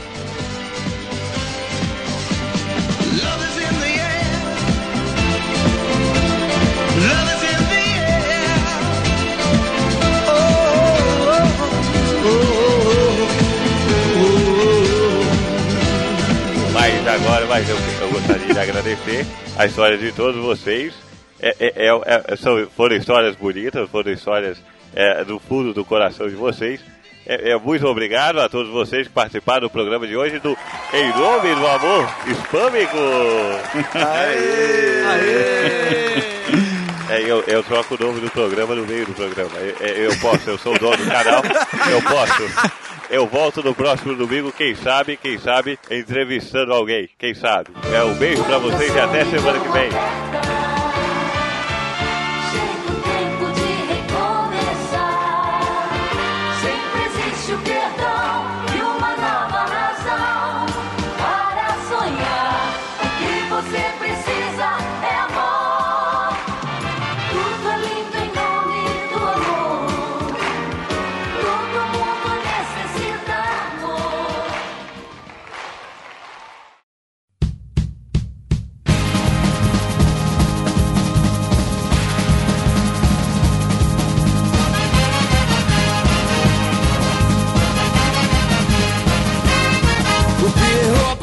[17.14, 19.26] agora, mas eu, eu gostaria de agradecer
[19.58, 20.94] a história de todos vocês.
[21.40, 24.58] É, é, é- é- são, foram histórias bonitas, foram histórias
[24.96, 26.80] é, do fundo do coração de vocês.
[27.26, 30.58] É, é, muito obrigado a todos vocês que participaram do programa de hoje do
[30.94, 32.98] Em Nome do Amor Hispâmico.
[37.14, 39.52] É, eu, eu troco o nome do programa no meio do programa.
[39.58, 41.44] É, é, eu posso, eu sou o dono do canal,
[41.92, 42.74] eu posso.
[43.10, 47.70] Eu volto no próximo domingo, quem sabe, quem sabe, entrevistando alguém, quem sabe.
[47.94, 50.53] É um beijo pra vocês e até semana que vem.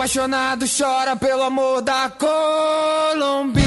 [0.00, 3.60] Apaixonado chora pelo amor da Colombina.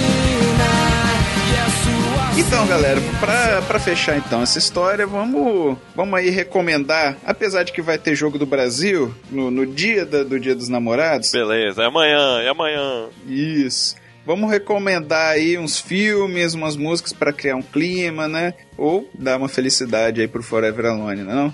[2.35, 7.72] E Então, galera, pra, pra fechar então essa história, vamos, vamos aí recomendar, apesar de
[7.72, 11.31] que vai ter jogo do Brasil no, no dia da- do Dia dos Namorados.
[11.31, 13.05] Beleza, é amanhã, é amanhã.
[13.27, 13.95] Isso.
[14.26, 18.55] Vamos recomendar aí uns filmes, umas músicas pra criar um clima, né?
[18.76, 21.53] Ou dar uma felicidade aí pro Forever Alone, né não?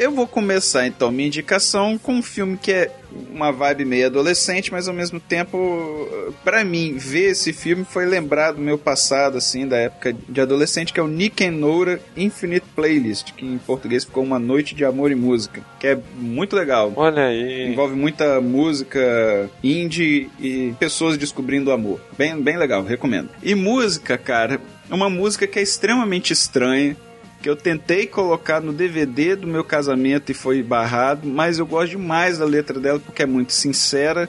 [0.00, 2.90] Eu vou começar então minha indicação com um filme que é
[3.30, 6.08] uma vibe meio adolescente, mas ao mesmo tempo,
[6.42, 10.90] pra mim, ver esse filme foi lembrar do meu passado, assim, da época de adolescente,
[10.90, 14.86] que é o Nick and Nora Infinite Playlist, que em português ficou Uma Noite de
[14.86, 16.94] Amor e Música, que é muito legal.
[16.96, 17.70] Olha aí.
[17.70, 22.00] Envolve muita música indie e pessoas descobrindo o amor.
[22.16, 23.28] Bem, bem legal, recomendo.
[23.42, 24.58] E música, cara,
[24.90, 26.96] é uma música que é extremamente estranha,
[27.42, 31.92] que eu tentei colocar no DVD do meu casamento e foi barrado, mas eu gosto
[31.92, 34.28] demais da letra dela porque é muito sincera,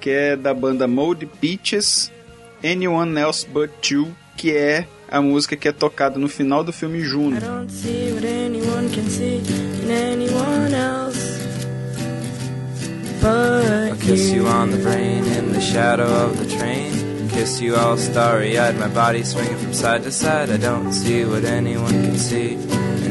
[0.00, 2.10] que é da banda Mold Peaches,
[2.64, 7.00] Anyone Else But You, que é a música que é tocada no final do filme
[7.00, 7.38] Juno.
[7.40, 9.42] don't see what anyone can see
[9.84, 11.42] in anyone else
[13.24, 14.46] I but kiss you
[17.42, 20.48] Kiss you all starry eyed, my body swinging from side to side.
[20.48, 22.56] I don't see what anyone can see.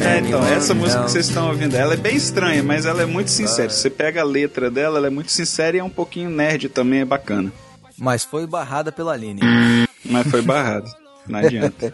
[0.02, 3.06] É, então, essa música que vocês estão ouvindo, ela é bem estranha, mas ela é
[3.06, 3.70] muito sincera.
[3.70, 6.70] Se você pega a letra dela, ela é muito sincera e é um pouquinho nerd
[6.70, 7.52] também, é bacana.
[7.98, 9.42] Mas foi barrada pela Aline.
[10.06, 10.90] Mas foi barrado.
[11.28, 11.94] Não adianta.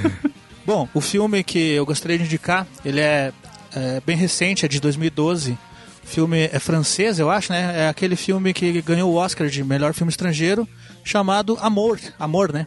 [0.64, 3.34] Bom, o filme que eu gostaria de indicar, ele é,
[3.74, 5.58] é bem recente, é de 2012.
[6.02, 7.82] O filme é francês, eu acho, né?
[7.82, 10.66] É aquele filme que ganhou o Oscar de melhor filme estrangeiro,
[11.06, 12.66] chamado Amor, Amor, né?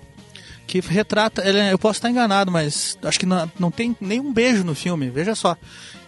[0.65, 4.31] Que retrata, ele é- eu posso estar enganado, mas acho que não, não tem nenhum
[4.31, 5.57] beijo no filme, veja só.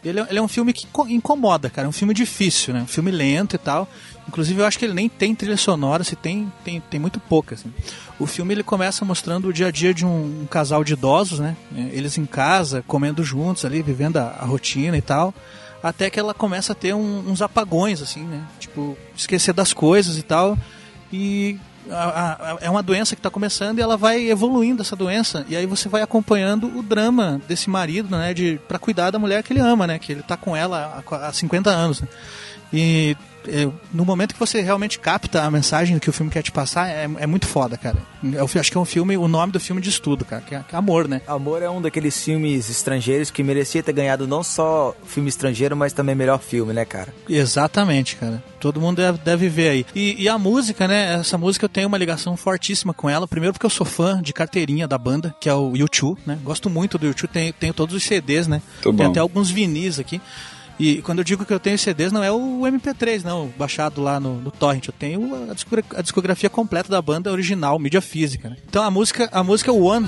[0.06, 2.82] Ele é, ele é um filme que co- incomoda, cara, é um filme difícil, né?
[2.82, 3.88] Um filme lento e tal.
[4.28, 7.56] Inclusive eu acho que ele nem tem trilha sonora, se tem, tem, tem muito pouca,
[7.56, 7.74] assim.
[8.20, 11.40] O filme ele começa mostrando o dia a dia de um, um casal de idosos,
[11.40, 11.58] né?
[11.76, 15.34] É, Eles em casa, comendo juntos ali, vivendo a, a rotina e tal.
[15.82, 18.44] Até que ela começa a ter um- uns apagões, assim, né?
[18.60, 20.56] Tipo, esquecer das coisas e tal.
[21.12, 21.58] E
[21.92, 25.46] a- a- é uma doença que está começando e ela vai evoluindo essa doença.
[25.48, 28.34] E aí você vai acompanhando o drama desse marido, né?
[28.34, 30.00] De, pra cuidar da mulher que ele ama, né?
[30.00, 32.02] Que ele tá com ela há, há 50 anos.
[32.02, 32.08] né?
[32.74, 33.16] E
[33.94, 37.04] no momento que você realmente capta a mensagem que o filme quer te passar, é,
[37.20, 37.98] é muito foda, cara.
[38.24, 40.54] Eu fi- acho que é um filme, o nome do filme diz tudo, cara, que
[40.56, 41.22] é, que é amor, né?
[41.28, 45.92] Amor é um daqueles filmes estrangeiros que merecia ter ganhado não só filme estrangeiro, mas
[45.94, 47.14] também melhor filme, né, cara?
[47.28, 48.44] Exatamente, cara.
[48.60, 49.86] Todo mundo deve, deve ver aí.
[49.96, 51.16] E, e a música, né?
[51.16, 53.28] Essa música eu tenho uma ligação fortíssima com ela.
[53.28, 56.38] Primeiro porque eu sou fã de carteirinha da banda, que é o U2, né?
[56.44, 58.62] Gosto muito do U2, tenho, tenho todos os CDs, né?
[58.84, 59.10] Tem bom.
[59.10, 60.22] até alguns vinis aqui.
[60.84, 64.20] E quando eu digo que eu tenho CDs, não é o MP3, não, baixado lá
[64.20, 64.88] no, no Torrent.
[64.88, 68.50] Eu tenho a, discogra- a discografia completa da banda original, mídia física.
[68.50, 68.58] Né?
[68.68, 70.08] Então a música, a música One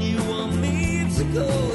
[0.00, 1.71] You want me to go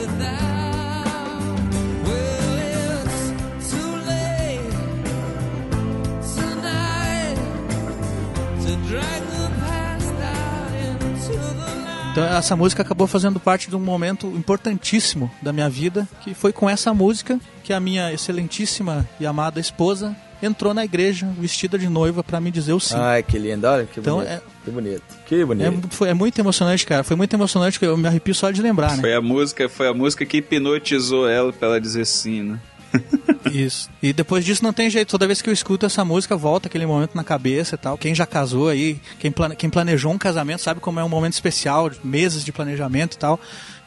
[12.17, 16.51] Então essa música acabou fazendo parte de um momento importantíssimo da minha vida, que foi
[16.51, 21.87] com essa música que a minha excelentíssima e amada esposa entrou na igreja vestida de
[21.87, 22.95] noiva pra me dizer o sim.
[22.97, 24.31] Ai, que lindo, olha que Então, bonito.
[24.31, 25.03] é- Que bonito.
[25.27, 25.71] Que É, bonito.
[25.73, 27.03] mu- foi, é muito emocionante, cara.
[27.03, 29.01] Foi muito emocionante que eu me arrepio só de lembrar, né?
[29.01, 32.59] Foi a música, foi a música que hipnotizou ela pra ela dizer sim, né?
[33.51, 33.89] Isso.
[34.01, 35.09] E depois disso não tem jeito.
[35.09, 37.97] Toda vez que eu escuto essa música, volta aquele momento na cabeça e tal.
[37.97, 39.55] Quem já casou aí, quem, plane...
[39.55, 43.39] quem planejou um casamento, sabe como é um momento especial, meses de planejamento e tal.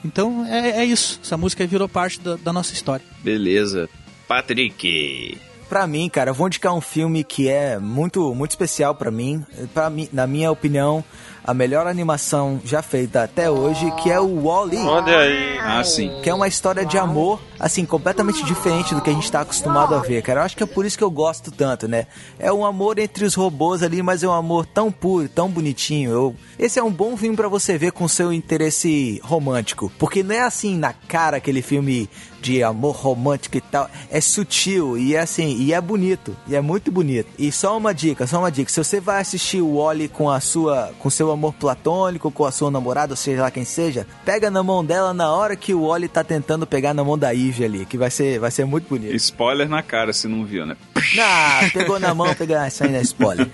[0.05, 1.21] Então é, é isso.
[1.23, 3.05] Essa música virou parte da, da nossa história.
[3.23, 3.89] Beleza.
[4.27, 5.39] Patrick.
[5.69, 9.45] Pra mim, cara, eu vou indicar um filme que é muito, muito especial pra mim.
[9.73, 11.05] Pra mim, na minha opinião,
[11.45, 14.79] a melhor animação já feita até hoje, que é o Wall-E.
[14.79, 15.59] Olha aí.
[15.59, 16.11] Ah, sim.
[16.23, 19.95] Que é uma história de amor, assim, completamente diferente do que a gente tá acostumado
[19.95, 20.41] a ver, cara.
[20.41, 22.07] Eu acho que é por isso que eu gosto tanto, né?
[22.39, 26.11] É um amor entre os robôs ali, mas é um amor tão puro, tão bonitinho.
[26.11, 26.37] Eu...
[26.59, 29.91] Esse é um bom filme pra você ver com seu interesse romântico.
[29.99, 32.09] Porque não é assim na cara aquele filme
[32.41, 33.89] de amor romântico e tal.
[34.11, 36.37] É sutil e é assim, e é bonito.
[36.47, 37.29] E é muito bonito.
[37.39, 38.71] E só uma dica, só uma dica.
[38.71, 42.53] Se você vai assistir o Wally com a sua, com seu amor platônico, com a
[42.53, 46.09] sua namorada, seja lá quem seja, pega na mão dela na hora que o Wally
[46.09, 49.15] tá tentando pegar na mão da Ivy ali, que vai ser, vai ser muito bonito.
[49.17, 50.77] Spoiler na cara se não viu, né?
[51.19, 53.49] Ah, pegou na mão, pegou, ah, isso aí não é spoiler.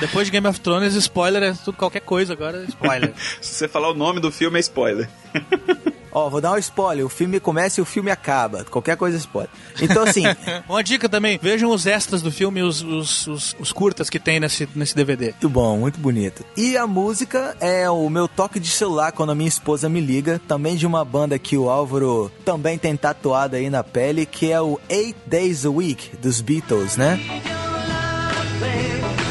[0.00, 3.12] Depois de Game of Thrones, spoiler é tudo qualquer coisa, agora é spoiler.
[3.40, 5.08] Se você falar o nome do filme, é spoiler.
[6.12, 7.04] Ó, vou dar um spoiler.
[7.04, 8.64] O filme começa e o filme acaba.
[8.64, 9.50] Qualquer coisa é spoiler.
[9.80, 10.24] Então, assim,
[10.68, 14.40] Uma dica também, vejam os extras do filme, os, os, os, os curtas que tem
[14.40, 15.26] nesse, nesse DVD.
[15.26, 16.44] muito bom, muito bonito.
[16.56, 20.40] E a música é o meu toque de celular quando a minha esposa me liga.
[20.46, 24.60] Também de uma banda que o Álvaro também tem tatuado aí na pele, que é
[24.60, 27.18] o Eight Days a Week, dos Beatles, né?
[28.62, 29.29] Yes,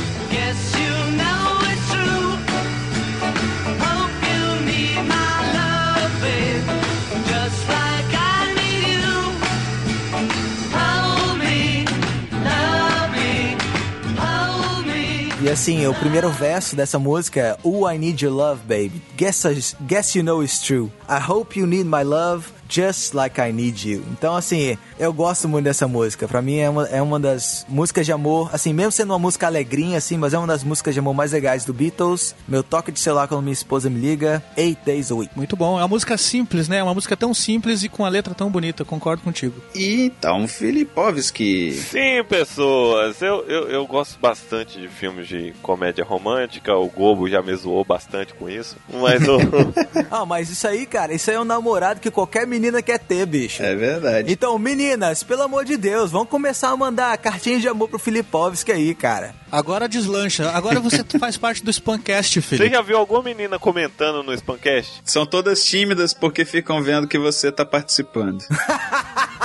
[15.50, 19.02] E assim, o primeiro verso dessa música é Oh, I need your love, baby.
[19.18, 20.92] Guess, guess you know it's true.
[21.10, 24.03] I hope you need my love just like I need you.
[24.11, 26.27] Então, assim, eu gosto muito dessa música.
[26.27, 29.48] Pra mim é uma, é uma das músicas de amor, assim, mesmo sendo uma música
[29.48, 32.36] alegrinha, assim, mas é uma das músicas de amor mais legais do Beatles.
[32.48, 35.31] Meu toque de celular quando minha esposa me liga, Eight Days a Week.
[35.36, 35.80] Muito bom.
[35.80, 36.77] É uma música simples, né?
[36.77, 38.86] É uma música tão simples e com a letra tão bonita.
[38.86, 39.56] Concordo contigo.
[39.73, 41.72] E então, Filipovski.
[41.73, 47.41] Sim, pessoas, eu, eu, eu gosto bastante de filmes de comédia romântica, o Gobo já
[47.41, 49.40] me zoou bastante com isso, mas o...
[50.11, 53.26] Ah, mas isso aí, cara, isso aí é um namorado que qualquer menina quer ter,
[53.26, 53.64] bicho.
[53.64, 54.32] É verdade.
[54.32, 58.72] Então, meninas, pelo amor de Deus, vamos começar a mandar cartinhas de amor pro Filipovski
[58.72, 59.34] aí, cara.
[59.52, 60.50] Agora deslancha.
[60.52, 62.76] Agora você faz parte do Spamcast, Você Felipe.
[62.76, 65.02] já viu alguma menina comentando no Spamcast?
[65.06, 68.44] São todas tímidas porque ficam vendo que você tá participando.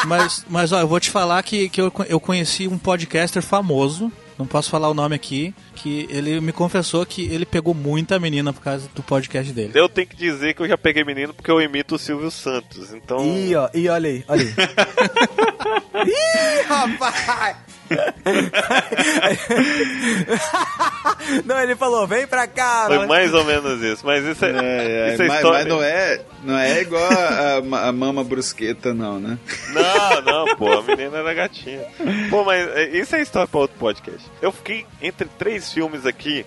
[0.07, 4.13] Mas, mas ó, eu vou te falar que, que eu, eu conheci um podcaster famoso,
[4.39, 8.53] não posso falar o nome aqui, que ele me confessou que ele pegou muita menina
[8.53, 9.73] por causa do podcast dele.
[9.75, 12.93] Eu tenho que dizer que eu já peguei menino porque eu imito o Silvio Santos,
[12.93, 13.25] então...
[13.25, 14.55] Ih, ó, ih, olha aí, olha aí.
[16.07, 17.74] Ih, rapaz!
[21.45, 22.85] não, ele falou, vem pra cá.
[22.87, 25.59] Foi mais ou menos isso, mas isso é, É, é, isso é mas, história...
[25.61, 29.39] mas não é, não é igual a, a- a mama brusqueta, não, né?
[29.71, 31.83] Não, não, pô, a menina era gatinha.
[32.31, 34.23] Pô, mas é, isso é história pra outro podcast.
[34.41, 36.45] Eu fiquei entre três filmes aqui,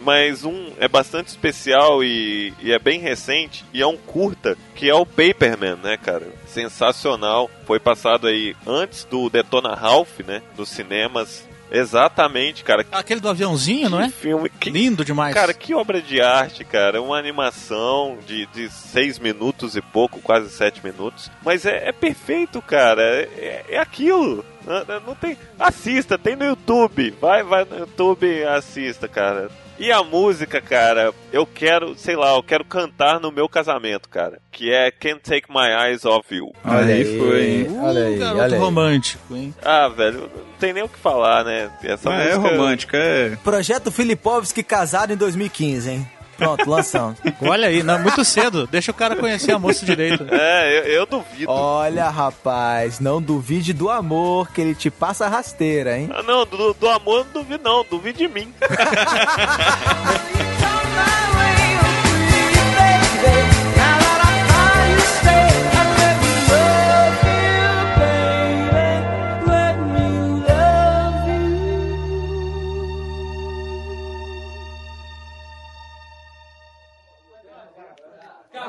[0.00, 4.88] mas um é bastante especial e, e é bem recente, e é um curta, que
[4.88, 6.26] é o Paperman, né, cara?
[6.46, 7.50] Sensacional.
[7.66, 11.46] Foi passado aí antes do Detona Ralph, né, nos cinemas.
[11.74, 12.84] Exatamente, cara.
[12.92, 14.10] Aquele do aviãozinho, não é?
[14.10, 15.34] Filme que Lindo demais.
[15.34, 17.00] Cara, que obra de arte, cara.
[17.00, 21.30] Uma animação de, de seis minutos e pouco, quase sete minutos.
[21.42, 23.02] Mas é, é perfeito, cara.
[23.02, 24.44] É, é aquilo.
[24.66, 25.38] Não, não tem.
[25.58, 27.14] Assista, tem no YouTube.
[27.18, 29.50] Vai, vai no YouTube assista, cara.
[29.84, 34.38] E a música, cara, eu quero, sei lá, eu quero cantar no meu casamento, cara.
[34.52, 36.52] Que é Can't Take My Eyes Off You.
[36.64, 37.78] Olha aí, foi, hein?
[37.82, 38.60] Olha aí, Uh, garoto olha aí.
[38.60, 39.52] romântico, hein?
[39.60, 41.68] Ah, velho, não tem nem o que falar, né?
[41.82, 42.48] Essa Ah, é música...
[42.56, 43.36] romântica, é.
[43.42, 46.08] Projeto Filipovski casado em 2015, hein?
[46.42, 47.18] Pronto, lançamos.
[47.40, 48.66] Olha aí, não, muito cedo.
[48.66, 50.26] Deixa o cara conhecer a moça direito.
[50.30, 51.50] É, eu, eu duvido.
[51.50, 56.10] Olha, rapaz, não duvide do amor que ele te passa rasteira, hein?
[56.12, 57.86] Ah, não, do, do amor eu não duvido, não.
[57.88, 58.52] Duvido de mim.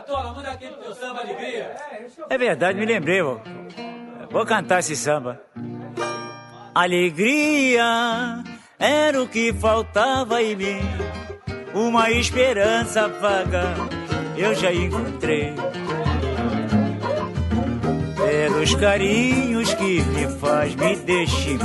[0.04, 1.76] Cartola, manda aquele teu samba alegria.
[2.30, 3.42] É verdade, me lembrei, vou,
[4.30, 5.42] vou cantar esse samba.
[6.76, 8.44] Alegria
[8.78, 10.80] era o que faltava em mim,
[11.74, 13.76] uma esperança vaga
[14.36, 15.54] eu já encontrei.
[18.18, 21.60] Pelos carinhos que me faz me deixar,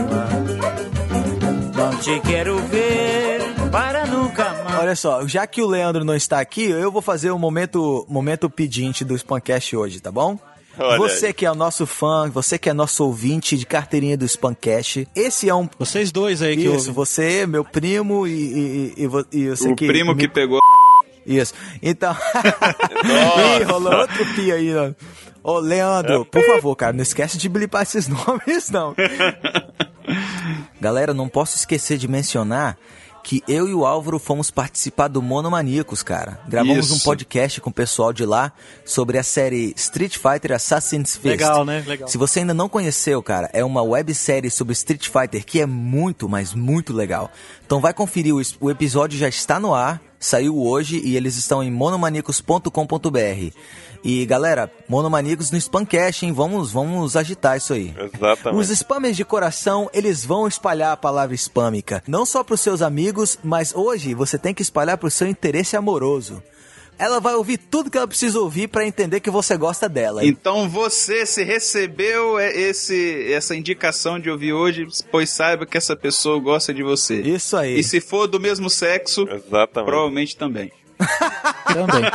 [1.78, 3.40] não te quero ver
[3.70, 4.78] para nunca mais.
[4.80, 8.50] Olha só, já que o Leandro não está aqui, eu vou fazer o momento, momento
[8.50, 10.38] pedinte do Spancast hoje, tá bom?
[10.78, 11.32] Olha você aí.
[11.32, 15.48] que é o nosso fã, você que é nosso ouvinte de carteirinha do Spancast, esse
[15.48, 15.68] é um.
[15.78, 16.92] Vocês dois aí que Isso, ouvem.
[16.92, 19.26] você, meu primo e, e, e, e vo-
[19.56, 19.86] você O que.
[19.86, 20.60] primo me- que pegou.
[21.26, 21.52] Isso.
[21.82, 22.16] Então.
[23.60, 24.92] Ih, rolou outro pia aí, ó.
[25.42, 28.94] Ô, Leandro, por favor, cara, não esquece de blipar esses nomes, não.
[30.80, 32.78] Galera, não posso esquecer de mencionar
[33.28, 36.40] que eu e o Álvaro fomos participar do Monomaníacos, cara.
[36.48, 36.94] Gravamos Isso.
[36.94, 38.52] um podcast com o pessoal de lá
[38.86, 41.26] sobre a série Street Fighter Assassin's Fist.
[41.26, 41.84] Legal, né?
[41.86, 42.08] Legal.
[42.08, 46.26] Se você ainda não conheceu, cara, é uma websérie sobre Street Fighter que é muito,
[46.26, 47.30] mas muito legal.
[47.66, 51.62] Então vai conferir, o, o episódio já está no ar, saiu hoje e eles estão
[51.62, 53.52] em monomanicos.com.br.
[54.04, 56.32] E galera, Monomanicos no Spamcast, hein?
[56.32, 57.94] Vamos, vamos agitar isso aí.
[58.14, 58.60] Exatamente.
[58.60, 62.02] Os spammers de coração, eles vão espalhar a palavra spâmica.
[62.06, 65.26] Não só para os seus amigos, mas hoje você tem que espalhar para o seu
[65.26, 66.42] interesse amoroso.
[66.98, 70.24] Ela vai ouvir tudo que ela precisa ouvir pra entender que você gosta dela.
[70.24, 75.94] Então você, se recebeu é, esse, essa indicação de ouvir hoje, pois saiba que essa
[75.94, 77.20] pessoa gosta de você.
[77.20, 77.78] Isso aí.
[77.78, 79.86] E se for do mesmo sexo, Exatamente.
[79.86, 80.72] provavelmente também.
[81.72, 82.02] Também.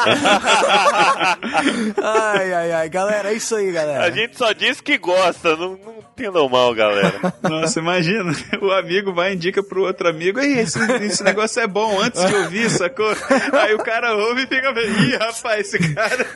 [2.03, 2.89] ai, ai, ai.
[2.89, 4.03] Galera, é isso aí, galera.
[4.03, 7.33] A gente só diz que gosta, não, não entendam mal, galera.
[7.41, 8.31] Nossa, imagina,
[8.61, 12.23] o amigo vai e indica pro outro amigo, Ei, esse, esse negócio é bom, antes
[12.25, 13.11] de ouvir, sacou?
[13.53, 16.27] Aí o cara ouve e fica, ih, rapaz, esse cara...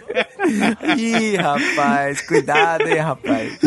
[0.97, 3.59] Ih, rapaz, cuidado, hein, rapaz.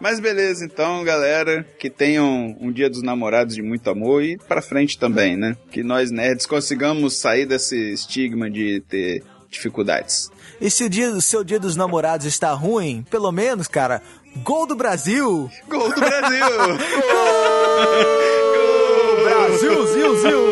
[0.00, 4.62] Mas beleza, então, galera, que tenham um dia dos namorados de muito amor e pra
[4.62, 5.56] frente também, né?
[5.70, 10.30] Que nós nerds consigamos sair desse estigma de ter dificuldades.
[10.60, 14.02] E se o, dia, o seu dia dos namorados está ruim, pelo menos, cara,
[14.42, 15.48] gol do Brasil!
[15.68, 16.46] Gol do Brasil!
[18.68, 19.24] Gol!
[19.24, 20.48] Brasil, zil, zil!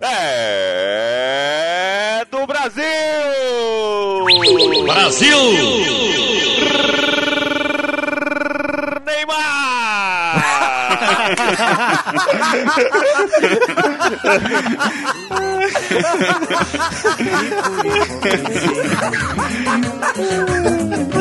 [0.00, 2.84] É do Brasil!
[4.86, 6.13] Brasil!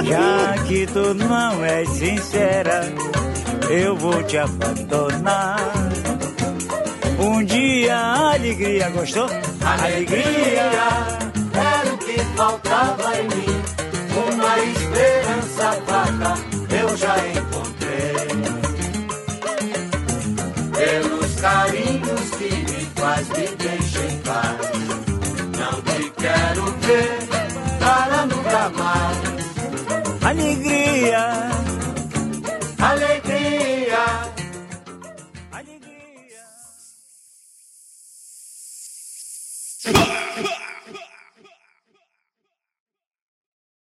[0.04, 2.82] Já que tu não és sincera,
[3.70, 5.60] eu vou te abandonar.
[7.20, 9.30] Um dia a alegria gostou?
[9.62, 10.72] Alegria
[11.54, 13.62] era o que faltava em mim.
[14.14, 16.34] Uma esperança vaga
[16.82, 17.43] eu já encontrei.
[23.24, 24.58] Faz, me deixa em paz.
[25.58, 27.20] Não te quero ver
[27.80, 29.18] para nunca mais.
[30.24, 31.53] Alegria.